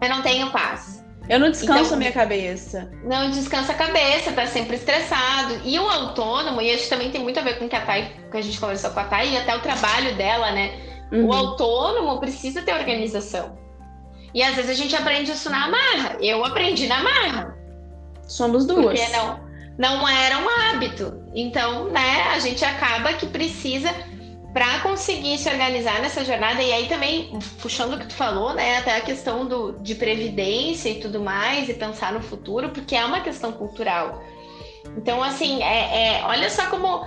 eu 0.00 0.08
não 0.08 0.22
tenho 0.22 0.50
paz. 0.50 1.04
Eu 1.28 1.38
não 1.38 1.50
descanso 1.50 1.80
então, 1.82 1.94
a 1.94 1.98
minha 1.98 2.12
cabeça. 2.12 2.90
Não 3.04 3.30
descansa 3.30 3.72
a 3.72 3.74
cabeça, 3.74 4.32
tá 4.32 4.46
sempre 4.46 4.76
estressado. 4.76 5.60
E 5.62 5.78
o 5.78 5.86
autônomo, 5.86 6.62
e 6.62 6.72
isso 6.72 6.88
também 6.88 7.10
tem 7.10 7.22
muito 7.22 7.38
a 7.38 7.42
ver 7.42 7.58
com 7.58 7.66
o 7.66 7.68
que 7.68 7.76
a 7.76 7.82
Thay, 7.82 8.10
que 8.30 8.36
a 8.38 8.40
gente 8.40 8.58
conversou 8.58 8.90
com 8.90 9.00
a 9.00 9.04
Thay, 9.04 9.34
e 9.34 9.36
até 9.36 9.54
o 9.54 9.60
trabalho 9.60 10.16
dela, 10.16 10.50
né? 10.52 10.72
Uhum. 11.12 11.26
O 11.26 11.32
autônomo 11.34 12.18
precisa 12.18 12.62
ter 12.62 12.72
organização. 12.72 13.67
E 14.34 14.42
às 14.42 14.54
vezes 14.54 14.70
a 14.70 14.74
gente 14.74 14.94
aprende 14.94 15.30
isso 15.30 15.50
na 15.50 15.68
marra. 15.68 16.16
Eu 16.20 16.44
aprendi 16.44 16.86
na 16.86 17.02
marra. 17.02 17.56
Somos 18.26 18.66
duas. 18.66 18.98
Porque 18.98 19.16
não, 19.16 19.40
não 19.78 20.08
era 20.08 20.38
um 20.38 20.48
hábito. 20.48 21.22
Então, 21.34 21.86
né, 21.86 22.24
a 22.34 22.38
gente 22.38 22.64
acaba 22.64 23.12
que 23.14 23.26
precisa 23.26 23.90
para 24.52 24.80
conseguir 24.80 25.38
se 25.38 25.48
organizar 25.48 26.00
nessa 26.00 26.24
jornada 26.24 26.62
e 26.62 26.72
aí 26.72 26.88
também 26.88 27.38
puxando 27.60 27.94
o 27.94 27.98
que 27.98 28.06
tu 28.06 28.14
falou, 28.14 28.54
né, 28.54 28.78
até 28.78 28.96
a 28.96 29.00
questão 29.00 29.46
do, 29.46 29.72
de 29.80 29.94
previdência 29.94 30.88
e 30.88 31.00
tudo 31.00 31.20
mais 31.20 31.68
e 31.68 31.74
pensar 31.74 32.12
no 32.12 32.20
futuro, 32.20 32.70
porque 32.70 32.96
é 32.96 33.04
uma 33.04 33.20
questão 33.20 33.52
cultural. 33.52 34.22
Então, 34.96 35.22
assim, 35.22 35.62
é, 35.62 36.18
é 36.18 36.24
olha 36.24 36.48
só 36.50 36.66
como 36.66 37.06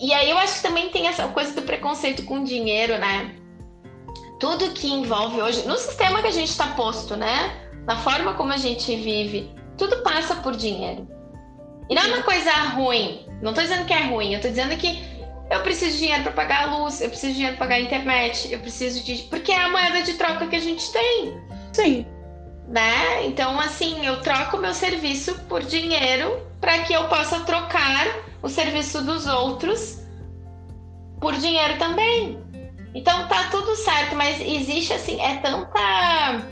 e 0.00 0.14
aí 0.14 0.30
eu 0.30 0.38
acho 0.38 0.54
que 0.54 0.62
também 0.62 0.88
tem 0.88 1.08
essa 1.08 1.28
coisa 1.28 1.52
do 1.52 1.62
preconceito 1.62 2.24
com 2.24 2.42
dinheiro, 2.42 2.96
né? 2.98 3.34
Tudo 4.40 4.70
que 4.70 4.90
envolve 4.90 5.40
hoje, 5.40 5.68
no 5.68 5.76
sistema 5.76 6.22
que 6.22 6.28
a 6.28 6.32
gente 6.32 6.48
está 6.48 6.68
posto, 6.68 7.14
né? 7.14 7.54
Na 7.86 7.98
forma 7.98 8.34
como 8.34 8.52
a 8.52 8.56
gente 8.56 8.96
vive, 8.96 9.54
tudo 9.76 10.02
passa 10.02 10.34
por 10.36 10.56
dinheiro. 10.56 11.06
E 11.88 11.94
não 11.94 12.02
é 12.02 12.06
uma 12.06 12.22
coisa 12.22 12.50
ruim. 12.74 13.26
Não 13.42 13.50
estou 13.50 13.62
dizendo 13.62 13.86
que 13.86 13.92
é 13.92 14.06
ruim, 14.06 14.32
eu 14.32 14.36
estou 14.36 14.50
dizendo 14.50 14.76
que 14.76 14.98
eu 15.50 15.60
preciso 15.62 15.92
de 15.92 15.98
dinheiro 15.98 16.22
para 16.22 16.32
pagar 16.32 16.68
a 16.68 16.76
luz, 16.76 17.00
eu 17.00 17.08
preciso 17.08 17.32
de 17.32 17.34
dinheiro 17.34 17.56
para 17.56 17.66
pagar 17.66 17.76
a 17.76 17.80
internet, 17.80 18.52
eu 18.52 18.60
preciso 18.60 19.04
de. 19.04 19.22
Porque 19.24 19.52
é 19.52 19.62
a 19.62 19.68
moeda 19.68 20.02
de 20.02 20.14
troca 20.14 20.46
que 20.46 20.56
a 20.56 20.60
gente 20.60 20.90
tem. 20.90 21.40
Sim. 21.72 22.06
Né? 22.66 23.26
Então, 23.26 23.58
assim, 23.58 24.06
eu 24.06 24.20
troco 24.20 24.56
meu 24.56 24.72
serviço 24.72 25.34
por 25.48 25.62
dinheiro 25.62 26.46
para 26.60 26.78
que 26.80 26.92
eu 26.92 27.08
possa 27.08 27.40
trocar 27.40 28.06
o 28.42 28.48
serviço 28.48 29.02
dos 29.02 29.26
outros 29.26 29.98
por 31.20 31.34
dinheiro 31.34 31.78
também. 31.78 32.39
Então 32.94 33.28
tá 33.28 33.48
tudo 33.50 33.76
certo, 33.76 34.16
mas 34.16 34.40
existe 34.40 34.92
assim, 34.92 35.20
é 35.20 35.36
tanta 35.36 36.42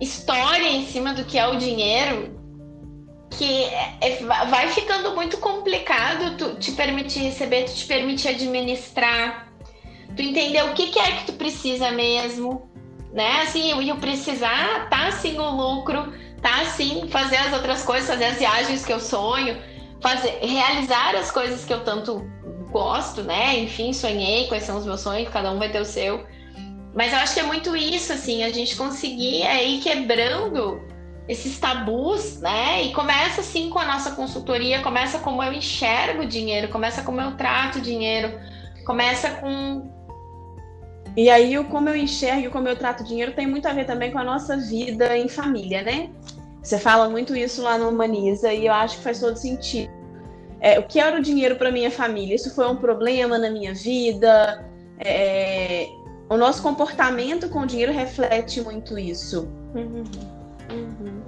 história 0.00 0.68
em 0.68 0.86
cima 0.86 1.12
do 1.14 1.24
que 1.24 1.38
é 1.38 1.46
o 1.46 1.56
dinheiro 1.56 2.36
que 3.30 3.64
é, 3.64 3.96
é, 4.00 4.24
vai 4.24 4.68
ficando 4.68 5.14
muito 5.14 5.36
complicado 5.38 6.36
tu 6.36 6.54
te 6.56 6.72
permitir 6.72 7.20
receber, 7.20 7.64
tu 7.64 7.74
te 7.74 7.86
permitir 7.86 8.28
administrar, 8.28 9.52
tu 10.14 10.22
entender 10.22 10.62
o 10.64 10.72
que, 10.72 10.88
que 10.88 10.98
é 10.98 11.12
que 11.12 11.26
tu 11.26 11.32
precisa 11.34 11.90
mesmo, 11.90 12.70
né? 13.12 13.42
Assim, 13.42 13.78
e 13.80 13.92
o 13.92 13.96
precisar 13.96 14.88
tá 14.88 15.08
assim 15.08 15.38
o 15.38 15.50
lucro, 15.50 16.12
tá 16.40 16.62
assim 16.62 17.08
fazer 17.08 17.36
as 17.36 17.52
outras 17.52 17.82
coisas, 17.82 18.08
fazer 18.08 18.24
as 18.24 18.38
viagens 18.38 18.84
que 18.84 18.92
eu 18.92 19.00
sonho, 19.00 19.60
fazer, 20.00 20.38
realizar 20.40 21.14
as 21.14 21.30
coisas 21.30 21.64
que 21.64 21.72
eu 21.72 21.84
tanto 21.84 22.24
gosto, 22.76 23.22
né? 23.22 23.58
Enfim, 23.58 23.94
sonhei 23.94 24.46
quais 24.48 24.64
são 24.64 24.76
os 24.76 24.84
meus 24.84 25.00
sonhos, 25.00 25.30
cada 25.30 25.50
um 25.50 25.58
vai 25.58 25.70
ter 25.70 25.80
o 25.80 25.84
seu. 25.84 26.26
Mas 26.94 27.12
eu 27.12 27.18
acho 27.20 27.32
que 27.32 27.40
é 27.40 27.42
muito 27.42 27.74
isso, 27.74 28.12
assim, 28.12 28.42
a 28.44 28.50
gente 28.50 28.76
conseguir 28.76 29.44
ir 29.44 29.80
quebrando 29.80 30.82
esses 31.26 31.58
tabus, 31.58 32.38
né? 32.40 32.82
E 32.84 32.92
começa 32.92 33.40
assim 33.40 33.70
com 33.70 33.78
a 33.78 33.86
nossa 33.86 34.10
consultoria, 34.12 34.82
começa 34.82 35.18
como 35.18 35.42
eu 35.42 35.52
enxergo 35.52 36.22
o 36.22 36.26
dinheiro, 36.26 36.68
começa 36.68 37.02
como 37.02 37.20
eu 37.20 37.34
trato 37.36 37.78
o 37.78 37.80
dinheiro, 37.80 38.38
começa 38.84 39.30
com 39.30 39.90
e 41.16 41.30
aí, 41.30 41.58
o 41.58 41.64
como 41.64 41.88
eu 41.88 41.96
enxergo 41.96 42.50
como 42.50 42.68
eu 42.68 42.76
trato 42.76 43.02
o 43.02 43.06
dinheiro 43.06 43.32
tem 43.32 43.46
muito 43.46 43.66
a 43.66 43.72
ver 43.72 43.86
também 43.86 44.12
com 44.12 44.18
a 44.18 44.24
nossa 44.24 44.54
vida 44.54 45.16
em 45.16 45.28
família, 45.28 45.82
né? 45.82 46.10
Você 46.62 46.78
fala 46.78 47.08
muito 47.08 47.34
isso 47.34 47.62
lá 47.62 47.78
no 47.78 47.88
Humaniza 47.88 48.52
e 48.52 48.66
eu 48.66 48.72
acho 48.72 48.98
que 48.98 49.02
faz 49.02 49.20
todo 49.20 49.36
sentido. 49.36 49.95
É, 50.66 50.80
o 50.80 50.82
que 50.82 50.98
era 50.98 51.16
o 51.16 51.22
dinheiro 51.22 51.54
para 51.54 51.70
minha 51.70 51.92
família? 51.92 52.34
Isso 52.34 52.52
foi 52.52 52.66
um 52.68 52.74
problema 52.74 53.38
na 53.38 53.48
minha 53.48 53.72
vida? 53.72 54.68
É, 54.98 55.86
o 56.28 56.36
nosso 56.36 56.60
comportamento 56.60 57.48
com 57.48 57.60
o 57.60 57.66
dinheiro 57.66 57.92
reflete 57.92 58.60
muito 58.60 58.98
isso. 58.98 59.48
Uhum. 59.76 60.02
Uhum. 60.68 61.22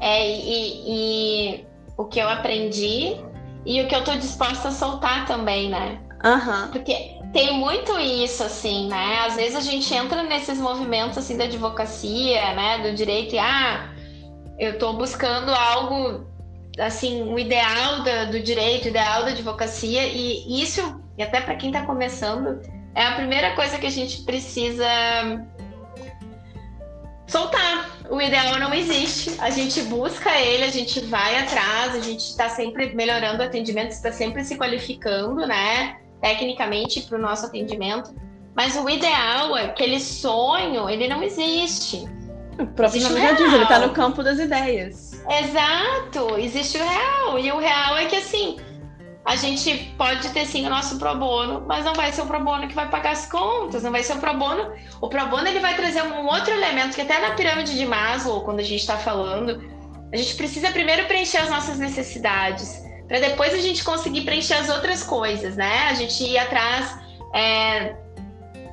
É, 0.00 0.28
e, 0.28 0.82
e, 0.88 1.66
o 1.96 2.04
que 2.06 2.18
eu 2.18 2.28
aprendi 2.28 3.16
e 3.64 3.80
o 3.80 3.86
que 3.86 3.94
eu 3.94 4.02
tô 4.02 4.16
disposta 4.16 4.66
a 4.66 4.72
soltar 4.72 5.24
também, 5.24 5.70
né? 5.70 6.00
Uhum. 6.24 6.72
Porque 6.72 7.20
tem 7.32 7.56
muito 7.56 7.96
isso, 8.00 8.42
assim, 8.42 8.88
né? 8.88 9.20
Às 9.24 9.36
vezes 9.36 9.54
a 9.54 9.60
gente 9.60 9.94
entra 9.94 10.24
nesses 10.24 10.58
movimentos, 10.58 11.16
assim, 11.16 11.36
da 11.36 11.44
advocacia, 11.44 12.54
né? 12.54 12.78
Do 12.82 12.92
direito 12.92 13.36
e, 13.36 13.38
ah, 13.38 13.88
eu 14.58 14.80
tô 14.80 14.94
buscando 14.94 15.52
algo, 15.52 16.26
assim, 16.78 17.22
o 17.22 17.38
ideal 17.38 18.02
da, 18.02 18.24
do 18.26 18.40
direito, 18.40 18.86
o 18.86 18.88
ideal 18.88 19.24
da 19.24 19.30
advocacia 19.30 20.06
e 20.06 20.62
isso, 20.62 21.00
e 21.16 21.22
até 21.22 21.40
para 21.40 21.54
quem 21.56 21.70
está 21.70 21.84
começando, 21.84 22.60
é 22.94 23.02
a 23.02 23.12
primeira 23.12 23.54
coisa 23.54 23.78
que 23.78 23.86
a 23.86 23.90
gente 23.90 24.22
precisa 24.22 24.86
soltar. 27.26 27.90
O 28.10 28.20
ideal 28.20 28.58
não 28.58 28.72
existe. 28.72 29.34
A 29.40 29.50
gente 29.50 29.82
busca 29.82 30.30
ele, 30.38 30.64
a 30.64 30.70
gente 30.70 31.00
vai 31.00 31.36
atrás, 31.38 31.94
a 31.94 32.00
gente 32.00 32.20
está 32.20 32.48
sempre 32.48 32.94
melhorando 32.94 33.42
o 33.42 33.46
atendimento, 33.46 33.90
está 33.90 34.12
sempre 34.12 34.44
se 34.44 34.56
qualificando, 34.56 35.46
né? 35.46 35.96
Tecnicamente 36.20 37.02
para 37.02 37.18
o 37.18 37.20
nosso 37.20 37.46
atendimento. 37.46 38.14
Mas 38.54 38.76
o 38.76 38.88
ideal, 38.88 39.56
é 39.56 39.64
aquele 39.64 39.98
sonho, 39.98 40.88
ele 40.88 41.08
não 41.08 41.22
existe. 41.22 42.04
O 42.58 42.66
próprio 42.66 43.02
nome 43.02 43.20
já 43.20 43.32
diz, 43.32 43.52
ele 43.52 43.64
está 43.64 43.80
no 43.80 43.92
campo 43.92 44.22
das 44.22 44.38
ideias. 44.38 45.13
Exato, 45.28 46.38
existe 46.38 46.78
o 46.78 46.86
real. 46.86 47.38
E 47.38 47.50
o 47.50 47.58
real 47.58 47.96
é 47.96 48.06
que 48.06 48.16
assim, 48.16 48.58
a 49.24 49.36
gente 49.36 49.94
pode 49.96 50.28
ter 50.30 50.44
sim 50.44 50.66
o 50.66 50.70
nosso 50.70 50.98
pro 50.98 51.16
bono, 51.16 51.64
mas 51.66 51.84
não 51.84 51.94
vai 51.94 52.12
ser 52.12 52.22
o 52.22 52.26
pro 52.26 52.44
bono 52.44 52.68
que 52.68 52.74
vai 52.74 52.90
pagar 52.90 53.12
as 53.12 53.26
contas, 53.26 53.82
não 53.82 53.90
vai 53.90 54.02
ser 54.02 54.14
o 54.14 54.20
pro 54.20 54.34
bono. 54.34 54.72
O 55.00 55.08
pro 55.08 55.26
bono 55.28 55.48
ele 55.48 55.60
vai 55.60 55.74
trazer 55.74 56.02
um 56.02 56.26
outro 56.26 56.52
elemento 56.52 56.94
que 56.94 57.00
até 57.00 57.18
na 57.20 57.34
pirâmide 57.34 57.74
de 57.74 57.86
Maslow, 57.86 58.42
quando 58.42 58.60
a 58.60 58.62
gente 58.62 58.80
está 58.80 58.98
falando, 58.98 59.62
a 60.12 60.16
gente 60.16 60.34
precisa 60.34 60.70
primeiro 60.70 61.06
preencher 61.06 61.38
as 61.38 61.48
nossas 61.48 61.78
necessidades, 61.78 62.84
para 63.08 63.18
depois 63.18 63.54
a 63.54 63.58
gente 63.58 63.82
conseguir 63.82 64.22
preencher 64.22 64.54
as 64.54 64.68
outras 64.68 65.02
coisas, 65.02 65.56
né? 65.56 65.88
A 65.88 65.94
gente 65.94 66.22
ir 66.22 66.36
atrás 66.36 66.98
é, 67.34 67.96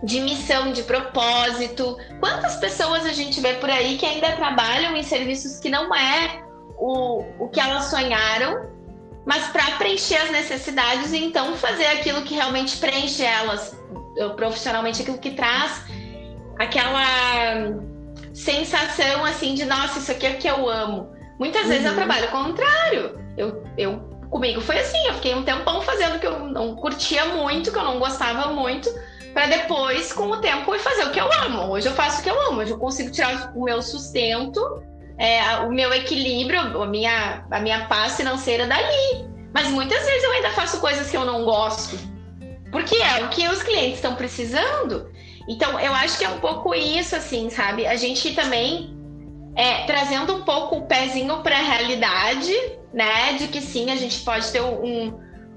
de 0.04 0.20
missão, 0.20 0.74
de 0.74 0.84
propósito. 0.84 1.98
Quantas 2.20 2.58
pessoas 2.58 3.06
a 3.06 3.14
gente 3.14 3.40
vê 3.40 3.54
por 3.54 3.70
aí 3.70 3.98
que 3.98 4.06
ainda 4.06 4.34
trabalham 4.34 4.96
em 4.98 5.04
serviços 5.04 5.60
que 5.60 5.70
não 5.70 5.94
é 5.96 6.41
o, 6.82 7.24
o 7.38 7.48
que 7.50 7.60
elas 7.60 7.86
sonharam, 7.86 8.66
mas 9.24 9.48
para 9.50 9.64
preencher 9.78 10.18
as 10.18 10.32
necessidades 10.32 11.14
e 11.14 11.24
então 11.24 11.56
fazer 11.56 11.86
aquilo 11.86 12.24
que 12.24 12.34
realmente 12.34 12.78
preenche 12.78 13.24
elas 13.24 13.80
profissionalmente, 14.36 15.04
aquilo 15.04 15.20
que 15.20 15.32
traz 15.32 15.84
aquela 16.58 17.06
sensação 18.34 19.24
assim 19.26 19.54
de 19.54 19.64
nossa, 19.64 20.00
isso 20.00 20.12
aqui 20.12 20.26
é 20.26 20.32
o 20.32 20.38
que 20.38 20.48
eu 20.48 20.68
amo. 20.68 21.12
Muitas 21.40 21.64
uhum. 21.64 21.70
vezes 21.70 21.86
eu 21.86 21.92
uhum. 21.92 21.98
trabalho 21.98 22.28
o 22.28 22.32
contrário. 22.32 23.20
Eu, 23.38 23.64
eu 23.78 24.00
comigo 24.32 24.60
foi 24.60 24.80
assim, 24.80 25.06
eu 25.08 25.14
fiquei 25.16 25.36
um 25.36 25.44
tempão 25.44 25.82
fazendo 25.82 26.20
que 26.20 26.26
eu 26.26 26.40
não 26.40 26.76
curtia 26.76 27.26
muito, 27.26 27.72
que 27.72 27.78
eu 27.78 27.84
não 27.84 28.00
gostava 28.00 28.52
muito, 28.54 28.90
para 29.34 29.46
depois, 29.46 30.12
com 30.12 30.32
o 30.32 30.38
tempo, 30.38 30.78
fazer 30.80 31.04
o 31.04 31.12
que 31.12 31.20
eu 31.20 31.30
amo. 31.46 31.72
Hoje 31.72 31.88
eu 31.88 31.94
faço 31.94 32.22
o 32.22 32.24
que 32.24 32.30
eu 32.30 32.48
amo, 32.48 32.62
hoje 32.62 32.72
eu 32.72 32.80
consigo 32.80 33.12
tirar 33.12 33.54
o 33.56 33.64
meu 33.64 33.82
sustento 33.84 34.91
é, 35.22 35.58
o 35.60 35.72
meu 35.72 35.94
equilíbrio, 35.94 36.82
a 36.82 36.88
minha, 36.88 37.46
a 37.52 37.60
minha 37.60 37.86
paz 37.86 38.18
financeira 38.18 38.66
dali. 38.66 39.30
Mas 39.54 39.68
muitas 39.68 40.04
vezes 40.04 40.24
eu 40.24 40.32
ainda 40.32 40.50
faço 40.50 40.82
coisas 40.82 41.12
que 41.12 41.16
eu 41.16 41.24
não 41.24 41.46
gosto, 41.46 41.96
porque 42.72 42.96
é 42.96 43.24
o 43.24 43.30
que 43.30 43.48
os 43.48 43.62
clientes 43.62 43.98
estão 43.98 44.16
precisando. 44.16 45.12
Então, 45.48 45.80
eu 45.80 45.94
acho 45.94 46.18
que 46.18 46.26
é 46.26 46.30
um 46.30 46.40
pouco 46.40 46.74
isso, 46.74 47.16
assim, 47.16 47.52
sabe? 47.52 47.86
A 47.86 47.96
gente 47.96 48.34
também 48.34 48.96
é, 49.56 49.84
trazendo 49.84 50.34
um 50.34 50.42
pouco 50.42 50.78
o 50.78 50.88
pezinho 50.88 51.44
para 51.44 51.56
a 51.56 51.62
realidade, 51.62 52.54
né? 52.92 53.34
De 53.34 53.48
que 53.48 53.62
sim, 53.62 53.92
a 53.92 53.96
gente 53.98 54.22
pode 54.22 54.52
ter 54.52 54.62
um, 54.62 55.14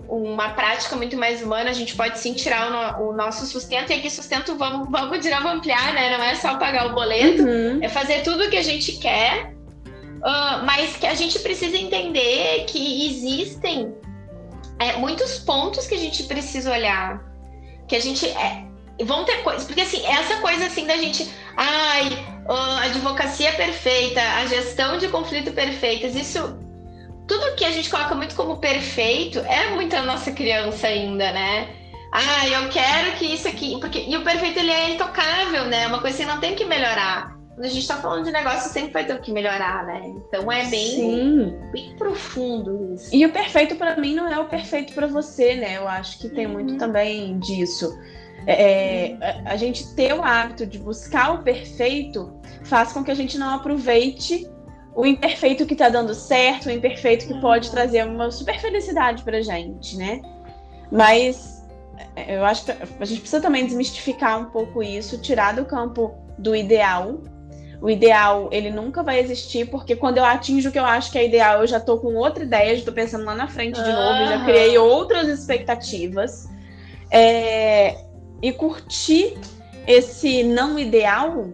uma 0.07 0.51
prática 0.51 0.95
muito 0.95 1.17
mais 1.17 1.41
humana, 1.43 1.71
a 1.71 1.75
gente 1.75 1.95
pode 1.95 2.19
sim 2.19 2.35
tirar 2.35 2.69
o, 2.69 2.71
no, 2.71 3.11
o 3.11 3.17
nosso 3.17 3.47
sustento, 3.47 3.91
e 3.91 3.95
aqui 3.95 4.11
sustento 4.11 4.57
vamos, 4.57 4.91
vamos 4.91 5.21
de 5.21 5.31
novo 5.31 5.49
ampliar, 5.49 5.95
né? 5.95 6.19
Não 6.19 6.25
é 6.25 6.35
só 6.35 6.59
pagar 6.59 6.89
o 6.89 6.95
boleto, 6.95 7.45
uhum. 7.45 7.79
é 7.81 7.89
fazer 7.89 8.23
tudo 8.23 8.45
o 8.45 8.51
que 8.51 8.59
a 8.59 8.63
gente 8.63 8.93
quer, 8.99 9.54
uh, 10.19 10.65
mas 10.65 10.97
que 10.97 11.07
a 11.07 11.15
gente 11.15 11.39
precisa 11.39 11.77
entender 11.77 12.65
que 12.67 13.07
existem 13.07 13.95
é, 14.79 14.97
muitos 14.97 15.39
pontos 15.39 15.87
que 15.87 15.95
a 15.95 15.99
gente 15.99 16.25
precisa 16.25 16.73
olhar, 16.73 17.23
que 17.89 17.97
a 17.97 18.01
gente 18.01 18.27
é, 18.27 18.65
vão 19.05 19.25
ter 19.25 19.43
coisas, 19.43 19.65
porque 19.65 19.81
assim, 19.81 20.05
essa 20.07 20.37
coisa 20.41 20.67
assim 20.67 20.87
da 20.87 20.97
gente, 20.97 21.31
ai, 21.57 22.27
a 22.49 22.83
advocacia 22.85 23.53
perfeita, 23.53 24.21
a 24.21 24.47
gestão 24.47 24.99
de 24.99 25.09
conflito 25.09 25.53
perfeitas, 25.53 26.15
isso 26.15 26.59
tudo 27.27 27.55
que 27.57 27.65
a 27.65 27.71
gente 27.71 27.89
coloca 27.89 28.15
muito 28.15 28.35
como 28.35 28.59
perfeito 28.59 29.39
é 29.41 29.71
muito 29.71 29.97
a 29.97 30.03
nossa 30.03 30.31
criança 30.33 30.87
ainda, 30.87 31.33
né? 31.33 31.69
Ah, 32.13 32.47
eu 32.47 32.69
quero 32.69 33.13
que 33.17 33.27
isso 33.27 33.49
aqui. 33.49 33.79
Porque, 33.81 34.05
e 34.07 34.17
o 34.17 34.23
perfeito 34.23 34.59
ele 34.59 34.71
é 34.71 34.91
intocável, 34.91 35.65
né? 35.65 35.87
Uma 35.87 36.01
coisa 36.01 36.19
que 36.19 36.25
não 36.25 36.39
tem 36.39 36.55
que 36.55 36.65
melhorar. 36.65 37.34
Quando 37.55 37.67
a 37.67 37.69
gente 37.69 37.87
tá 37.87 37.97
falando 37.97 38.25
de 38.25 38.33
negócio, 38.33 38.71
sempre 38.73 38.93
vai 38.93 39.07
ter 39.07 39.21
que 39.21 39.33
melhorar, 39.33 39.87
né? 39.87 40.03
Então 40.09 40.51
é 40.51 40.67
bem, 40.67 41.57
bem 41.73 41.95
profundo 41.97 42.95
isso. 42.95 43.15
E 43.15 43.25
o 43.25 43.33
perfeito 43.33 43.77
para 43.77 43.97
mim 43.97 44.15
não 44.15 44.29
é 44.29 44.39
o 44.41 44.47
perfeito 44.47 44.93
para 44.93 45.07
você, 45.07 45.55
né? 45.55 45.77
Eu 45.77 45.87
acho 45.87 46.19
que 46.19 46.29
tem 46.29 46.47
uhum. 46.47 46.55
muito 46.55 46.77
também 46.77 47.39
disso. 47.39 47.97
É, 48.47 49.13
é 49.13 49.43
a 49.45 49.57
gente 49.57 49.95
ter 49.95 50.13
o 50.13 50.23
hábito 50.23 50.67
de 50.67 50.79
buscar 50.79 51.35
o 51.35 51.43
perfeito 51.43 52.35
faz 52.65 52.93
com 52.93 53.05
que 53.05 53.11
a 53.11 53.15
gente 53.15 53.39
não 53.39 53.55
aproveite 53.55 54.51
o 54.95 55.07
imperfeito 55.07 55.65
que 55.65 55.75
tá 55.75 55.89
dando 55.89 56.15
certo, 56.15 56.67
o 56.67 56.71
imperfeito 56.71 57.27
que 57.27 57.41
pode 57.41 57.69
uhum. 57.69 57.75
trazer 57.75 58.05
uma 58.05 58.31
super 58.31 58.59
felicidade 58.61 59.23
pra 59.23 59.41
gente, 59.41 59.97
né? 59.97 60.21
Mas 60.91 61.65
é, 62.17 62.37
eu 62.37 62.45
acho 62.45 62.65
que 62.65 62.73
a 62.73 63.05
gente 63.05 63.21
precisa 63.21 63.41
também 63.41 63.65
desmistificar 63.65 64.41
um 64.41 64.47
pouco 64.47 64.83
isso, 64.83 65.19
tirar 65.19 65.55
do 65.55 65.65
campo 65.65 66.15
do 66.39 66.55
ideal. 66.55 67.21
O 67.85 67.91
ideal, 67.91 68.49
ele 68.51 68.71
nunca 68.71 69.03
vai 69.03 69.21
existir, 69.21 69.69
porque 69.69 69.95
quando 69.95 70.17
eu 70.17 70.25
atinjo 70.25 70.71
o 70.71 70.73
que 70.73 70.79
eu 70.79 70.87
acho 70.87 71.13
que 71.13 71.19
é 71.19 71.27
ideal, 71.27 71.61
eu 71.61 71.67
já 71.67 71.79
tô 71.79 71.99
com 71.99 72.15
outra 72.15 72.43
ideia, 72.43 72.75
já 72.75 72.83
tô 72.83 72.93
pensando 72.93 73.27
lá 73.27 73.35
na 73.35 73.47
frente 73.47 73.75
de 73.75 73.93
novo, 73.93 74.25
já 74.27 74.43
criei 74.43 74.79
outras 74.79 75.29
expectativas. 75.29 76.49
É... 77.11 77.95
E 78.41 78.53
curtir 78.55 79.37
esse 79.87 80.43
não 80.45 80.79
ideal 80.79 81.49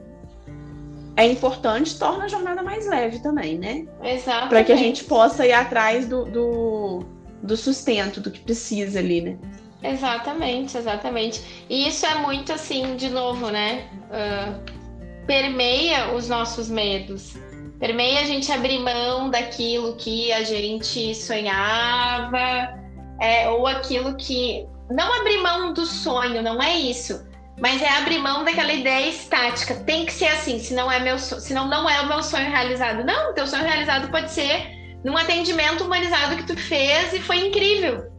é 1.16 1.26
importante, 1.26 1.98
torna 1.98 2.26
a 2.26 2.28
jornada 2.28 2.62
mais 2.62 2.86
leve 2.86 3.18
também, 3.18 3.58
né? 3.58 3.88
Exato. 4.00 4.50
Para 4.50 4.62
que 4.62 4.70
a 4.70 4.76
gente 4.76 5.02
possa 5.02 5.44
ir 5.44 5.52
atrás 5.52 6.06
do, 6.06 6.26
do, 6.26 7.06
do, 7.42 7.56
sustento, 7.56 8.20
do 8.20 8.30
que 8.30 8.38
precisa 8.38 9.00
ali, 9.00 9.20
né? 9.20 9.36
Exatamente, 9.82 10.78
exatamente. 10.78 11.42
E 11.68 11.88
isso 11.88 12.06
é 12.06 12.14
muito 12.14 12.52
assim, 12.52 12.94
de 12.94 13.10
novo, 13.10 13.50
né? 13.50 13.88
Uh, 14.12 14.79
permeia 15.26 16.14
os 16.14 16.28
nossos 16.28 16.68
medos. 16.68 17.34
Permeia 17.78 18.20
a 18.20 18.24
gente 18.24 18.50
abrir 18.52 18.78
mão 18.78 19.30
daquilo 19.30 19.96
que 19.96 20.32
a 20.32 20.42
gente 20.44 21.14
sonhava, 21.14 22.74
é, 23.20 23.48
ou 23.48 23.66
aquilo 23.66 24.16
que. 24.16 24.66
Não 24.90 25.20
abrir 25.20 25.38
mão 25.38 25.72
do 25.72 25.86
sonho, 25.86 26.42
não 26.42 26.62
é 26.62 26.76
isso 26.76 27.30
mas 27.60 27.82
é 27.82 27.88
abrir 27.98 28.18
mão 28.18 28.42
daquela 28.42 28.72
ideia 28.72 29.08
estática. 29.08 29.74
Tem 29.74 30.06
que 30.06 30.12
ser 30.12 30.28
assim, 30.28 30.58
senão 30.58 30.90
é 30.90 30.98
meu, 30.98 31.18
senão 31.18 31.68
não 31.68 31.88
é 31.88 32.00
o 32.00 32.08
meu 32.08 32.22
sonho 32.22 32.50
realizado. 32.50 33.04
Não, 33.04 33.34
teu 33.34 33.46
sonho 33.46 33.64
realizado 33.64 34.10
pode 34.10 34.30
ser 34.30 34.80
num 35.04 35.16
atendimento 35.16 35.84
humanizado 35.84 36.36
que 36.36 36.46
tu 36.46 36.56
fez 36.56 37.12
e 37.12 37.20
foi 37.20 37.46
incrível 37.46 38.10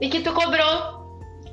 e 0.00 0.08
que 0.08 0.20
tu 0.20 0.32
cobrou. 0.32 0.98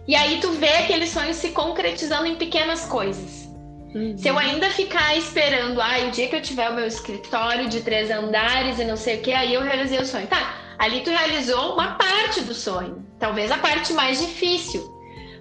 E 0.07 0.15
aí 0.15 0.39
tu 0.39 0.51
vê 0.53 0.69
aquele 0.69 1.05
sonho 1.05 1.33
se 1.33 1.49
concretizando 1.49 2.25
em 2.25 2.35
pequenas 2.35 2.85
coisas. 2.85 3.46
Uhum. 3.95 4.17
Se 4.17 4.27
eu 4.27 4.37
ainda 4.37 4.69
ficar 4.69 5.15
esperando, 5.15 5.81
ah, 5.81 6.07
o 6.07 6.11
dia 6.11 6.27
que 6.27 6.35
eu 6.35 6.41
tiver 6.41 6.69
o 6.69 6.75
meu 6.75 6.85
escritório 6.85 7.69
de 7.69 7.81
três 7.81 8.11
andares 8.11 8.79
e 8.79 8.85
não 8.85 8.97
sei 8.97 9.17
o 9.17 9.21
que, 9.21 9.31
aí 9.31 9.53
eu 9.53 9.61
realizei 9.61 9.99
o 9.99 10.05
sonho. 10.05 10.27
Tá, 10.27 10.55
ali 10.77 11.01
tu 11.01 11.09
realizou 11.09 11.73
uma 11.73 11.95
parte 11.95 12.41
do 12.41 12.53
sonho, 12.53 13.05
talvez 13.17 13.51
a 13.51 13.57
parte 13.57 13.93
mais 13.93 14.19
difícil. 14.19 14.95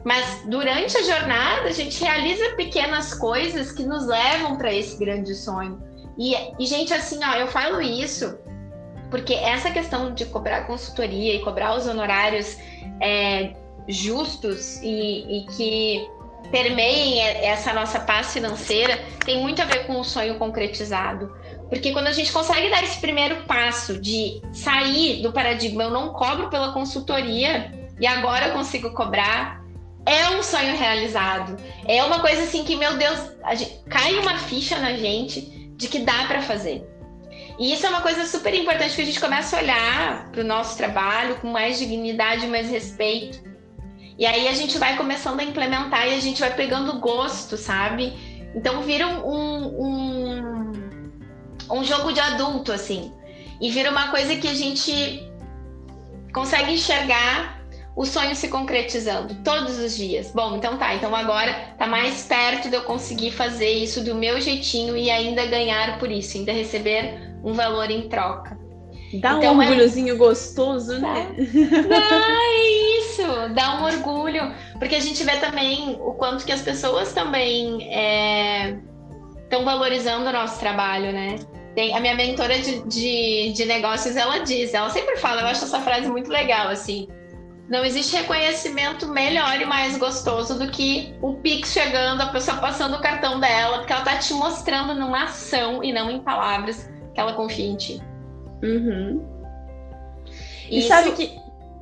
Mas 0.04 0.44
durante 0.46 0.96
a 0.96 1.02
jornada, 1.02 1.68
a 1.68 1.72
gente 1.72 2.02
realiza 2.02 2.54
pequenas 2.56 3.12
coisas 3.12 3.72
que 3.72 3.82
nos 3.82 4.06
levam 4.06 4.56
para 4.56 4.72
esse 4.72 4.96
grande 4.96 5.34
sonho. 5.34 5.82
E, 6.16 6.34
e, 6.58 6.66
gente, 6.66 6.94
assim, 6.94 7.18
ó, 7.24 7.34
eu 7.34 7.48
falo 7.48 7.80
isso 7.82 8.38
porque 9.10 9.34
essa 9.34 9.70
questão 9.70 10.14
de 10.14 10.24
cobrar 10.26 10.66
consultoria 10.66 11.34
e 11.34 11.42
cobrar 11.42 11.76
os 11.76 11.86
honorários 11.86 12.56
é, 13.00 13.54
justos 13.88 14.80
e, 14.82 15.40
e 15.40 15.46
que 15.46 16.08
permeiem 16.50 17.20
essa 17.20 17.72
nossa 17.72 18.00
paz 18.00 18.32
financeira 18.32 18.98
tem 19.24 19.40
muito 19.40 19.60
a 19.60 19.64
ver 19.64 19.86
com 19.86 19.98
o 20.00 20.04
sonho 20.04 20.38
concretizado. 20.38 21.34
Porque 21.68 21.92
quando 21.92 22.06
a 22.06 22.12
gente 22.12 22.32
consegue 22.32 22.70
dar 22.70 22.82
esse 22.84 23.00
primeiro 23.00 23.44
passo 23.44 24.00
de 24.00 24.40
sair 24.52 25.22
do 25.22 25.32
paradigma, 25.32 25.84
eu 25.84 25.90
não 25.90 26.12
cobro 26.12 26.48
pela 26.48 26.72
consultoria 26.72 27.72
e 27.98 28.06
agora 28.06 28.48
eu 28.48 28.52
consigo 28.52 28.90
cobrar, 28.90 29.64
é 30.04 30.30
um 30.30 30.42
sonho 30.42 30.76
realizado. 30.76 31.56
É 31.86 32.02
uma 32.04 32.20
coisa 32.20 32.42
assim 32.42 32.62
que, 32.64 32.76
meu 32.76 32.96
Deus, 32.96 33.18
gente, 33.54 33.80
cai 33.88 34.14
uma 34.14 34.38
ficha 34.38 34.78
na 34.78 34.92
gente 34.94 35.40
de 35.76 35.88
que 35.88 35.98
dá 35.98 36.26
para 36.26 36.40
fazer. 36.42 36.86
E 37.58 37.72
isso 37.72 37.86
é 37.86 37.88
uma 37.88 38.02
coisa 38.02 38.26
super 38.26 38.54
importante 38.54 38.94
que 38.94 39.02
a 39.02 39.04
gente 39.04 39.18
começa 39.18 39.56
a 39.56 39.60
olhar 39.60 40.30
para 40.30 40.42
o 40.42 40.44
nosso 40.44 40.76
trabalho 40.76 41.36
com 41.36 41.48
mais 41.48 41.78
dignidade, 41.78 42.46
mais 42.46 42.70
respeito. 42.70 43.42
E 44.18 44.24
aí 44.24 44.48
a 44.48 44.52
gente 44.52 44.78
vai 44.78 44.96
começando 44.96 45.40
a 45.40 45.44
implementar 45.44 46.08
e 46.08 46.14
a 46.14 46.20
gente 46.20 46.40
vai 46.40 46.54
pegando 46.54 46.98
gosto, 47.00 47.56
sabe? 47.56 48.12
Então 48.54 48.82
vira 48.82 49.06
um, 49.06 49.66
um, 49.84 50.72
um 51.70 51.84
jogo 51.84 52.12
de 52.12 52.20
adulto, 52.20 52.72
assim. 52.72 53.12
E 53.60 53.70
vira 53.70 53.90
uma 53.90 54.08
coisa 54.08 54.36
que 54.36 54.48
a 54.48 54.54
gente 54.54 55.26
consegue 56.32 56.72
enxergar 56.72 57.56
o 57.94 58.04
sonho 58.04 58.36
se 58.36 58.48
concretizando 58.48 59.34
todos 59.42 59.78
os 59.78 59.96
dias. 59.96 60.30
Bom, 60.32 60.56
então 60.56 60.76
tá, 60.76 60.94
então 60.94 61.14
agora 61.14 61.74
tá 61.78 61.86
mais 61.86 62.22
perto 62.22 62.68
de 62.68 62.76
eu 62.76 62.82
conseguir 62.82 63.30
fazer 63.30 63.70
isso 63.70 64.04
do 64.04 64.14
meu 64.14 64.38
jeitinho 64.40 64.96
e 64.96 65.10
ainda 65.10 65.46
ganhar 65.46 65.98
por 65.98 66.10
isso, 66.10 66.36
ainda 66.36 66.52
receber 66.52 67.18
um 67.42 67.54
valor 67.54 67.90
em 67.90 68.08
troca. 68.08 68.58
Dá 69.14 69.38
então, 69.38 69.56
um 69.56 69.62
é 69.62 69.66
orgulhozinho 69.66 70.14
é... 70.14 70.18
gostoso, 70.18 70.98
né? 70.98 71.34
Dá, 71.88 71.96
é 71.96 72.95
isso, 73.16 73.54
dá 73.54 73.76
um 73.76 73.84
orgulho. 73.84 74.54
Porque 74.78 74.94
a 74.94 75.00
gente 75.00 75.22
vê 75.24 75.36
também 75.36 75.96
o 76.00 76.12
quanto 76.12 76.44
que 76.44 76.52
as 76.52 76.62
pessoas 76.62 77.12
também 77.12 77.78
estão 79.42 79.60
é... 79.60 79.64
valorizando 79.64 80.28
o 80.28 80.32
nosso 80.32 80.60
trabalho, 80.60 81.12
né? 81.12 81.36
Tem, 81.74 81.94
a 81.94 82.00
minha 82.00 82.14
mentora 82.14 82.58
de, 82.58 82.82
de, 82.88 83.52
de 83.52 83.64
negócios, 83.66 84.16
ela 84.16 84.38
diz, 84.38 84.72
ela 84.72 84.88
sempre 84.88 85.16
fala, 85.18 85.42
eu 85.42 85.46
acho 85.46 85.64
essa 85.64 85.80
frase 85.80 86.08
muito 86.08 86.30
legal, 86.30 86.68
assim. 86.68 87.06
Não 87.68 87.84
existe 87.84 88.16
reconhecimento 88.16 89.08
melhor 89.08 89.60
e 89.60 89.66
mais 89.66 89.98
gostoso 89.98 90.58
do 90.58 90.70
que 90.70 91.14
o 91.20 91.34
Pix 91.34 91.72
chegando, 91.72 92.22
a 92.22 92.28
pessoa 92.28 92.58
passando 92.58 92.94
o 92.94 93.00
cartão 93.00 93.40
dela, 93.40 93.78
porque 93.78 93.92
ela 93.92 94.04
tá 94.04 94.16
te 94.16 94.32
mostrando 94.32 94.94
numa 94.94 95.24
ação 95.24 95.82
e 95.82 95.92
não 95.92 96.08
em 96.08 96.20
palavras 96.20 96.88
que 97.12 97.20
ela 97.20 97.34
confia 97.34 97.66
em 97.66 97.76
ti. 97.76 98.00
Uhum. 98.62 99.26
E 100.70 100.78
Isso... 100.78 100.88
sabe 100.88 101.10
que 101.12 101.36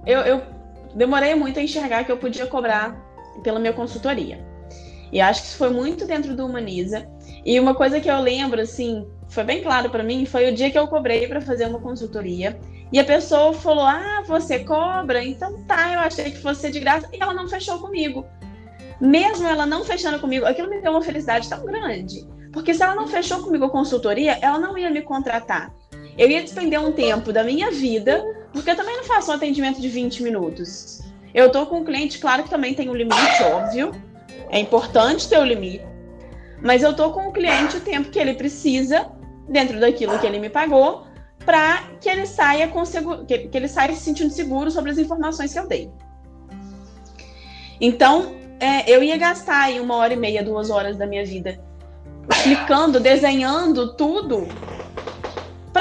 eu, 0.06 0.20
eu 0.20 0.53
demorei 0.94 1.34
muito 1.34 1.58
a 1.58 1.62
enxergar 1.62 2.04
que 2.04 2.12
eu 2.12 2.16
podia 2.16 2.46
cobrar 2.46 2.96
pela 3.42 3.58
minha 3.58 3.72
consultoria. 3.72 4.44
E 5.12 5.20
acho 5.20 5.42
que 5.42 5.48
isso 5.48 5.56
foi 5.56 5.70
muito 5.70 6.06
dentro 6.06 6.34
do 6.34 6.46
Humaniza. 6.46 7.06
E 7.44 7.58
uma 7.60 7.74
coisa 7.74 8.00
que 8.00 8.10
eu 8.10 8.20
lembro, 8.20 8.60
assim, 8.60 9.06
foi 9.28 9.44
bem 9.44 9.62
claro 9.62 9.90
para 9.90 10.02
mim, 10.02 10.24
foi 10.26 10.50
o 10.50 10.54
dia 10.54 10.70
que 10.70 10.78
eu 10.78 10.88
cobrei 10.88 11.26
para 11.28 11.40
fazer 11.40 11.66
uma 11.66 11.80
consultoria. 11.80 12.58
E 12.92 12.98
a 12.98 13.04
pessoa 13.04 13.52
falou: 13.52 13.84
Ah, 13.84 14.22
você 14.26 14.60
cobra? 14.60 15.22
Então 15.22 15.62
tá, 15.66 15.92
eu 15.92 16.00
achei 16.00 16.30
que 16.30 16.38
fosse 16.38 16.70
de 16.70 16.80
graça. 16.80 17.08
E 17.12 17.20
ela 17.20 17.34
não 17.34 17.48
fechou 17.48 17.78
comigo. 17.78 18.26
Mesmo 19.00 19.46
ela 19.46 19.66
não 19.66 19.84
fechando 19.84 20.18
comigo, 20.18 20.46
aquilo 20.46 20.70
me 20.70 20.80
deu 20.80 20.92
uma 20.92 21.02
felicidade 21.02 21.48
tão 21.48 21.64
grande. 21.64 22.26
Porque 22.52 22.72
se 22.72 22.82
ela 22.82 22.94
não 22.94 23.08
fechou 23.08 23.42
comigo 23.42 23.64
a 23.64 23.70
consultoria, 23.70 24.38
ela 24.40 24.58
não 24.58 24.78
ia 24.78 24.90
me 24.90 25.02
contratar. 25.02 25.74
Eu 26.16 26.30
ia 26.30 26.42
despender 26.42 26.80
um 26.80 26.92
tempo 26.92 27.32
da 27.32 27.42
minha 27.42 27.70
vida, 27.72 28.24
porque 28.54 28.70
eu 28.70 28.76
também 28.76 28.96
não 28.96 29.04
faço 29.04 29.32
um 29.32 29.34
atendimento 29.34 29.80
de 29.80 29.88
20 29.88 30.22
minutos. 30.22 31.02
Eu 31.34 31.50
tô 31.50 31.66
com 31.66 31.80
um 31.80 31.84
cliente, 31.84 32.18
claro 32.18 32.44
que 32.44 32.48
também 32.48 32.72
tem 32.72 32.88
um 32.88 32.94
limite, 32.94 33.42
óbvio. 33.42 33.90
É 34.48 34.60
importante 34.60 35.28
ter 35.28 35.38
o 35.38 35.44
limite. 35.44 35.84
Mas 36.62 36.82
eu 36.82 36.94
tô 36.94 37.10
com 37.10 37.28
o 37.28 37.32
cliente 37.32 37.76
o 37.76 37.80
tempo 37.80 38.10
que 38.10 38.18
ele 38.18 38.34
precisa, 38.34 39.10
dentro 39.48 39.80
daquilo 39.80 40.18
que 40.20 40.26
ele 40.26 40.38
me 40.38 40.48
pagou, 40.48 41.04
para 41.44 41.82
que 42.00 42.08
ele 42.08 42.24
saia 42.26 42.68
com 42.68 42.84
seguro, 42.84 43.26
que 43.26 43.50
ele 43.52 43.68
saia 43.68 43.92
se 43.92 44.00
sentindo 44.00 44.30
seguro 44.30 44.70
sobre 44.70 44.92
as 44.92 44.98
informações 44.98 45.52
que 45.52 45.58
eu 45.58 45.66
dei. 45.66 45.90
Então, 47.80 48.36
é, 48.60 48.88
eu 48.88 49.02
ia 49.02 49.18
gastar 49.18 49.62
aí 49.62 49.80
uma 49.80 49.96
hora 49.96 50.12
e 50.14 50.16
meia, 50.16 50.44
duas 50.44 50.70
horas 50.70 50.96
da 50.96 51.06
minha 51.06 51.26
vida 51.26 51.60
explicando, 52.30 53.00
desenhando 53.00 53.94
tudo 53.96 54.46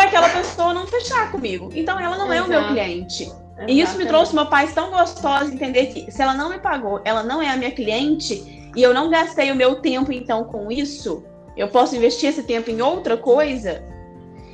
para 0.07 0.19
aquela 0.19 0.29
pessoa 0.29 0.73
não 0.73 0.87
fechar 0.87 1.31
comigo. 1.31 1.69
Então 1.73 1.99
ela 1.99 2.17
não 2.17 2.31
Exato. 2.33 2.53
é 2.53 2.57
o 2.57 2.61
meu 2.61 2.67
cliente. 2.69 3.31
E 3.67 3.79
isso 3.79 3.97
me 3.97 4.05
trouxe 4.05 4.33
uma 4.33 4.47
paz 4.47 4.73
tão 4.73 4.89
gostosa 4.89 5.53
entender 5.53 5.87
que 5.87 6.11
se 6.11 6.21
ela 6.21 6.33
não 6.33 6.49
me 6.49 6.59
pagou, 6.59 7.01
ela 7.05 7.23
não 7.23 7.41
é 7.41 7.49
a 7.49 7.55
minha 7.55 7.71
cliente 7.71 8.71
e 8.75 8.81
eu 8.81 8.93
não 8.93 9.09
gastei 9.09 9.51
o 9.51 9.55
meu 9.55 9.75
tempo 9.75 10.11
então 10.11 10.43
com 10.43 10.71
isso, 10.71 11.23
eu 11.55 11.67
posso 11.67 11.95
investir 11.95 12.29
esse 12.29 12.43
tempo 12.43 12.69
em 12.71 12.81
outra 12.81 13.15
coisa. 13.15 13.83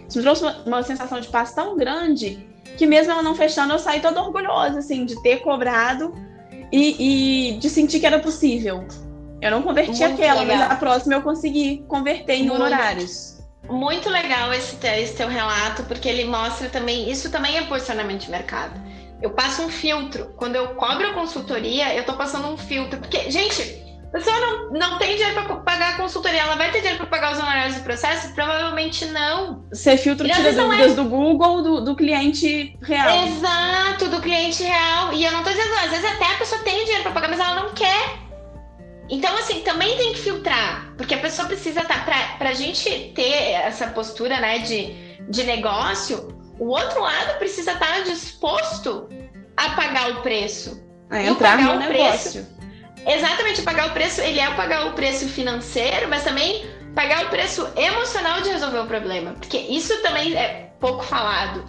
Isso 0.07 0.17
me 0.17 0.23
trouxe 0.23 0.43
uma, 0.43 0.57
uma 0.65 0.83
sensação 0.83 1.19
de 1.19 1.27
paz 1.29 1.53
tão 1.53 1.77
grande 1.77 2.45
que 2.77 2.85
mesmo 2.85 3.11
ela 3.11 3.23
não 3.23 3.33
fechando, 3.33 3.73
eu 3.73 3.79
saí 3.79 3.99
toda 4.01 4.21
orgulhosa 4.21 4.79
assim 4.79 5.05
de 5.05 5.21
ter 5.23 5.37
cobrado 5.37 6.13
e, 6.71 7.53
e 7.53 7.57
de 7.57 7.69
sentir 7.69 7.99
que 7.99 8.05
era 8.05 8.19
possível. 8.19 8.85
Eu 9.41 9.51
não 9.51 9.61
converti 9.61 10.01
Muito 10.01 10.03
aquela, 10.03 10.41
legal. 10.41 10.57
mas 10.57 10.71
a 10.71 10.75
próxima 10.75 11.15
eu 11.15 11.21
consegui 11.21 11.83
converter 11.87 12.35
em 12.35 12.47
Muito. 12.47 12.55
honorários. 12.55 13.38
Muito 13.69 14.09
legal 14.09 14.51
esse, 14.53 14.77
esse 14.87 15.15
teu 15.15 15.27
relato, 15.27 15.83
porque 15.83 16.09
ele 16.09 16.25
mostra 16.25 16.69
também, 16.69 17.09
isso 17.09 17.31
também 17.31 17.57
é 17.57 17.63
posicionamento 17.63 18.21
de 18.21 18.31
mercado. 18.31 18.79
Eu 19.21 19.31
passo 19.31 19.61
um 19.61 19.69
filtro. 19.69 20.33
Quando 20.37 20.55
eu 20.55 20.69
cobro 20.75 21.07
a 21.07 21.13
consultoria, 21.13 21.93
eu 21.93 22.05
tô 22.05 22.13
passando 22.13 22.47
um 22.47 22.57
filtro. 22.57 22.99
Porque, 22.99 23.29
gente, 23.29 23.83
a 24.09 24.11
pessoa 24.11 24.39
não, 24.39 24.71
não 24.71 24.97
tem 24.97 25.15
dinheiro 25.15 25.35
para 25.35 25.55
pagar 25.57 25.93
a 25.93 25.97
consultoria, 25.97 26.41
ela 26.41 26.55
vai 26.55 26.71
ter 26.71 26.79
dinheiro 26.79 26.97
para 26.97 27.07
pagar 27.07 27.33
os 27.33 27.37
honorários 27.37 27.75
do 27.75 27.83
processo? 27.83 28.33
Provavelmente 28.33 29.05
não. 29.05 29.63
Você 29.71 29.95
filtra 29.97 30.27
tira 30.27 30.51
dúvidas 30.51 30.93
é... 30.93 30.95
do 30.95 31.03
Google 31.03 31.61
do, 31.61 31.81
do 31.81 31.95
cliente 31.95 32.75
real. 32.81 33.27
Exato, 33.27 34.07
do 34.07 34.19
cliente 34.19 34.63
real. 34.63 35.13
E 35.13 35.23
eu 35.23 35.31
não 35.31 35.43
tô 35.43 35.51
dizendo, 35.51 35.73
às 35.75 35.91
vezes 35.91 36.05
até 36.05 36.25
a 36.25 36.37
pessoa 36.37 36.61
tem 36.63 36.85
dinheiro 36.85 37.03
para 37.03 37.11
pagar, 37.11 37.29
mas 37.29 37.39
ela 37.39 37.55
não 37.61 37.69
quer. 37.69 38.28
Então, 39.09 39.35
assim, 39.37 39.61
também 39.61 39.97
tem 39.97 40.13
que 40.13 40.19
filtrar, 40.19 40.93
porque 40.95 41.15
a 41.15 41.19
pessoa 41.19 41.47
precisa 41.47 41.81
estar. 41.81 42.05
Tá, 42.05 42.35
para 42.37 42.49
a 42.49 42.53
gente 42.53 43.11
ter 43.15 43.53
essa 43.53 43.87
postura 43.87 44.39
né, 44.39 44.59
de, 44.59 44.93
de 45.29 45.43
negócio, 45.43 46.37
o 46.59 46.67
outro 46.67 47.01
lado 47.01 47.37
precisa 47.39 47.71
estar 47.71 47.87
tá 47.87 47.99
disposto 48.01 49.09
a 49.57 49.69
pagar 49.71 50.11
o 50.11 50.21
preço. 50.21 50.83
A 51.09 51.23
entrar 51.23 51.57
no 51.57 51.79
negócio. 51.79 52.45
Preço, 52.45 52.57
exatamente, 53.07 53.61
pagar 53.63 53.87
o 53.87 53.93
preço, 53.93 54.21
ele 54.21 54.39
é 54.39 54.53
pagar 54.53 54.87
o 54.87 54.93
preço 54.93 55.27
financeiro, 55.27 56.07
mas 56.07 56.23
também 56.23 56.69
pagar 56.93 57.25
o 57.25 57.29
preço 57.29 57.67
emocional 57.75 58.41
de 58.41 58.49
resolver 58.49 58.79
o 58.79 58.85
problema. 58.85 59.33
Porque 59.33 59.57
isso 59.57 59.99
também 60.03 60.35
é 60.35 60.71
pouco 60.79 61.03
falado. 61.03 61.65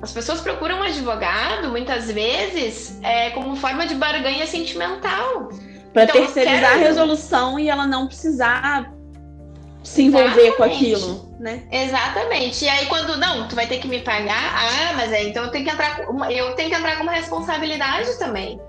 As 0.00 0.12
pessoas 0.12 0.40
procuram 0.40 0.78
um 0.78 0.82
advogado, 0.82 1.70
muitas 1.70 2.08
vezes, 2.10 3.00
é, 3.02 3.30
como 3.30 3.56
forma 3.56 3.84
de 3.84 3.96
barganha 3.96 4.46
sentimental. 4.46 5.48
Para 5.92 6.04
então, 6.04 6.16
terceirizar 6.16 6.60
quero... 6.60 6.74
a 6.74 6.76
resolução 6.76 7.58
e 7.58 7.68
ela 7.68 7.86
não 7.86 8.06
precisar 8.06 8.92
se 9.82 10.02
envolver 10.02 10.28
Exatamente. 10.28 10.56
com 10.56 10.62
aquilo, 10.64 11.36
né? 11.40 11.62
Exatamente. 11.70 12.64
E 12.64 12.68
aí 12.68 12.86
quando 12.86 13.16
não, 13.16 13.48
tu 13.48 13.54
vai 13.54 13.66
ter 13.66 13.78
que 13.78 13.88
me 13.88 14.00
pagar, 14.00 14.54
ah, 14.54 14.92
mas 14.96 15.12
é, 15.12 15.24
então 15.24 15.44
eu 15.44 15.50
tenho 15.50 15.64
que 15.64 15.70
entrar 15.70 16.00
eu 16.30 16.54
tenho 16.54 16.68
que 16.68 16.76
entrar 16.76 16.96
com 16.96 17.04
uma 17.04 17.12
responsabilidade 17.12 18.18
também. 18.18 18.60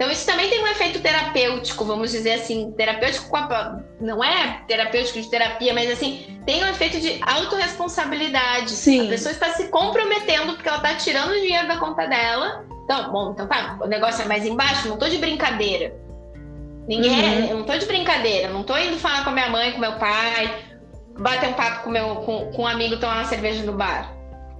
Então 0.00 0.10
isso 0.10 0.24
também 0.24 0.48
tem 0.48 0.62
um 0.62 0.66
efeito 0.66 0.98
terapêutico, 1.00 1.84
vamos 1.84 2.10
dizer 2.10 2.32
assim, 2.32 2.72
terapêutico 2.72 3.36
a, 3.36 3.80
não 4.00 4.24
é 4.24 4.62
terapêutico 4.66 5.20
de 5.20 5.28
terapia, 5.28 5.74
mas 5.74 5.90
assim, 5.90 6.40
tem 6.46 6.64
um 6.64 6.68
efeito 6.68 6.98
de 6.98 7.20
autorresponsabilidade. 7.22 8.70
Sim. 8.70 9.08
A 9.08 9.10
pessoa 9.10 9.32
está 9.32 9.50
se 9.50 9.68
comprometendo 9.68 10.54
porque 10.54 10.68
ela 10.68 10.78
está 10.78 10.94
tirando 10.94 11.32
o 11.32 11.40
dinheiro 11.40 11.68
da 11.68 11.76
conta 11.76 12.06
dela. 12.06 12.64
Então, 12.84 13.12
bom, 13.12 13.32
então 13.32 13.46
tá, 13.46 13.78
o 13.82 13.86
negócio 13.86 14.22
é 14.22 14.24
mais 14.26 14.46
embaixo, 14.46 14.88
não 14.88 14.96
tô 14.96 15.06
de 15.06 15.18
brincadeira. 15.18 15.94
Ninguém, 16.90 17.12
uhum. 17.12 17.46
eu 17.46 17.56
não 17.58 17.64
tô 17.64 17.78
de 17.78 17.86
brincadeira, 17.86 18.52
não 18.52 18.64
tô 18.64 18.76
indo 18.76 18.98
falar 18.98 19.22
com 19.22 19.30
a 19.30 19.32
minha 19.32 19.48
mãe, 19.48 19.70
com 19.70 19.78
meu 19.78 19.92
pai, 19.92 20.52
bater 21.16 21.48
um 21.48 21.52
papo 21.52 21.84
com, 21.84 21.90
meu, 21.90 22.16
com, 22.16 22.50
com 22.50 22.62
um 22.62 22.66
amigo 22.66 22.96
tomar 22.96 23.18
uma 23.18 23.24
cerveja 23.26 23.62
no 23.62 23.74
bar. 23.74 24.12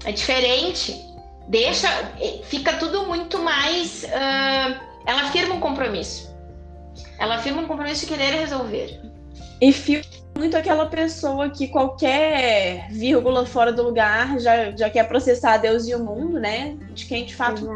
É 0.05 0.13
diferente. 0.13 0.95
Deixa. 1.49 1.89
Fica 2.45 2.75
tudo 2.75 3.05
muito 3.05 3.41
mais. 3.41 4.05
Uh, 4.05 4.81
ela 5.07 5.25
firma 5.33 5.57
um 5.57 5.61
compromisso. 5.61 6.33
Ela 7.19 7.39
firma 7.39 7.63
um 7.63 7.67
compromisso 7.67 8.07
de 8.07 8.13
querer 8.15 8.39
resolver. 8.39 9.01
E 9.61 9.73
fica 9.73 10.07
muito 10.41 10.57
aquela 10.57 10.87
pessoa 10.87 11.51
que 11.51 11.69
qualquer 11.69 12.89
vírgula 12.91 13.45
fora 13.45 13.71
do 13.71 13.83
lugar 13.83 14.41
já, 14.41 14.71
já 14.71 14.89
quer 14.89 15.07
processar 15.07 15.59
Deus 15.59 15.87
e 15.87 15.95
o 15.95 16.03
mundo, 16.03 16.41
né? 16.41 16.79
De 16.95 17.05
quem 17.05 17.27
de 17.27 17.37
fato 17.37 17.69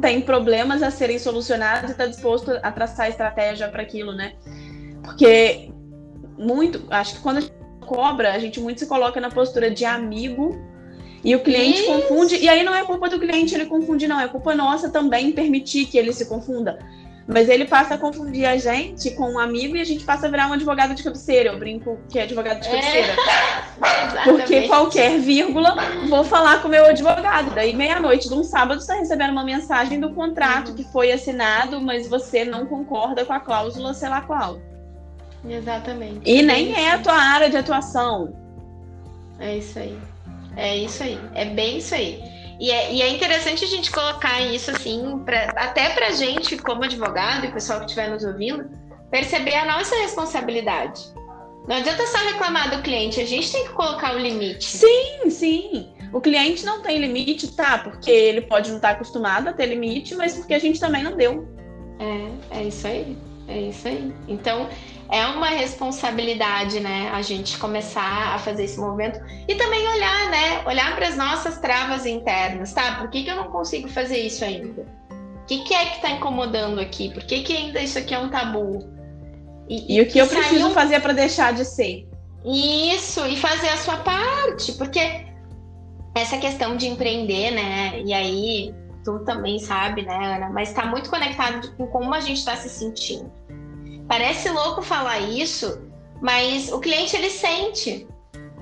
tem 0.00 0.22
problemas 0.22 0.82
a 0.82 0.90
serem 0.90 1.18
solucionados 1.18 1.90
e 1.90 1.92
está 1.92 2.06
disposto 2.06 2.58
a 2.62 2.72
traçar 2.72 3.10
estratégia 3.10 3.68
para 3.68 3.82
aquilo, 3.82 4.12
né? 4.12 4.32
Porque 5.02 5.70
muito, 6.38 6.82
acho 6.88 7.16
que 7.16 7.20
quando 7.20 7.36
a 7.36 7.40
gente 7.42 7.52
cobra, 7.86 8.32
a 8.32 8.38
gente 8.38 8.60
muito 8.60 8.80
se 8.80 8.86
coloca 8.86 9.20
na 9.20 9.30
postura 9.30 9.70
de 9.70 9.84
amigo 9.84 10.58
e 11.22 11.36
o 11.36 11.40
cliente 11.40 11.80
Isso. 11.80 11.86
confunde. 11.86 12.36
E 12.36 12.48
aí 12.48 12.62
não 12.62 12.74
é 12.74 12.82
culpa 12.82 13.10
do 13.10 13.20
cliente 13.20 13.54
ele 13.54 13.66
confundir, 13.66 14.08
não. 14.08 14.18
É 14.18 14.26
culpa 14.26 14.54
nossa 14.54 14.88
também 14.88 15.32
permitir 15.32 15.84
que 15.84 15.98
ele 15.98 16.14
se 16.14 16.24
confunda. 16.24 16.78
Mas 17.28 17.48
ele 17.48 17.64
passa 17.64 17.94
a 17.94 17.98
confundir 17.98 18.46
a 18.46 18.56
gente 18.56 19.10
com 19.10 19.32
um 19.32 19.38
amigo 19.38 19.76
e 19.76 19.80
a 19.80 19.84
gente 19.84 20.04
passa 20.04 20.26
a 20.26 20.30
virar 20.30 20.48
um 20.48 20.52
advogado 20.52 20.94
de 20.94 21.02
cabeceira. 21.02 21.50
Eu 21.50 21.58
brinco 21.58 21.98
que 22.08 22.20
é 22.20 22.22
advogado 22.22 22.60
de 22.60 22.68
cabeceira. 22.68 23.16
É. 23.76 24.24
Porque 24.24 24.62
qualquer 24.68 25.18
vírgula, 25.18 25.76
vou 26.08 26.24
falar 26.24 26.62
com 26.62 26.68
o 26.68 26.70
meu 26.70 26.86
advogado. 26.86 27.54
Daí, 27.54 27.76
meia-noite 27.76 28.26
de 28.26 28.34
um 28.34 28.42
sábado, 28.42 28.80
você 28.80 28.92
está 28.92 28.94
recebendo 28.94 29.32
uma 29.32 29.44
mensagem 29.44 30.00
do 30.00 30.14
contrato 30.14 30.72
que 30.72 30.82
foi 30.84 31.12
assinado, 31.12 31.78
mas 31.78 32.08
você 32.08 32.42
não 32.42 32.64
concorda 32.64 33.24
com 33.26 33.34
a 33.34 33.40
cláusula, 33.40 33.92
sei 33.92 34.08
lá 34.08 34.22
qual. 34.22 34.58
Exatamente. 35.46 36.20
E 36.24 36.42
nem 36.42 36.74
é, 36.74 36.84
é 36.84 36.92
a 36.92 36.98
tua 36.98 37.14
área 37.14 37.50
de 37.50 37.58
atuação. 37.58 38.34
É 39.38 39.58
isso 39.58 39.78
aí. 39.78 39.98
É 40.56 40.76
isso 40.76 41.02
aí. 41.02 41.20
É 41.34 41.44
bem 41.44 41.78
isso 41.78 41.94
aí. 41.94 42.35
E 42.58 42.70
é, 42.70 42.92
e 42.92 43.02
é 43.02 43.08
interessante 43.08 43.64
a 43.64 43.68
gente 43.68 43.90
colocar 43.90 44.40
isso 44.40 44.70
assim, 44.70 45.22
pra, 45.24 45.52
até 45.56 45.90
pra 45.90 46.10
gente, 46.10 46.56
como 46.56 46.84
advogado 46.84 47.44
e 47.44 47.52
pessoal 47.52 47.80
que 47.80 47.86
estiver 47.86 48.08
nos 48.08 48.24
ouvindo, 48.24 48.70
perceber 49.10 49.54
a 49.54 49.66
nossa 49.66 49.94
responsabilidade. 49.96 51.02
Não 51.68 51.76
adianta 51.76 52.06
só 52.06 52.18
reclamar 52.18 52.74
do 52.74 52.82
cliente, 52.82 53.20
a 53.20 53.26
gente 53.26 53.52
tem 53.52 53.64
que 53.64 53.72
colocar 53.72 54.14
o 54.14 54.18
limite. 54.18 54.64
Sim, 54.64 55.28
sim. 55.28 55.92
O 56.12 56.20
cliente 56.20 56.64
não 56.64 56.80
tem 56.80 56.98
limite, 56.98 57.48
tá? 57.48 57.78
Porque 57.78 58.10
ele 58.10 58.42
pode 58.42 58.70
não 58.70 58.76
estar 58.76 58.90
acostumado 58.90 59.48
a 59.48 59.52
ter 59.52 59.66
limite, 59.66 60.14
mas 60.14 60.34
porque 60.34 60.54
a 60.54 60.58
gente 60.58 60.78
também 60.78 61.02
não 61.02 61.16
deu. 61.16 61.46
É, 61.98 62.60
é 62.60 62.62
isso 62.64 62.86
aí. 62.86 63.16
É 63.48 63.60
isso 63.60 63.86
aí. 63.86 64.14
Então, 64.28 64.68
é 65.10 65.26
uma 65.26 65.48
responsabilidade, 65.48 66.80
né, 66.80 67.10
a 67.12 67.22
gente 67.22 67.58
começar 67.58 68.34
a 68.34 68.38
fazer 68.38 68.64
esse 68.64 68.78
movimento 68.78 69.20
e 69.46 69.54
também 69.54 69.86
olhar, 69.86 70.30
né, 70.30 70.62
olhar 70.66 70.96
para 70.96 71.08
as 71.08 71.16
nossas 71.16 71.58
travas 71.58 72.06
internas, 72.06 72.72
tá? 72.72 72.96
Por 72.96 73.08
que, 73.10 73.22
que 73.22 73.30
eu 73.30 73.36
não 73.36 73.50
consigo 73.50 73.88
fazer 73.88 74.18
isso 74.18 74.44
ainda? 74.44 74.82
O 74.82 75.46
que, 75.46 75.62
que 75.62 75.74
é 75.74 75.86
que 75.86 75.96
está 75.96 76.10
incomodando 76.10 76.80
aqui? 76.80 77.12
Por 77.12 77.22
que, 77.22 77.42
que 77.42 77.56
ainda 77.56 77.80
isso 77.80 77.98
aqui 77.98 78.14
é 78.14 78.18
um 78.18 78.28
tabu? 78.28 78.90
E, 79.68 79.94
e, 79.94 79.98
e 79.98 80.00
o 80.00 80.08
que 80.08 80.18
eu 80.18 80.26
preciso 80.26 80.70
fazer 80.70 81.00
para 81.00 81.12
deixar 81.12 81.52
de 81.52 81.64
ser? 81.64 82.08
Isso, 82.44 83.24
e 83.26 83.36
fazer 83.36 83.68
a 83.68 83.76
sua 83.76 83.96
parte, 83.98 84.72
porque 84.72 85.00
essa 86.14 86.38
questão 86.38 86.76
de 86.76 86.88
empreender, 86.88 87.52
né, 87.52 88.02
e 88.02 88.12
aí 88.12 88.74
tu 89.04 89.20
também 89.20 89.58
sabe, 89.60 90.02
né, 90.02 90.36
Ana, 90.36 90.50
mas 90.50 90.70
está 90.70 90.84
muito 90.84 91.08
conectado 91.08 91.72
com 91.76 91.86
como 91.86 92.12
a 92.12 92.20
gente 92.20 92.38
está 92.38 92.56
se 92.56 92.68
sentindo. 92.68 93.30
Parece 94.08 94.48
louco 94.50 94.82
falar 94.82 95.18
isso, 95.20 95.82
mas 96.20 96.72
o 96.72 96.78
cliente 96.78 97.16
ele 97.16 97.30
sente. 97.30 98.06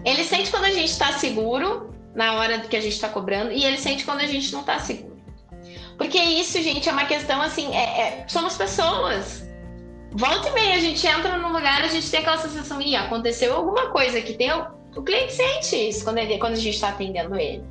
Ele 0.04 0.24
sente 0.24 0.50
quando 0.50 0.64
a 0.64 0.70
gente 0.70 0.90
está 0.90 1.12
seguro 1.12 1.90
na 2.14 2.34
hora 2.34 2.60
que 2.60 2.76
a 2.76 2.80
gente 2.80 2.92
está 2.92 3.08
cobrando 3.08 3.52
e 3.52 3.64
ele 3.64 3.78
sente 3.78 4.04
quando 4.04 4.20
a 4.20 4.26
gente 4.26 4.52
não 4.52 4.60
está 4.60 4.78
seguro. 4.78 5.14
Porque 5.96 6.18
isso, 6.18 6.60
gente, 6.60 6.88
é 6.88 6.92
uma 6.92 7.04
questão 7.04 7.40
assim, 7.40 7.74
é, 7.74 8.00
é, 8.00 8.24
somos 8.28 8.56
pessoas. 8.56 9.44
Volta 10.12 10.48
e 10.48 10.52
meia, 10.52 10.74
a 10.76 10.80
gente 10.80 11.06
entra 11.06 11.38
num 11.38 11.52
lugar, 11.52 11.82
a 11.82 11.88
gente 11.88 12.10
tem 12.10 12.20
aquela 12.20 12.38
sensação, 12.38 12.80
ih, 12.80 12.96
aconteceu 12.96 13.54
alguma 13.54 13.90
coisa 13.90 14.20
que 14.20 14.34
tem. 14.34 14.50
O 14.96 15.02
cliente 15.02 15.32
sente 15.32 15.88
isso 15.88 16.04
quando, 16.04 16.18
ele, 16.18 16.38
quando 16.38 16.52
a 16.52 16.56
gente 16.56 16.74
está 16.74 16.90
atendendo 16.90 17.36
ele. 17.36 17.64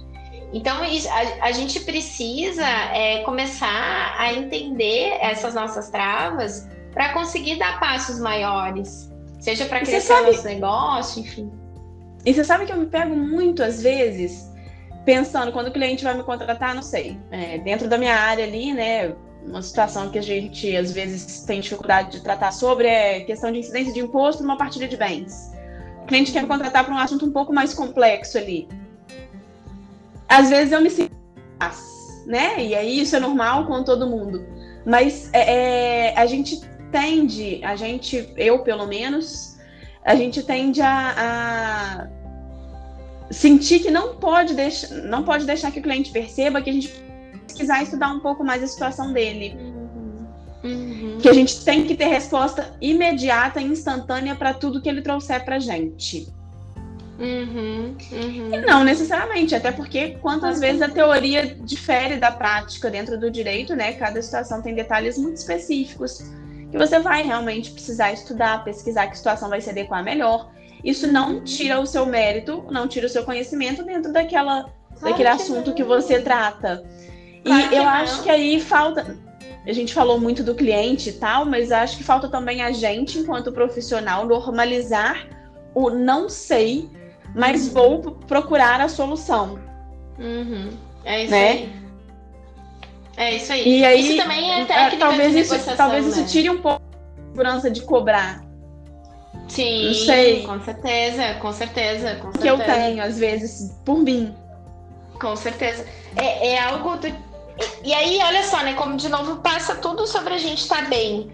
Então, 0.53 0.77
a, 0.77 1.45
a 1.45 1.51
gente 1.51 1.79
precisa 1.79 2.65
é, 2.65 3.23
começar 3.23 4.15
a 4.17 4.33
entender 4.33 5.17
essas 5.19 5.53
nossas 5.53 5.89
travas 5.89 6.67
para 6.93 7.13
conseguir 7.13 7.57
dar 7.57 7.79
passos 7.79 8.19
maiores, 8.19 9.11
seja 9.39 9.65
para 9.65 9.79
crescer 9.79 10.01
sabe... 10.01 10.27
nosso 10.27 10.45
negócio, 10.45 11.21
enfim. 11.21 11.51
E 12.25 12.33
você 12.33 12.43
sabe 12.43 12.65
que 12.65 12.71
eu 12.71 12.77
me 12.77 12.85
pego 12.85 13.15
muito 13.15 13.61
às 13.63 13.81
vezes 13.81 14.49
pensando 15.03 15.51
quando 15.51 15.67
o 15.67 15.71
cliente 15.71 16.03
vai 16.03 16.15
me 16.15 16.23
contratar, 16.23 16.73
não 16.73 16.81
sei, 16.81 17.17
é, 17.29 17.57
dentro 17.57 17.89
da 17.89 17.97
minha 17.97 18.15
área 18.15 18.45
ali, 18.45 18.71
né? 18.73 19.13
Uma 19.45 19.61
situação 19.61 20.09
que 20.09 20.17
a 20.17 20.21
gente 20.21 20.73
às 20.75 20.93
vezes 20.93 21.43
tem 21.43 21.59
dificuldade 21.59 22.11
de 22.11 22.21
tratar 22.21 22.53
sobre 22.53 22.87
é 22.87 23.19
questão 23.21 23.51
de 23.51 23.59
incidência 23.59 23.91
de 23.91 23.99
imposto 23.99 24.41
numa 24.41 24.57
partilha 24.57 24.87
de 24.87 24.95
bens. 24.95 25.51
O 26.03 26.05
cliente 26.05 26.31
quer 26.31 26.41
me 26.41 26.47
contratar 26.47 26.85
para 26.85 26.93
um 26.93 26.97
assunto 26.97 27.25
um 27.25 27.31
pouco 27.31 27.53
mais 27.53 27.73
complexo 27.73 28.37
ali. 28.37 28.69
Às 30.29 30.49
vezes 30.49 30.71
eu 30.71 30.81
me 30.81 30.89
sinto, 30.89 31.13
né? 32.25 32.63
E 32.63 32.73
aí 32.73 33.01
isso 33.01 33.15
é 33.15 33.19
normal 33.19 33.67
com 33.67 33.83
todo 33.83 34.07
mundo. 34.07 34.45
Mas 34.85 35.29
é, 35.33 36.11
é, 36.11 36.17
a 36.17 36.25
gente 36.25 36.61
tende, 36.93 37.59
a 37.63 37.75
gente, 37.75 38.29
eu 38.37 38.59
pelo 38.59 38.85
menos, 38.85 39.57
a 40.05 40.15
gente 40.15 40.43
tende 40.43 40.79
a, 40.79 41.15
a 41.17 42.07
sentir 43.33 43.79
que 43.79 43.89
não 43.89 44.15
pode, 44.17 44.53
deixar, 44.53 44.89
não 44.89 45.23
pode 45.23 45.45
deixar 45.45 45.71
que 45.71 45.79
o 45.79 45.83
cliente 45.83 46.11
perceba 46.11 46.61
que 46.61 46.69
a 46.69 46.73
gente 46.73 46.93
precisar 47.47 47.81
estudar 47.81 48.13
um 48.13 48.19
pouco 48.19 48.43
mais 48.43 48.61
a 48.61 48.67
situação 48.67 49.11
dele. 49.11 49.57
Uhum. 49.59 49.83
Uhum. 50.63 51.17
Que 51.19 51.27
a 51.27 51.33
gente 51.33 51.65
tem 51.65 51.83
que 51.83 51.95
ter 51.95 52.05
resposta 52.05 52.73
imediata 52.79 53.59
instantânea 53.59 54.35
para 54.35 54.53
tudo 54.53 54.79
que 54.79 54.87
ele 54.87 55.01
trouxer 55.01 55.43
para 55.43 55.59
gente. 55.59 56.31
Uhum, 57.19 57.95
uhum. 58.11 58.53
E 58.53 58.61
não 58.61 58.83
necessariamente, 58.83 59.53
até 59.53 59.71
porque 59.71 60.17
quantas 60.21 60.59
vezes 60.59 60.81
a 60.81 60.89
teoria 60.89 61.55
difere 61.55 62.17
da 62.17 62.31
prática 62.31 62.89
dentro 62.89 63.19
do 63.19 63.29
direito, 63.29 63.75
né? 63.75 63.93
Cada 63.93 64.21
situação 64.21 64.61
tem 64.61 64.73
detalhes 64.73 65.17
muito 65.17 65.37
específicos 65.37 66.23
que 66.73 66.79
você 66.79 66.97
vai 66.97 67.21
realmente 67.21 67.69
precisar 67.69 68.11
estudar, 68.11 68.63
pesquisar 68.63 69.05
que 69.05 69.15
situação 69.15 69.47
vai 69.47 69.61
se 69.61 69.69
adequar 69.69 70.03
melhor. 70.03 70.49
Isso 70.83 71.05
não 71.05 71.43
tira 71.43 71.79
o 71.79 71.85
seu 71.85 72.03
mérito, 72.03 72.65
não 72.71 72.87
tira 72.87 73.05
o 73.05 73.09
seu 73.09 73.23
conhecimento 73.23 73.83
dentro 73.83 74.11
daquela, 74.11 74.63
claro 74.63 74.99
daquele 75.01 75.29
que 75.29 75.35
assunto 75.35 75.67
não. 75.67 75.75
que 75.75 75.83
você 75.83 76.19
trata. 76.19 76.83
Claro 77.45 77.71
e 77.71 77.75
eu 77.75 77.83
não. 77.83 77.89
acho 77.89 78.23
que 78.23 78.29
aí 78.29 78.59
falta. 78.59 79.15
A 79.67 79.71
gente 79.71 79.93
falou 79.93 80.19
muito 80.19 80.43
do 80.43 80.55
cliente 80.55 81.09
e 81.09 81.13
tal, 81.13 81.45
mas 81.45 81.71
acho 81.71 81.95
que 81.95 82.03
falta 82.03 82.27
também 82.27 82.63
a 82.63 82.71
gente, 82.71 83.19
enquanto 83.19 83.51
profissional, 83.51 84.25
normalizar 84.25 85.27
o 85.75 85.91
não 85.91 86.27
sei, 86.27 86.89
mas 87.35 87.67
uhum. 87.67 87.73
vou 87.73 88.11
procurar 88.25 88.81
a 88.81 88.89
solução. 88.89 89.59
Uhum. 90.17 90.71
É 91.05 91.23
isso 91.23 91.31
né? 91.31 91.49
aí. 91.49 91.82
É 93.15 93.35
isso 93.35 93.51
aí. 93.51 93.79
E 93.79 93.85
aí 93.85 94.01
isso 94.01 94.17
também 94.21 94.51
é, 94.51 94.61
é 94.61 94.65
técnica 94.65 94.97
talvez 94.97 95.35
isso, 95.35 95.75
talvez 95.75 96.05
né? 96.05 96.11
isso 96.11 96.25
tire 96.31 96.49
um 96.49 96.61
pouco 96.61 96.81
a 96.81 97.29
segurança 97.29 97.71
de 97.71 97.81
cobrar. 97.81 98.43
Sim, 99.47 99.87
não 99.87 99.93
sei. 99.93 100.43
com 100.43 100.59
certeza, 100.61 101.33
com 101.35 101.53
certeza, 101.53 102.15
com 102.15 102.31
certeza. 102.31 102.39
Que 102.39 102.47
eu 102.47 102.57
tenho, 102.57 103.03
às 103.03 103.19
vezes, 103.19 103.75
por 103.85 103.99
mim. 103.99 104.35
Com 105.19 105.35
certeza. 105.35 105.85
É, 106.15 106.53
é 106.53 106.59
algo 106.59 106.95
do... 106.97 107.07
E 107.83 107.93
aí, 107.93 108.19
olha 108.23 108.43
só, 108.43 108.63
né? 108.63 108.73
Como 108.73 108.95
de 108.95 109.09
novo 109.09 109.37
passa 109.37 109.75
tudo 109.75 110.07
sobre 110.07 110.33
a 110.33 110.37
gente 110.37 110.59
estar 110.59 110.83
tá 110.83 110.89
bem. 110.89 111.31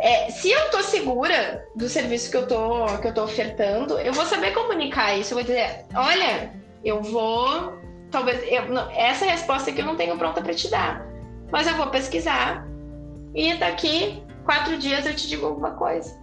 É, 0.00 0.30
se 0.30 0.50
eu 0.50 0.70
tô 0.70 0.82
segura 0.82 1.64
do 1.76 1.88
serviço 1.88 2.30
que 2.30 2.36
eu 2.36 2.48
tô, 2.48 2.86
que 3.00 3.06
eu 3.06 3.14
tô 3.14 3.22
ofertando, 3.24 3.98
eu 4.00 4.12
vou 4.12 4.24
saber 4.24 4.52
comunicar 4.52 5.16
isso. 5.16 5.32
Eu 5.32 5.36
vou 5.36 5.44
dizer, 5.44 5.84
olha, 5.94 6.50
eu 6.84 7.02
vou. 7.02 7.78
Talvez. 8.10 8.42
Eu, 8.50 8.68
não, 8.68 8.90
essa 8.90 9.26
resposta 9.26 9.70
aqui 9.70 9.80
eu 9.80 9.86
não 9.86 9.96
tenho 9.96 10.16
pronta 10.16 10.40
para 10.40 10.54
te 10.54 10.68
dar 10.68 11.09
mas 11.50 11.66
eu 11.66 11.74
vou 11.74 11.88
pesquisar 11.88 12.66
e 13.34 13.54
daqui 13.54 14.22
quatro 14.44 14.76
dias 14.78 15.06
eu 15.06 15.14
te 15.14 15.28
digo 15.28 15.46
alguma 15.46 15.72
coisa. 15.72 16.18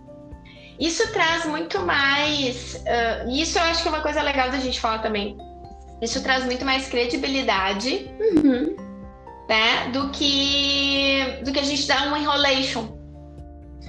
Isso 0.79 1.11
traz 1.11 1.45
muito 1.45 1.79
mais. 1.79 2.75
Uh, 2.75 3.29
isso 3.31 3.57
eu 3.57 3.63
acho 3.63 3.81
que 3.81 3.87
é 3.87 3.91
uma 3.91 4.01
coisa 4.01 4.21
legal 4.21 4.51
da 4.51 4.59
gente 4.59 4.79
falar 4.79 4.99
também. 4.99 5.37
Isso 6.01 6.21
traz 6.21 6.45
muito 6.45 6.63
mais 6.63 6.87
credibilidade 6.87 8.11
uhum. 8.19 8.75
né, 9.49 9.89
do 9.91 10.09
que 10.09 11.39
do 11.43 11.51
que 11.51 11.59
a 11.59 11.63
gente 11.63 11.87
dá 11.87 12.03
um 12.11 12.17
enrolation. 12.17 12.95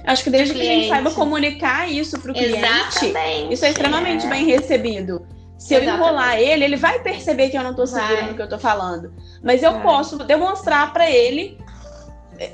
Acho 0.05 0.23
que 0.23 0.29
desde 0.29 0.55
que 0.55 0.61
a 0.61 0.63
gente 0.63 0.87
saiba 0.87 1.11
comunicar 1.11 1.91
isso 1.91 2.19
para 2.19 2.31
o 2.31 2.33
cliente, 2.33 2.57
Exatamente, 2.57 3.53
isso 3.53 3.65
é 3.65 3.69
extremamente 3.69 4.25
é. 4.25 4.29
bem 4.29 4.45
recebido. 4.45 5.27
Se 5.59 5.75
Exatamente. 5.75 6.01
eu 6.01 6.07
enrolar 6.07 6.39
ele, 6.39 6.63
ele 6.63 6.75
vai 6.77 6.99
perceber 6.99 7.49
que 7.49 7.57
eu 7.57 7.63
não 7.63 7.71
estou 7.71 7.85
segura 7.85 8.27
no 8.27 8.33
que 8.33 8.41
eu 8.41 8.45
estou 8.45 8.57
falando. 8.57 9.11
Mas 9.43 9.61
eu 9.61 9.81
posso 9.81 10.17
demonstrar 10.19 10.93
para 10.93 11.11
ele, 11.11 11.59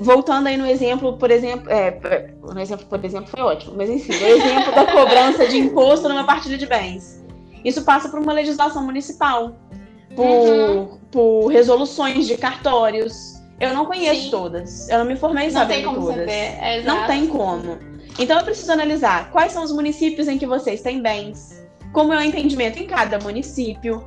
voltando 0.00 0.48
aí 0.48 0.56
no 0.56 0.66
exemplo, 0.66 1.16
por 1.16 1.30
exemplo, 1.30 1.70
é, 1.70 2.32
no 2.42 2.60
exemplo, 2.60 2.84
por 2.86 3.02
exemplo, 3.04 3.28
foi 3.28 3.40
ótimo, 3.40 3.74
mas 3.76 3.88
enfim, 3.88 4.12
o 4.12 4.26
exemplo 4.26 4.74
da 4.74 4.86
cobrança 4.86 5.46
de 5.46 5.56
imposto 5.56 6.08
numa 6.08 6.24
partilha 6.24 6.58
de 6.58 6.66
bens. 6.66 7.24
Isso 7.64 7.84
passa 7.84 8.08
por 8.08 8.18
uma 8.18 8.32
legislação 8.32 8.84
municipal, 8.84 9.56
por, 10.16 10.24
uhum. 10.24 10.98
por 11.10 11.46
resoluções 11.46 12.26
de 12.26 12.36
cartórios. 12.36 13.40
Eu 13.60 13.72
não 13.72 13.86
conheço 13.86 14.22
Sim. 14.22 14.30
todas. 14.30 14.88
Eu 14.88 14.98
não 14.98 15.04
me 15.04 15.14
formei 15.14 15.48
sabendo 15.50 15.94
todas. 15.94 16.28
É, 16.28 16.82
não 16.82 17.06
tem 17.06 17.28
como. 17.28 17.78
Então 18.18 18.36
eu 18.36 18.44
preciso 18.44 18.72
analisar 18.72 19.30
quais 19.30 19.52
são 19.52 19.62
os 19.62 19.70
municípios 19.70 20.26
em 20.26 20.38
que 20.38 20.46
vocês 20.46 20.80
têm 20.80 21.00
bens, 21.00 21.55
como 21.92 22.12
é 22.12 22.18
o 22.18 22.22
entendimento 22.22 22.78
em 22.78 22.86
cada 22.86 23.18
município. 23.18 24.04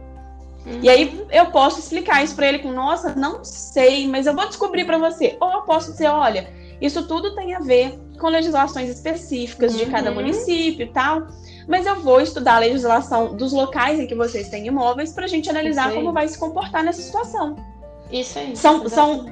Uhum. 0.65 0.79
E 0.81 0.89
aí 0.89 1.25
eu 1.31 1.47
posso 1.47 1.79
explicar 1.79 2.23
isso 2.23 2.35
para 2.35 2.47
ele 2.47 2.59
com, 2.59 2.71
nossa, 2.71 3.15
não 3.15 3.43
sei, 3.43 4.07
mas 4.07 4.27
eu 4.27 4.35
vou 4.35 4.47
descobrir 4.47 4.85
para 4.85 4.97
você. 4.97 5.37
Ou 5.39 5.51
eu 5.51 5.61
posso 5.61 5.91
dizer, 5.91 6.07
olha, 6.07 6.49
isso 6.81 7.07
tudo 7.07 7.35
tem 7.35 7.55
a 7.55 7.59
ver 7.59 7.99
com 8.19 8.27
legislações 8.27 8.89
específicas 8.89 9.73
uhum. 9.73 9.79
de 9.79 9.85
cada 9.87 10.09
uhum. 10.09 10.15
município 10.15 10.85
e 10.85 10.89
tal. 10.89 11.27
mas 11.67 11.85
eu 11.85 11.95
vou 11.95 12.21
estudar 12.21 12.55
a 12.55 12.59
legislação 12.59 13.35
dos 13.35 13.53
locais 13.53 13.99
em 13.99 14.07
que 14.07 14.15
vocês 14.15 14.49
têm 14.49 14.67
imóveis 14.67 15.13
para 15.13 15.25
a 15.25 15.27
gente 15.27 15.49
analisar 15.49 15.93
como 15.93 16.11
vai 16.11 16.27
se 16.27 16.37
comportar 16.37 16.83
nessa 16.83 17.01
situação. 17.01 17.55
Isso 18.11 18.39
aí. 18.39 18.55
São, 18.55 18.87
são, 18.89 19.25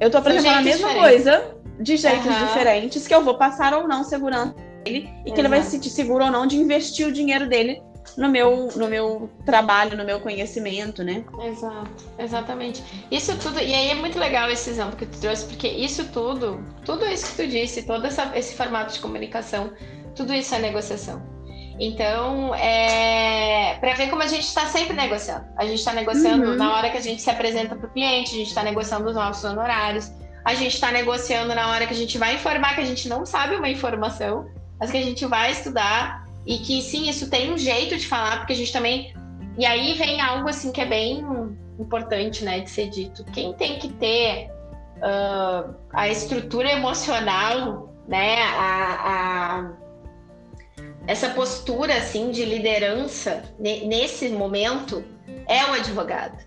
eu 0.00 0.06
estou 0.06 0.20
apresentando 0.20 0.58
a 0.58 0.62
mesma 0.62 0.88
diferentes. 0.88 1.24
coisa 1.24 1.54
de 1.80 1.96
jeitos 1.96 2.26
uhum. 2.26 2.46
diferentes 2.46 3.06
que 3.06 3.14
eu 3.14 3.22
vou 3.22 3.34
passar 3.34 3.74
ou 3.74 3.88
não 3.88 4.04
segurança 4.04 4.54
dele 4.84 4.98
e 4.98 5.10
Exato. 5.10 5.34
que 5.34 5.40
ele 5.40 5.48
vai 5.48 5.62
se 5.62 5.70
sentir 5.70 5.90
seguro 5.90 6.24
ou 6.24 6.30
não 6.30 6.46
de 6.46 6.56
investir 6.56 7.06
o 7.06 7.12
dinheiro 7.12 7.48
dele 7.48 7.82
no 8.20 8.28
meu, 8.28 8.68
no 8.76 8.86
meu 8.86 9.30
trabalho, 9.46 9.96
no 9.96 10.04
meu 10.04 10.20
conhecimento, 10.20 11.02
né? 11.02 11.24
Exato, 11.42 12.04
exatamente. 12.18 12.84
Isso 13.10 13.34
tudo, 13.38 13.58
e 13.58 13.72
aí 13.74 13.90
é 13.90 13.94
muito 13.94 14.18
legal 14.18 14.50
esse 14.50 14.68
exemplo 14.68 14.94
que 14.94 15.06
tu 15.06 15.18
trouxe, 15.18 15.46
porque 15.46 15.66
isso 15.66 16.04
tudo, 16.12 16.62
tudo 16.84 17.06
isso 17.06 17.30
que 17.30 17.42
tu 17.42 17.48
disse, 17.48 17.82
todo 17.84 18.06
essa, 18.06 18.30
esse 18.36 18.54
formato 18.54 18.92
de 18.92 19.00
comunicação, 19.00 19.72
tudo 20.14 20.34
isso 20.34 20.54
é 20.54 20.58
negociação. 20.58 21.22
Então, 21.80 22.54
é, 22.56 23.78
para 23.80 23.94
ver 23.94 24.10
como 24.10 24.22
a 24.22 24.26
gente 24.26 24.44
está 24.44 24.66
sempre 24.66 24.94
negociando. 24.94 25.46
A 25.56 25.64
gente 25.64 25.78
está 25.78 25.94
negociando 25.94 26.50
uhum. 26.50 26.56
na 26.56 26.76
hora 26.76 26.90
que 26.90 26.98
a 26.98 27.00
gente 27.00 27.22
se 27.22 27.30
apresenta 27.30 27.74
para 27.74 27.88
o 27.88 27.90
cliente, 27.90 28.34
a 28.34 28.38
gente 28.38 28.48
está 28.48 28.62
negociando 28.62 29.08
os 29.08 29.14
nossos 29.14 29.42
honorários, 29.44 30.12
a 30.44 30.52
gente 30.52 30.74
está 30.74 30.92
negociando 30.92 31.54
na 31.54 31.70
hora 31.70 31.86
que 31.86 31.94
a 31.94 31.96
gente 31.96 32.18
vai 32.18 32.34
informar 32.34 32.74
que 32.74 32.82
a 32.82 32.84
gente 32.84 33.08
não 33.08 33.24
sabe 33.24 33.56
uma 33.56 33.70
informação, 33.70 34.46
mas 34.78 34.90
que 34.90 34.98
a 34.98 35.02
gente 35.02 35.24
vai 35.24 35.52
estudar 35.52 36.28
e 36.46 36.58
que 36.58 36.82
sim, 36.82 37.08
isso 37.08 37.28
tem 37.28 37.52
um 37.52 37.58
jeito 37.58 37.96
de 37.96 38.06
falar, 38.06 38.38
porque 38.38 38.52
a 38.52 38.56
gente 38.56 38.72
também. 38.72 39.14
E 39.58 39.66
aí 39.66 39.94
vem 39.94 40.20
algo 40.20 40.48
assim 40.48 40.72
que 40.72 40.80
é 40.80 40.86
bem 40.86 41.24
importante, 41.78 42.44
né, 42.44 42.60
de 42.60 42.70
ser 42.70 42.88
dito. 42.88 43.24
Quem 43.26 43.52
tem 43.54 43.78
que 43.78 43.88
ter 43.88 44.50
uh, 44.98 45.74
a 45.92 46.08
estrutura 46.08 46.70
emocional, 46.70 47.94
né, 48.06 48.42
a, 48.42 49.00
a, 49.04 49.72
essa 51.06 51.30
postura 51.30 51.96
assim 51.96 52.30
de 52.30 52.44
liderança 52.44 53.42
nesse 53.58 54.28
momento 54.28 55.04
é 55.46 55.64
o 55.66 55.72
advogado. 55.72 56.38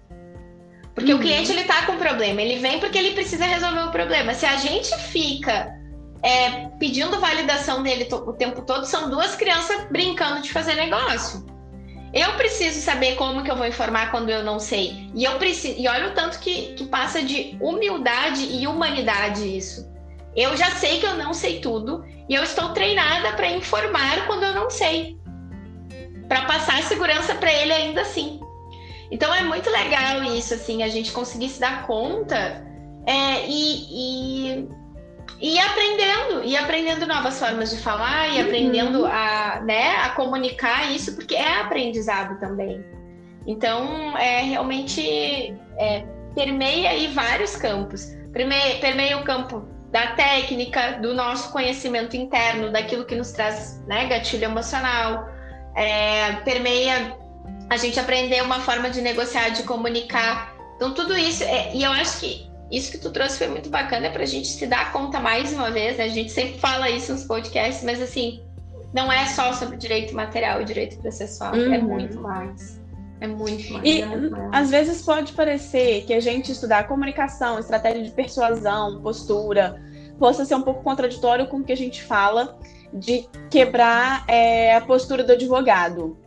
Porque 0.96 1.12
uhum. 1.12 1.20
o 1.20 1.22
cliente 1.22 1.52
ele 1.52 1.64
tá 1.64 1.86
com 1.86 1.98
problema, 1.98 2.42
ele 2.42 2.60
vem 2.60 2.80
porque 2.80 2.98
ele 2.98 3.12
precisa 3.12 3.46
resolver 3.46 3.86
o 3.86 3.92
problema. 3.92 4.34
Se 4.34 4.46
a 4.46 4.58
gente 4.58 4.96
fica 4.98 5.76
é, 6.24 6.70
pedindo 6.80 7.20
validação 7.20 7.84
dele 7.84 8.08
o 8.10 8.34
tempo 8.34 8.62
todo, 8.62 8.86
são 8.86 9.10
duas 9.10 9.36
crianças 9.36 9.86
brincando 9.92 10.42
de 10.42 10.52
fazer 10.52 10.76
negócio. 10.76 11.46
Eu 12.14 12.32
preciso 12.34 12.80
saber 12.80 13.16
como 13.16 13.44
que 13.44 13.52
eu 13.52 13.56
vou 13.56 13.66
informar 13.66 14.12
quando 14.12 14.30
eu 14.30 14.44
não 14.44 14.60
sei. 14.60 15.10
E 15.16 15.24
eu 15.24 15.38
preciso. 15.38 15.80
E 15.80 15.88
olha 15.88 16.10
o 16.10 16.14
tanto 16.14 16.40
que, 16.40 16.74
que 16.76 16.86
passa 16.86 17.22
de 17.24 17.58
humildade 17.60 18.44
e 18.52 18.68
humanidade 18.68 19.58
isso. 19.58 19.92
Eu 20.36 20.56
já 20.56 20.72
sei 20.72 21.00
que 21.00 21.06
eu 21.06 21.16
não 21.16 21.34
sei 21.34 21.60
tudo 21.60 22.06
e 22.30 22.36
eu 22.36 22.44
estou 22.44 22.70
treinada 22.70 23.34
para 23.34 23.52
informar 23.52 24.26
quando 24.28 24.44
eu 24.44 24.54
não 24.54 24.70
sei. 24.70 25.18
Para 26.28 26.46
passar 26.46 26.82
segurança 26.84 27.36
para 27.36 27.52
ele 27.52 27.74
ainda 27.74 28.02
assim. 28.02 28.40
Então 29.12 29.34
é 29.34 29.44
muito 29.44 29.70
legal 29.70 30.24
isso, 30.24 30.54
assim, 30.54 30.82
a 30.82 30.90
gente 30.90 31.12
conseguir 31.12 31.50
se 31.50 31.60
dar 31.60 31.86
conta 31.86 32.66
é, 33.06 33.46
e, 33.48 34.56
e 34.56 34.70
e 35.44 35.60
aprendendo, 35.60 36.42
e 36.46 36.56
aprendendo 36.56 37.06
novas 37.06 37.38
formas 37.38 37.70
de 37.70 37.78
falar, 37.82 38.30
e 38.30 38.40
uhum. 38.40 38.46
aprendendo 38.46 39.06
a, 39.06 39.60
né, 39.60 39.98
a 39.98 40.12
comunicar 40.12 40.90
isso, 40.90 41.16
porque 41.16 41.36
é 41.36 41.60
aprendizado 41.60 42.40
também. 42.40 42.82
Então, 43.46 44.18
é 44.18 44.42
realmente 44.44 45.54
é, 45.78 46.06
permeia 46.34 46.92
aí 46.92 47.08
vários 47.08 47.58
campos. 47.58 48.16
Permeia, 48.32 48.80
permeia 48.80 49.18
o 49.18 49.26
campo 49.26 49.68
da 49.92 50.14
técnica, 50.14 50.94
do 51.02 51.14
nosso 51.14 51.52
conhecimento 51.52 52.16
interno, 52.16 52.72
daquilo 52.72 53.04
que 53.04 53.14
nos 53.14 53.34
traz 53.34 53.84
né, 53.86 54.08
gatilho 54.08 54.46
emocional, 54.46 55.28
é, 55.76 56.38
permeia 56.46 57.18
a 57.70 57.76
gente 57.76 58.00
aprender 58.00 58.42
uma 58.44 58.62
forma 58.62 58.90
de 58.90 59.02
negociar, 59.02 59.50
de 59.50 59.64
comunicar. 59.64 60.56
Então, 60.78 60.94
tudo 60.94 61.18
isso, 61.18 61.44
é, 61.44 61.76
e 61.76 61.84
eu 61.84 61.92
acho 61.92 62.22
que 62.22 62.53
isso 62.74 62.92
que 62.92 62.98
tu 62.98 63.12
trouxe 63.12 63.38
foi 63.38 63.48
muito 63.48 63.70
bacana 63.70 64.10
para 64.10 64.24
a 64.24 64.26
gente 64.26 64.48
se 64.48 64.66
dar 64.66 64.92
conta 64.92 65.20
mais 65.20 65.54
uma 65.54 65.70
vez, 65.70 65.98
né? 65.98 66.06
A 66.06 66.10
gente 66.10 66.32
sempre 66.32 66.60
fala 66.60 66.90
isso 66.90 67.12
nos 67.12 67.24
podcasts, 67.24 67.84
mas 67.84 68.02
assim, 68.02 68.42
não 68.92 69.12
é 69.12 69.28
só 69.28 69.54
sobre 69.54 69.78
direito 69.78 70.16
material 70.16 70.60
e 70.62 70.66
direito 70.66 70.98
processual, 70.98 71.54
é 71.54 71.60
uhum. 71.60 71.74
é 71.74 71.78
muito 71.78 72.20
mais. 72.20 72.82
É 73.22 73.28
muito 73.28 73.74
mais. 73.74 73.86
E 73.86 74.02
é 74.02 74.06
muito 74.08 74.32
mais. 74.32 74.50
às 74.52 74.72
vezes 74.72 75.04
pode 75.04 75.34
parecer 75.34 76.04
que 76.06 76.14
a 76.14 76.20
gente 76.20 76.52
estudar 76.52 76.88
comunicação, 76.88 77.60
estratégia 77.60 78.04
de 78.04 78.12
persuasão, 78.12 79.00
postura, 79.02 79.80
possa 80.18 80.44
ser 80.44 80.56
um 80.56 80.64
pouco 80.64 80.82
contraditório 80.84 81.48
com 81.48 81.58
o 81.58 81.64
que 81.64 81.72
a 81.72 81.78
gente 81.78 82.02
fala 82.04 82.58
de 82.92 83.28
quebrar 83.52 84.26
é, 84.28 84.76
a 84.76 84.82
postura 84.82 85.24
do 85.24 85.32
advogado. 85.32 86.18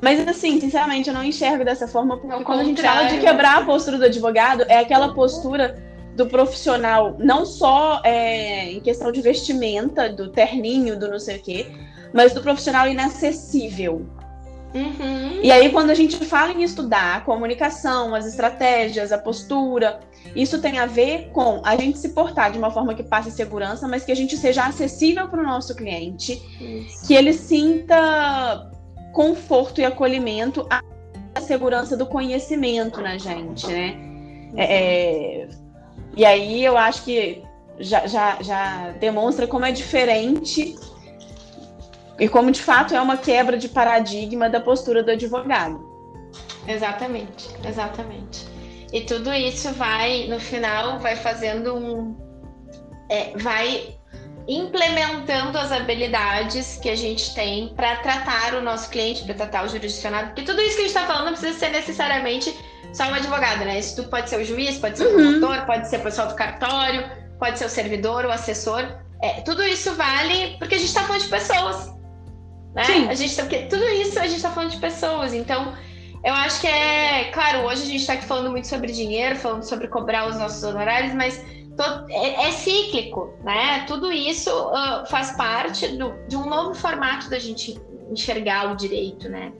Mas 0.00 0.26
assim, 0.28 0.60
sinceramente, 0.60 1.08
eu 1.08 1.14
não 1.14 1.24
enxergo 1.24 1.64
dessa 1.64 1.88
forma, 1.88 2.18
porque 2.18 2.44
quando 2.44 2.60
a 2.60 2.64
gente 2.64 2.82
fala 2.82 3.04
de 3.04 3.18
quebrar 3.18 3.62
a 3.62 3.64
postura 3.64 3.98
do 3.98 4.04
advogado, 4.04 4.64
é 4.68 4.78
aquela 4.78 5.14
postura 5.14 5.82
do 6.14 6.26
profissional, 6.26 7.16
não 7.18 7.44
só 7.44 8.00
é, 8.02 8.72
em 8.72 8.80
questão 8.80 9.12
de 9.12 9.20
vestimenta, 9.20 10.08
do 10.08 10.30
terninho, 10.30 10.98
do 10.98 11.08
não 11.08 11.18
sei 11.18 11.36
o 11.36 11.42
quê, 11.42 11.66
mas 12.12 12.32
do 12.32 12.40
profissional 12.40 12.88
inacessível. 12.88 14.06
Uhum. 14.74 15.40
E 15.42 15.50
aí, 15.50 15.70
quando 15.70 15.90
a 15.90 15.94
gente 15.94 16.16
fala 16.24 16.52
em 16.52 16.62
estudar 16.62 17.16
a 17.16 17.20
comunicação, 17.20 18.14
as 18.14 18.26
estratégias, 18.26 19.12
a 19.12 19.18
postura, 19.18 20.00
isso 20.34 20.60
tem 20.60 20.78
a 20.78 20.86
ver 20.86 21.30
com 21.32 21.62
a 21.64 21.76
gente 21.76 21.98
se 21.98 22.10
portar 22.10 22.50
de 22.50 22.58
uma 22.58 22.70
forma 22.70 22.94
que 22.94 23.02
passe 23.02 23.30
segurança, 23.30 23.86
mas 23.88 24.04
que 24.04 24.12
a 24.12 24.16
gente 24.16 24.36
seja 24.36 24.64
acessível 24.64 25.28
para 25.28 25.40
o 25.40 25.46
nosso 25.46 25.74
cliente, 25.74 26.42
isso. 26.60 27.06
que 27.06 27.14
ele 27.14 27.32
sinta 27.32 28.70
conforto 29.16 29.80
e 29.80 29.84
acolhimento 29.86 30.66
a 30.68 31.40
segurança 31.40 31.96
do 31.96 32.04
conhecimento 32.04 33.00
na 33.00 33.16
gente, 33.16 33.66
né? 33.66 33.96
É, 34.54 34.64
é, 34.64 35.48
e 36.14 36.22
aí 36.22 36.62
eu 36.62 36.76
acho 36.76 37.02
que 37.02 37.42
já, 37.78 38.06
já, 38.06 38.36
já 38.42 38.90
demonstra 39.00 39.46
como 39.46 39.64
é 39.64 39.72
diferente 39.72 40.76
e 42.20 42.28
como 42.28 42.50
de 42.50 42.60
fato 42.60 42.94
é 42.94 43.00
uma 43.00 43.16
quebra 43.16 43.56
de 43.56 43.70
paradigma 43.70 44.50
da 44.50 44.60
postura 44.60 45.02
do 45.02 45.10
advogado. 45.12 45.80
Exatamente, 46.68 47.48
exatamente. 47.66 48.46
E 48.92 49.00
tudo 49.00 49.32
isso 49.32 49.72
vai, 49.72 50.26
no 50.26 50.38
final, 50.38 50.98
vai 50.98 51.16
fazendo 51.16 51.74
um. 51.74 52.14
É, 53.08 53.34
vai 53.38 53.95
implementando 54.48 55.58
as 55.58 55.72
habilidades 55.72 56.78
que 56.80 56.88
a 56.88 56.96
gente 56.96 57.34
tem 57.34 57.68
para 57.74 57.96
tratar 57.96 58.54
o 58.54 58.62
nosso 58.62 58.88
cliente, 58.90 59.24
para 59.24 59.34
tratar 59.34 59.64
o 59.64 59.68
jurisdicionado, 59.68 60.28
porque 60.28 60.42
tudo 60.42 60.60
isso 60.60 60.76
que 60.76 60.82
a 60.82 60.86
gente 60.86 60.96
está 60.96 61.06
falando 61.06 61.26
não 61.26 61.32
precisa 61.32 61.58
ser 61.58 61.70
necessariamente 61.70 62.56
só 62.92 63.04
um 63.04 63.14
advogado, 63.14 63.64
né? 63.64 63.78
Isso 63.78 63.96
tudo 63.96 64.08
pode 64.08 64.30
ser 64.30 64.40
o 64.40 64.44
juiz, 64.44 64.78
pode 64.78 64.96
ser 64.96 65.06
o 65.06 65.10
uhum. 65.10 65.40
promotor, 65.40 65.66
pode 65.66 65.88
ser 65.88 65.98
o 65.98 66.02
pessoal 66.02 66.28
do 66.28 66.34
cartório, 66.34 67.10
pode 67.38 67.58
ser 67.58 67.66
o 67.66 67.68
servidor, 67.68 68.24
o 68.24 68.30
assessor. 68.30 68.86
É, 69.20 69.40
tudo 69.40 69.62
isso 69.64 69.94
vale 69.94 70.56
porque 70.58 70.76
a 70.76 70.78
gente 70.78 70.88
está 70.88 71.02
falando 71.02 71.22
de 71.22 71.28
pessoas, 71.28 71.92
né? 72.74 72.84
Sim. 72.84 73.08
A 73.08 73.14
gente 73.14 73.34
tá, 73.34 73.42
porque 73.42 73.64
tudo 73.64 73.84
isso 73.84 74.18
a 74.18 74.22
gente 74.22 74.36
está 74.36 74.50
falando 74.50 74.70
de 74.70 74.78
pessoas, 74.78 75.34
então 75.34 75.74
eu 76.24 76.34
acho 76.34 76.60
que 76.60 76.66
é, 76.66 77.30
claro, 77.32 77.60
hoje 77.66 77.82
a 77.82 77.86
gente 77.86 78.00
está 78.00 78.12
aqui 78.12 78.24
falando 78.24 78.50
muito 78.50 78.68
sobre 78.68 78.92
dinheiro, 78.92 79.36
falando 79.36 79.62
sobre 79.64 79.88
cobrar 79.88 80.28
os 80.28 80.36
nossos 80.36 80.62
honorários, 80.62 81.14
mas 81.14 81.44
é, 82.10 82.48
é, 82.48 82.52
cíclico, 82.52 83.34
né? 83.42 83.84
Tudo 83.86 84.12
isso 84.12 84.50
uh, 84.50 85.06
faz 85.08 85.32
parte 85.36 85.88
do, 85.88 86.14
de 86.26 86.36
um 86.36 86.48
novo 86.48 86.74
formato 86.74 87.28
da 87.28 87.38
gente 87.38 87.78
enxergar 88.10 88.72
o 88.72 88.76
direito, 88.76 89.28
né? 89.28 89.52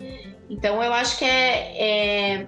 Então 0.48 0.82
eu 0.82 0.92
acho 0.92 1.18
que 1.18 1.24
é, 1.24 1.76
é, 1.76 2.46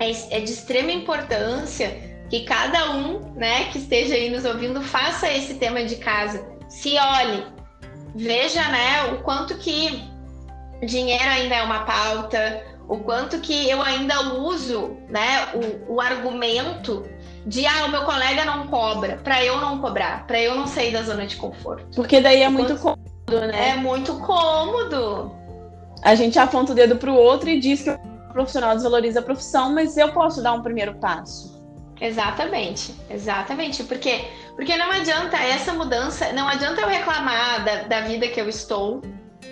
é, 0.00 0.10
é 0.30 0.40
de 0.40 0.50
extrema 0.50 0.90
importância 0.90 2.10
que 2.28 2.44
cada 2.44 2.92
um, 2.92 3.18
né, 3.34 3.64
que 3.70 3.78
esteja 3.78 4.14
aí 4.14 4.30
nos 4.30 4.44
ouvindo, 4.44 4.80
faça 4.80 5.28
esse 5.28 5.54
tema 5.54 5.82
de 5.84 5.96
casa, 5.96 6.46
se 6.68 6.96
olhe, 6.96 7.44
veja, 8.14 8.62
né, 8.68 9.04
o 9.12 9.22
quanto 9.22 9.56
que 9.58 10.08
dinheiro 10.86 11.28
ainda 11.28 11.56
é 11.56 11.62
uma 11.62 11.80
pauta, 11.80 12.64
o 12.88 12.98
quanto 12.98 13.40
que 13.40 13.68
eu 13.68 13.82
ainda 13.82 14.34
uso, 14.34 14.96
né, 15.08 15.48
o, 15.88 15.94
o 15.94 16.00
argumento 16.00 17.04
de 17.46 17.66
ah, 17.66 17.86
o 17.86 17.90
meu 17.90 18.02
colega 18.04 18.44
não 18.44 18.66
cobra, 18.66 19.18
para 19.22 19.44
eu 19.44 19.60
não 19.60 19.80
cobrar, 19.80 20.26
para 20.26 20.40
eu 20.40 20.54
não 20.54 20.66
sair 20.66 20.92
da 20.92 21.02
zona 21.02 21.26
de 21.26 21.36
conforto. 21.36 21.86
Porque 21.94 22.20
daí 22.20 22.42
é 22.42 22.48
muito 22.48 22.76
cômodo, 22.76 23.46
né? 23.46 23.70
É 23.70 23.76
muito 23.76 24.18
cômodo. 24.18 25.32
A 26.02 26.14
gente 26.14 26.38
aponta 26.38 26.72
o 26.72 26.74
dedo 26.74 26.96
pro 26.96 27.14
outro 27.14 27.48
e 27.48 27.58
diz 27.58 27.82
que 27.82 27.90
o 27.90 27.98
profissional 28.32 28.74
desvaloriza 28.74 29.20
a 29.20 29.22
profissão, 29.22 29.72
mas 29.72 29.96
eu 29.96 30.12
posso 30.12 30.42
dar 30.42 30.52
um 30.52 30.62
primeiro 30.62 30.94
passo. 30.94 31.60
Exatamente, 32.00 32.94
exatamente. 33.10 33.84
Porque, 33.84 34.24
porque 34.56 34.76
não 34.76 34.90
adianta 34.90 35.36
essa 35.36 35.72
mudança, 35.72 36.32
não 36.32 36.48
adianta 36.48 36.80
eu 36.80 36.88
reclamar 36.88 37.64
da, 37.64 37.82
da 37.82 38.00
vida 38.02 38.28
que 38.28 38.40
eu 38.40 38.48
estou 38.48 39.02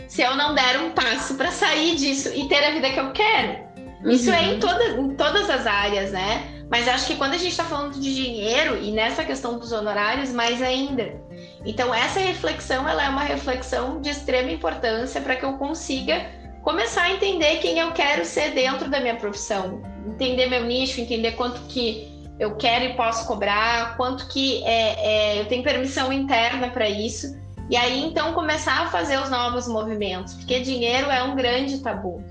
se 0.06 0.22
eu 0.22 0.34
não 0.34 0.54
der 0.54 0.80
um 0.80 0.90
passo 0.90 1.34
para 1.34 1.50
sair 1.50 1.96
disso 1.96 2.30
e 2.34 2.48
ter 2.48 2.64
a 2.64 2.70
vida 2.70 2.90
que 2.90 2.98
eu 2.98 3.12
quero. 3.12 3.68
Uhum. 4.02 4.10
Isso 4.10 4.30
é 4.30 4.44
em, 4.44 4.54
uhum. 4.54 4.60
toda, 4.60 4.84
em 4.84 5.14
todas 5.14 5.50
as 5.50 5.66
áreas, 5.66 6.12
né? 6.12 6.57
Mas 6.70 6.86
acho 6.86 7.06
que 7.06 7.16
quando 7.16 7.32
a 7.32 7.38
gente 7.38 7.50
está 7.50 7.64
falando 7.64 7.98
de 7.98 8.14
dinheiro 8.14 8.76
e 8.76 8.90
nessa 8.90 9.24
questão 9.24 9.58
dos 9.58 9.72
honorários, 9.72 10.30
mais 10.32 10.60
ainda. 10.60 11.18
Então, 11.64 11.94
essa 11.94 12.20
reflexão 12.20 12.86
ela 12.86 13.04
é 13.04 13.08
uma 13.08 13.22
reflexão 13.22 14.00
de 14.00 14.10
extrema 14.10 14.50
importância 14.50 15.20
para 15.20 15.36
que 15.36 15.44
eu 15.44 15.54
consiga 15.54 16.26
começar 16.62 17.04
a 17.04 17.12
entender 17.12 17.58
quem 17.58 17.78
eu 17.78 17.92
quero 17.92 18.24
ser 18.24 18.50
dentro 18.50 18.90
da 18.90 19.00
minha 19.00 19.16
profissão, 19.16 19.80
entender 20.06 20.46
meu 20.46 20.64
nicho, 20.64 21.00
entender 21.00 21.32
quanto 21.32 21.62
que 21.62 22.06
eu 22.38 22.56
quero 22.56 22.84
e 22.84 22.94
posso 22.94 23.26
cobrar, 23.26 23.96
quanto 23.96 24.28
que 24.28 24.62
é, 24.64 25.36
é 25.36 25.40
eu 25.40 25.46
tenho 25.46 25.62
permissão 25.62 26.12
interna 26.12 26.68
para 26.68 26.88
isso. 26.88 27.38
E 27.70 27.76
aí, 27.76 28.02
então, 28.02 28.32
começar 28.32 28.82
a 28.82 28.86
fazer 28.88 29.18
os 29.18 29.30
novos 29.30 29.66
movimentos, 29.66 30.34
porque 30.34 30.60
dinheiro 30.60 31.10
é 31.10 31.22
um 31.22 31.34
grande 31.34 31.78
tabu. 31.78 32.22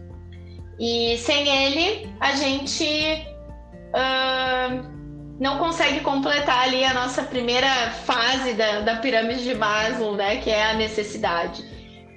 E 0.79 1.17
sem 1.17 1.47
ele, 1.47 2.09
a 2.19 2.35
gente 2.35 3.36
uh, 3.93 4.97
não 5.39 5.59
consegue 5.59 5.99
completar 6.01 6.63
ali 6.63 6.83
a 6.83 6.93
nossa 6.93 7.23
primeira 7.23 7.91
fase 8.05 8.53
da, 8.53 8.81
da 8.81 8.95
pirâmide 8.97 9.43
de 9.43 9.55
Maslow, 9.55 10.15
né? 10.15 10.37
Que 10.37 10.49
é 10.49 10.71
a 10.71 10.73
necessidade. 10.73 11.63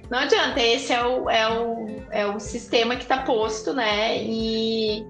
Não 0.09 0.19
adianta, 0.19 0.59
esse 0.59 0.91
é 0.91 1.03
o, 1.03 1.29
é 1.29 1.47
o, 1.47 1.85
é 2.11 2.25
o 2.25 2.39
sistema 2.39 2.95
que 2.95 3.03
está 3.03 3.19
posto, 3.19 3.73
né? 3.73 4.17
E, 4.23 5.05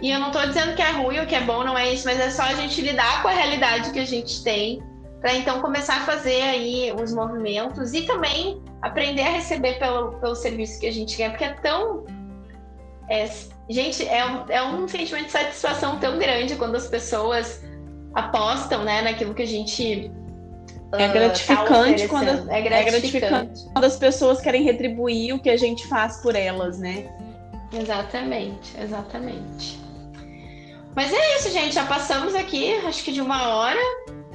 e 0.00 0.10
eu 0.10 0.20
não 0.20 0.28
estou 0.28 0.46
dizendo 0.46 0.76
que 0.76 0.82
é 0.82 0.90
ruim 0.90 1.18
ou 1.18 1.26
que 1.26 1.34
é 1.34 1.40
bom, 1.40 1.64
não 1.64 1.76
é 1.76 1.92
isso, 1.92 2.06
mas 2.06 2.20
é 2.20 2.30
só 2.30 2.42
a 2.42 2.54
gente 2.54 2.80
lidar 2.80 3.22
com 3.22 3.28
a 3.28 3.32
realidade 3.32 3.90
que 3.90 3.98
a 3.98 4.06
gente 4.06 4.42
tem 4.44 4.80
para 5.22 5.34
então 5.34 5.60
começar 5.60 5.98
a 5.98 6.00
fazer 6.00 6.42
aí 6.42 6.92
os 7.00 7.14
movimentos 7.14 7.94
e 7.94 8.02
também 8.02 8.60
aprender 8.82 9.22
a 9.22 9.30
receber 9.30 9.78
pelo, 9.78 10.18
pelo 10.18 10.34
serviço 10.34 10.80
que 10.80 10.86
a 10.86 10.92
gente 10.92 11.16
quer, 11.16 11.30
porque 11.30 11.44
é 11.44 11.54
tão 11.54 12.04
é, 13.08 13.28
gente, 13.72 14.06
é 14.06 14.24
um, 14.24 14.44
é 14.48 14.62
um 14.62 14.88
sentimento 14.88 15.26
de 15.26 15.32
satisfação 15.32 15.98
tão 15.98 16.18
grande 16.18 16.56
quando 16.56 16.76
as 16.76 16.86
pessoas 16.86 17.62
apostam 18.14 18.84
né, 18.84 19.02
naquilo 19.02 19.34
que 19.34 19.42
a 19.42 19.46
gente. 19.46 20.10
É 20.94 21.06
ah, 21.06 21.08
gratificante, 21.08 22.04
uh, 22.04 22.08
tá 22.08 22.08
quando, 22.08 22.50
é, 22.50 22.60
gratificante. 22.60 22.74
é 22.74 22.84
gratificante 22.84 23.64
quando 23.72 23.84
as 23.84 23.96
pessoas 23.96 24.40
querem 24.42 24.62
retribuir 24.62 25.34
o 25.34 25.40
que 25.40 25.48
a 25.48 25.56
gente 25.56 25.86
faz 25.88 26.18
por 26.18 26.36
elas, 26.36 26.78
né? 26.78 27.10
Exatamente, 27.72 28.78
exatamente. 28.78 29.80
Mas 30.94 31.10
é 31.10 31.36
isso, 31.36 31.50
gente. 31.50 31.74
Já 31.74 31.86
passamos 31.86 32.34
aqui, 32.34 32.74
acho 32.86 33.02
que 33.02 33.12
de 33.12 33.20
uma 33.20 33.56
hora. 33.56 33.80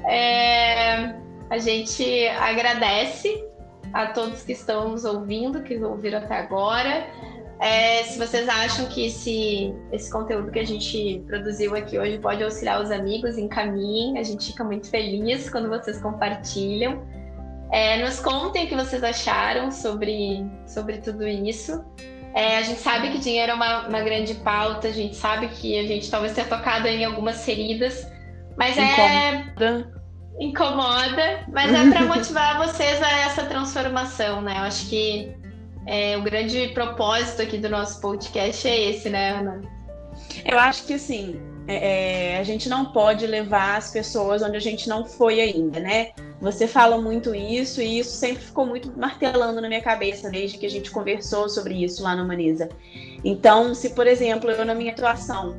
É... 0.09 1.13
A 1.49 1.59
gente 1.59 2.27
agradece 2.27 3.45
a 3.93 4.07
todos 4.07 4.41
que 4.41 4.51
estão 4.51 4.89
nos 4.89 5.05
ouvindo, 5.05 5.61
que 5.63 5.77
ouviram 5.77 6.19
até 6.19 6.37
agora. 6.37 7.07
É, 7.59 8.03
se 8.03 8.19
vocês 8.19 8.47
acham 8.47 8.85
que 8.85 9.07
esse, 9.07 9.73
esse 9.91 10.11
conteúdo 10.11 10.51
que 10.51 10.59
a 10.59 10.65
gente 10.65 11.23
produziu 11.25 11.75
aqui 11.75 11.97
hoje 11.97 12.19
pode 12.19 12.43
auxiliar 12.43 12.81
os 12.81 12.91
amigos, 12.91 13.37
encaminhem. 13.37 14.19
A 14.19 14.23
gente 14.23 14.47
fica 14.47 14.63
muito 14.63 14.89
feliz 14.89 15.49
quando 15.49 15.67
vocês 15.67 15.99
compartilham. 15.99 17.03
É, 17.71 17.97
nos 18.03 18.19
contem 18.19 18.65
o 18.65 18.67
que 18.67 18.75
vocês 18.75 19.03
acharam 19.03 19.71
sobre, 19.71 20.45
sobre 20.67 20.99
tudo 20.99 21.27
isso. 21.27 21.83
É, 22.35 22.57
a 22.57 22.61
gente 22.61 22.79
sabe 22.79 23.09
que 23.09 23.17
dinheiro 23.17 23.53
é 23.53 23.55
uma, 23.55 23.87
uma, 23.87 24.01
grande 24.01 24.35
pauta, 24.35 24.87
a 24.87 24.91
gente 24.91 25.15
sabe 25.15 25.47
que 25.47 25.77
a 25.79 25.87
gente 25.87 26.09
talvez 26.11 26.33
tenha 26.33 26.45
tocado 26.45 26.87
em 26.87 27.03
algumas 27.03 27.43
feridas, 27.43 28.07
mas 28.55 28.77
é. 28.77 29.33
Incomoda. 29.33 29.91
Incomoda, 30.39 31.45
mas 31.51 31.73
é 31.73 31.89
para 31.89 32.05
motivar 32.05 32.57
vocês 32.59 33.01
a 33.01 33.09
essa 33.21 33.43
transformação, 33.45 34.41
né? 34.41 34.53
Eu 34.59 34.63
acho 34.63 34.87
que 34.87 35.35
é, 35.87 36.17
o 36.17 36.21
grande 36.21 36.67
propósito 36.69 37.41
aqui 37.41 37.57
do 37.57 37.69
nosso 37.69 38.01
podcast 38.01 38.67
é 38.67 38.89
esse, 38.89 39.09
né, 39.09 39.31
Ana? 39.31 39.61
Eu 40.45 40.59
acho 40.59 40.85
que 40.85 40.93
assim, 40.93 41.39
é, 41.65 42.33
é, 42.33 42.37
a 42.37 42.43
gente 42.43 42.67
não 42.67 42.91
pode 42.91 43.25
levar 43.25 43.77
as 43.77 43.89
pessoas 43.89 44.41
onde 44.41 44.57
a 44.57 44.59
gente 44.59 44.89
não 44.89 45.05
foi 45.05 45.39
ainda, 45.39 45.79
né? 45.79 46.11
Você 46.41 46.67
fala 46.67 47.01
muito 47.01 47.33
isso 47.33 47.81
e 47.81 47.99
isso 47.99 48.11
sempre 48.11 48.43
ficou 48.43 48.65
muito 48.65 48.91
martelando 48.97 49.61
na 49.61 49.67
minha 49.67 49.81
cabeça 49.81 50.29
desde 50.29 50.57
que 50.57 50.65
a 50.65 50.69
gente 50.69 50.91
conversou 50.91 51.47
sobre 51.47 51.81
isso 51.81 52.03
lá 52.03 52.15
no 52.15 52.23
Humaniza. 52.23 52.67
Então, 53.23 53.73
se 53.73 53.91
por 53.91 54.05
exemplo, 54.07 54.51
eu 54.51 54.65
na 54.65 54.75
minha 54.75 54.91
atuação 54.91 55.57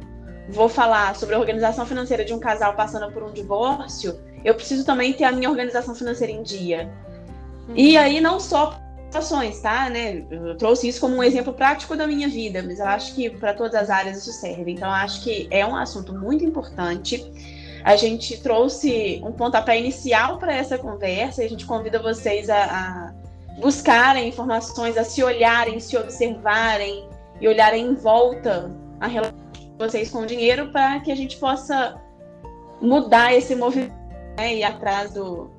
vou 0.50 0.68
falar 0.68 1.16
sobre 1.16 1.34
a 1.34 1.38
organização 1.38 1.86
financeira 1.86 2.24
de 2.24 2.34
um 2.34 2.38
casal 2.38 2.74
passando 2.74 3.10
por 3.10 3.22
um 3.22 3.32
divórcio, 3.32 4.20
eu 4.44 4.54
preciso 4.54 4.84
também 4.84 5.14
ter 5.14 5.24
a 5.24 5.32
minha 5.32 5.48
organização 5.48 5.94
financeira 5.94 6.32
em 6.32 6.42
dia. 6.42 6.90
E 7.74 7.96
aí 7.96 8.20
não 8.20 8.38
só 8.40 8.80
situações, 9.08 9.60
tá? 9.60 9.88
Né? 9.88 10.24
Eu 10.30 10.56
trouxe 10.56 10.88
isso 10.88 11.00
como 11.00 11.16
um 11.16 11.22
exemplo 11.22 11.52
prático 11.52 11.96
da 11.96 12.06
minha 12.06 12.28
vida, 12.28 12.62
mas 12.62 12.78
eu 12.78 12.86
acho 12.86 13.14
que 13.14 13.30
para 13.30 13.54
todas 13.54 13.74
as 13.74 13.90
áreas 13.90 14.18
isso 14.18 14.32
serve. 14.32 14.72
Então, 14.72 14.90
acho 14.90 15.22
que 15.22 15.48
é 15.50 15.66
um 15.66 15.74
assunto 15.74 16.14
muito 16.14 16.44
importante. 16.44 17.24
A 17.84 17.96
gente 17.96 18.38
trouxe 18.42 19.20
um 19.24 19.32
pontapé 19.32 19.78
inicial 19.78 20.38
para 20.38 20.54
essa 20.54 20.76
conversa 20.76 21.42
e 21.42 21.46
a 21.46 21.48
gente 21.48 21.64
convida 21.64 21.98
vocês 22.00 22.50
a, 22.50 22.64
a 22.64 23.14
buscarem 23.60 24.28
informações, 24.28 24.96
a 24.96 25.04
se 25.04 25.22
olharem, 25.22 25.80
se 25.80 25.96
observarem 25.96 27.08
e 27.40 27.48
olharem 27.48 27.86
em 27.86 27.94
volta 27.94 28.70
a 29.00 29.06
relação 29.06 29.38
de 29.52 29.70
vocês 29.78 30.10
com 30.10 30.18
o 30.18 30.26
dinheiro 30.26 30.70
para 30.70 31.00
que 31.00 31.10
a 31.10 31.16
gente 31.16 31.36
possa 31.38 32.00
mudar 32.80 33.32
esse 33.32 33.54
movimento 33.54 33.94
né, 34.36 34.54
e 34.54 34.58
ir 34.58 34.64
atrás 34.64 35.12
do, 35.12 35.50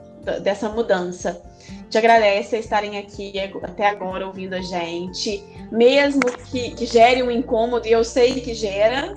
dessa 0.44 0.70
mudança 0.70 1.49
te 1.90 1.98
agradece 1.98 2.56
a 2.56 2.60
estarem 2.60 2.98
aqui 2.98 3.34
até 3.64 3.88
agora 3.88 4.26
ouvindo 4.26 4.54
a 4.54 4.62
gente, 4.62 5.44
mesmo 5.72 6.22
que, 6.52 6.72
que 6.72 6.86
gere 6.86 7.24
um 7.24 7.32
incômodo, 7.32 7.88
e 7.88 7.92
eu 7.92 8.04
sei 8.04 8.40
que 8.42 8.54
gera, 8.54 9.14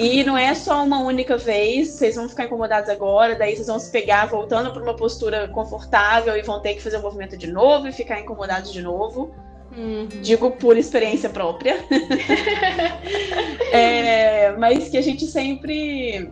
e 0.00 0.24
não 0.24 0.36
é 0.36 0.54
só 0.54 0.82
uma 0.82 1.00
única 1.00 1.36
vez, 1.36 1.90
vocês 1.90 2.16
vão 2.16 2.28
ficar 2.28 2.44
incomodados 2.44 2.88
agora, 2.88 3.34
daí 3.34 3.54
vocês 3.54 3.66
vão 3.66 3.78
se 3.78 3.90
pegar 3.90 4.26
voltando 4.26 4.72
para 4.72 4.82
uma 4.82 4.96
postura 4.96 5.48
confortável 5.48 6.36
e 6.36 6.42
vão 6.42 6.60
ter 6.60 6.74
que 6.74 6.82
fazer 6.82 6.96
o 6.96 7.02
movimento 7.02 7.36
de 7.36 7.46
novo 7.46 7.86
e 7.86 7.92
ficar 7.92 8.18
incomodados 8.20 8.72
de 8.72 8.82
novo. 8.82 9.34
Uhum. 9.76 10.08
Digo 10.22 10.52
por 10.52 10.76
experiência 10.78 11.28
própria. 11.28 11.76
é, 13.72 14.52
mas 14.52 14.88
que 14.88 14.96
a 14.96 15.02
gente 15.02 15.26
sempre 15.26 16.30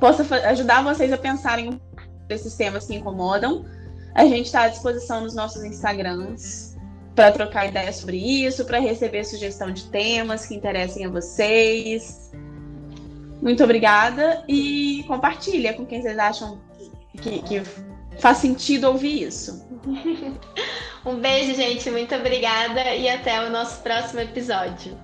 possa 0.00 0.22
ajudar 0.48 0.82
vocês 0.82 1.12
a 1.12 1.18
pensarem 1.18 1.78
nesses 2.28 2.54
temas 2.54 2.86
que 2.86 2.94
incomodam 2.94 3.64
a 4.14 4.24
gente 4.24 4.46
está 4.46 4.62
à 4.62 4.68
disposição 4.68 5.22
nos 5.22 5.34
nossos 5.34 5.64
Instagrams 5.64 6.76
para 7.14 7.32
trocar 7.32 7.68
ideias 7.68 7.96
sobre 7.96 8.16
isso, 8.16 8.64
para 8.64 8.78
receber 8.78 9.24
sugestão 9.24 9.72
de 9.72 9.84
temas 9.86 10.46
que 10.46 10.54
interessem 10.54 11.04
a 11.04 11.08
vocês. 11.08 12.30
Muito 13.42 13.62
obrigada 13.62 14.44
e 14.48 15.04
compartilha 15.06 15.74
com 15.74 15.84
quem 15.84 16.00
vocês 16.00 16.18
acham 16.18 16.60
que, 17.20 17.42
que 17.42 17.62
faz 18.18 18.38
sentido 18.38 18.88
ouvir 18.88 19.24
isso. 19.24 19.68
um 21.04 21.16
beijo, 21.16 21.54
gente. 21.54 21.90
Muito 21.90 22.14
obrigada 22.14 22.94
e 22.94 23.08
até 23.08 23.46
o 23.46 23.50
nosso 23.50 23.82
próximo 23.82 24.20
episódio. 24.20 24.98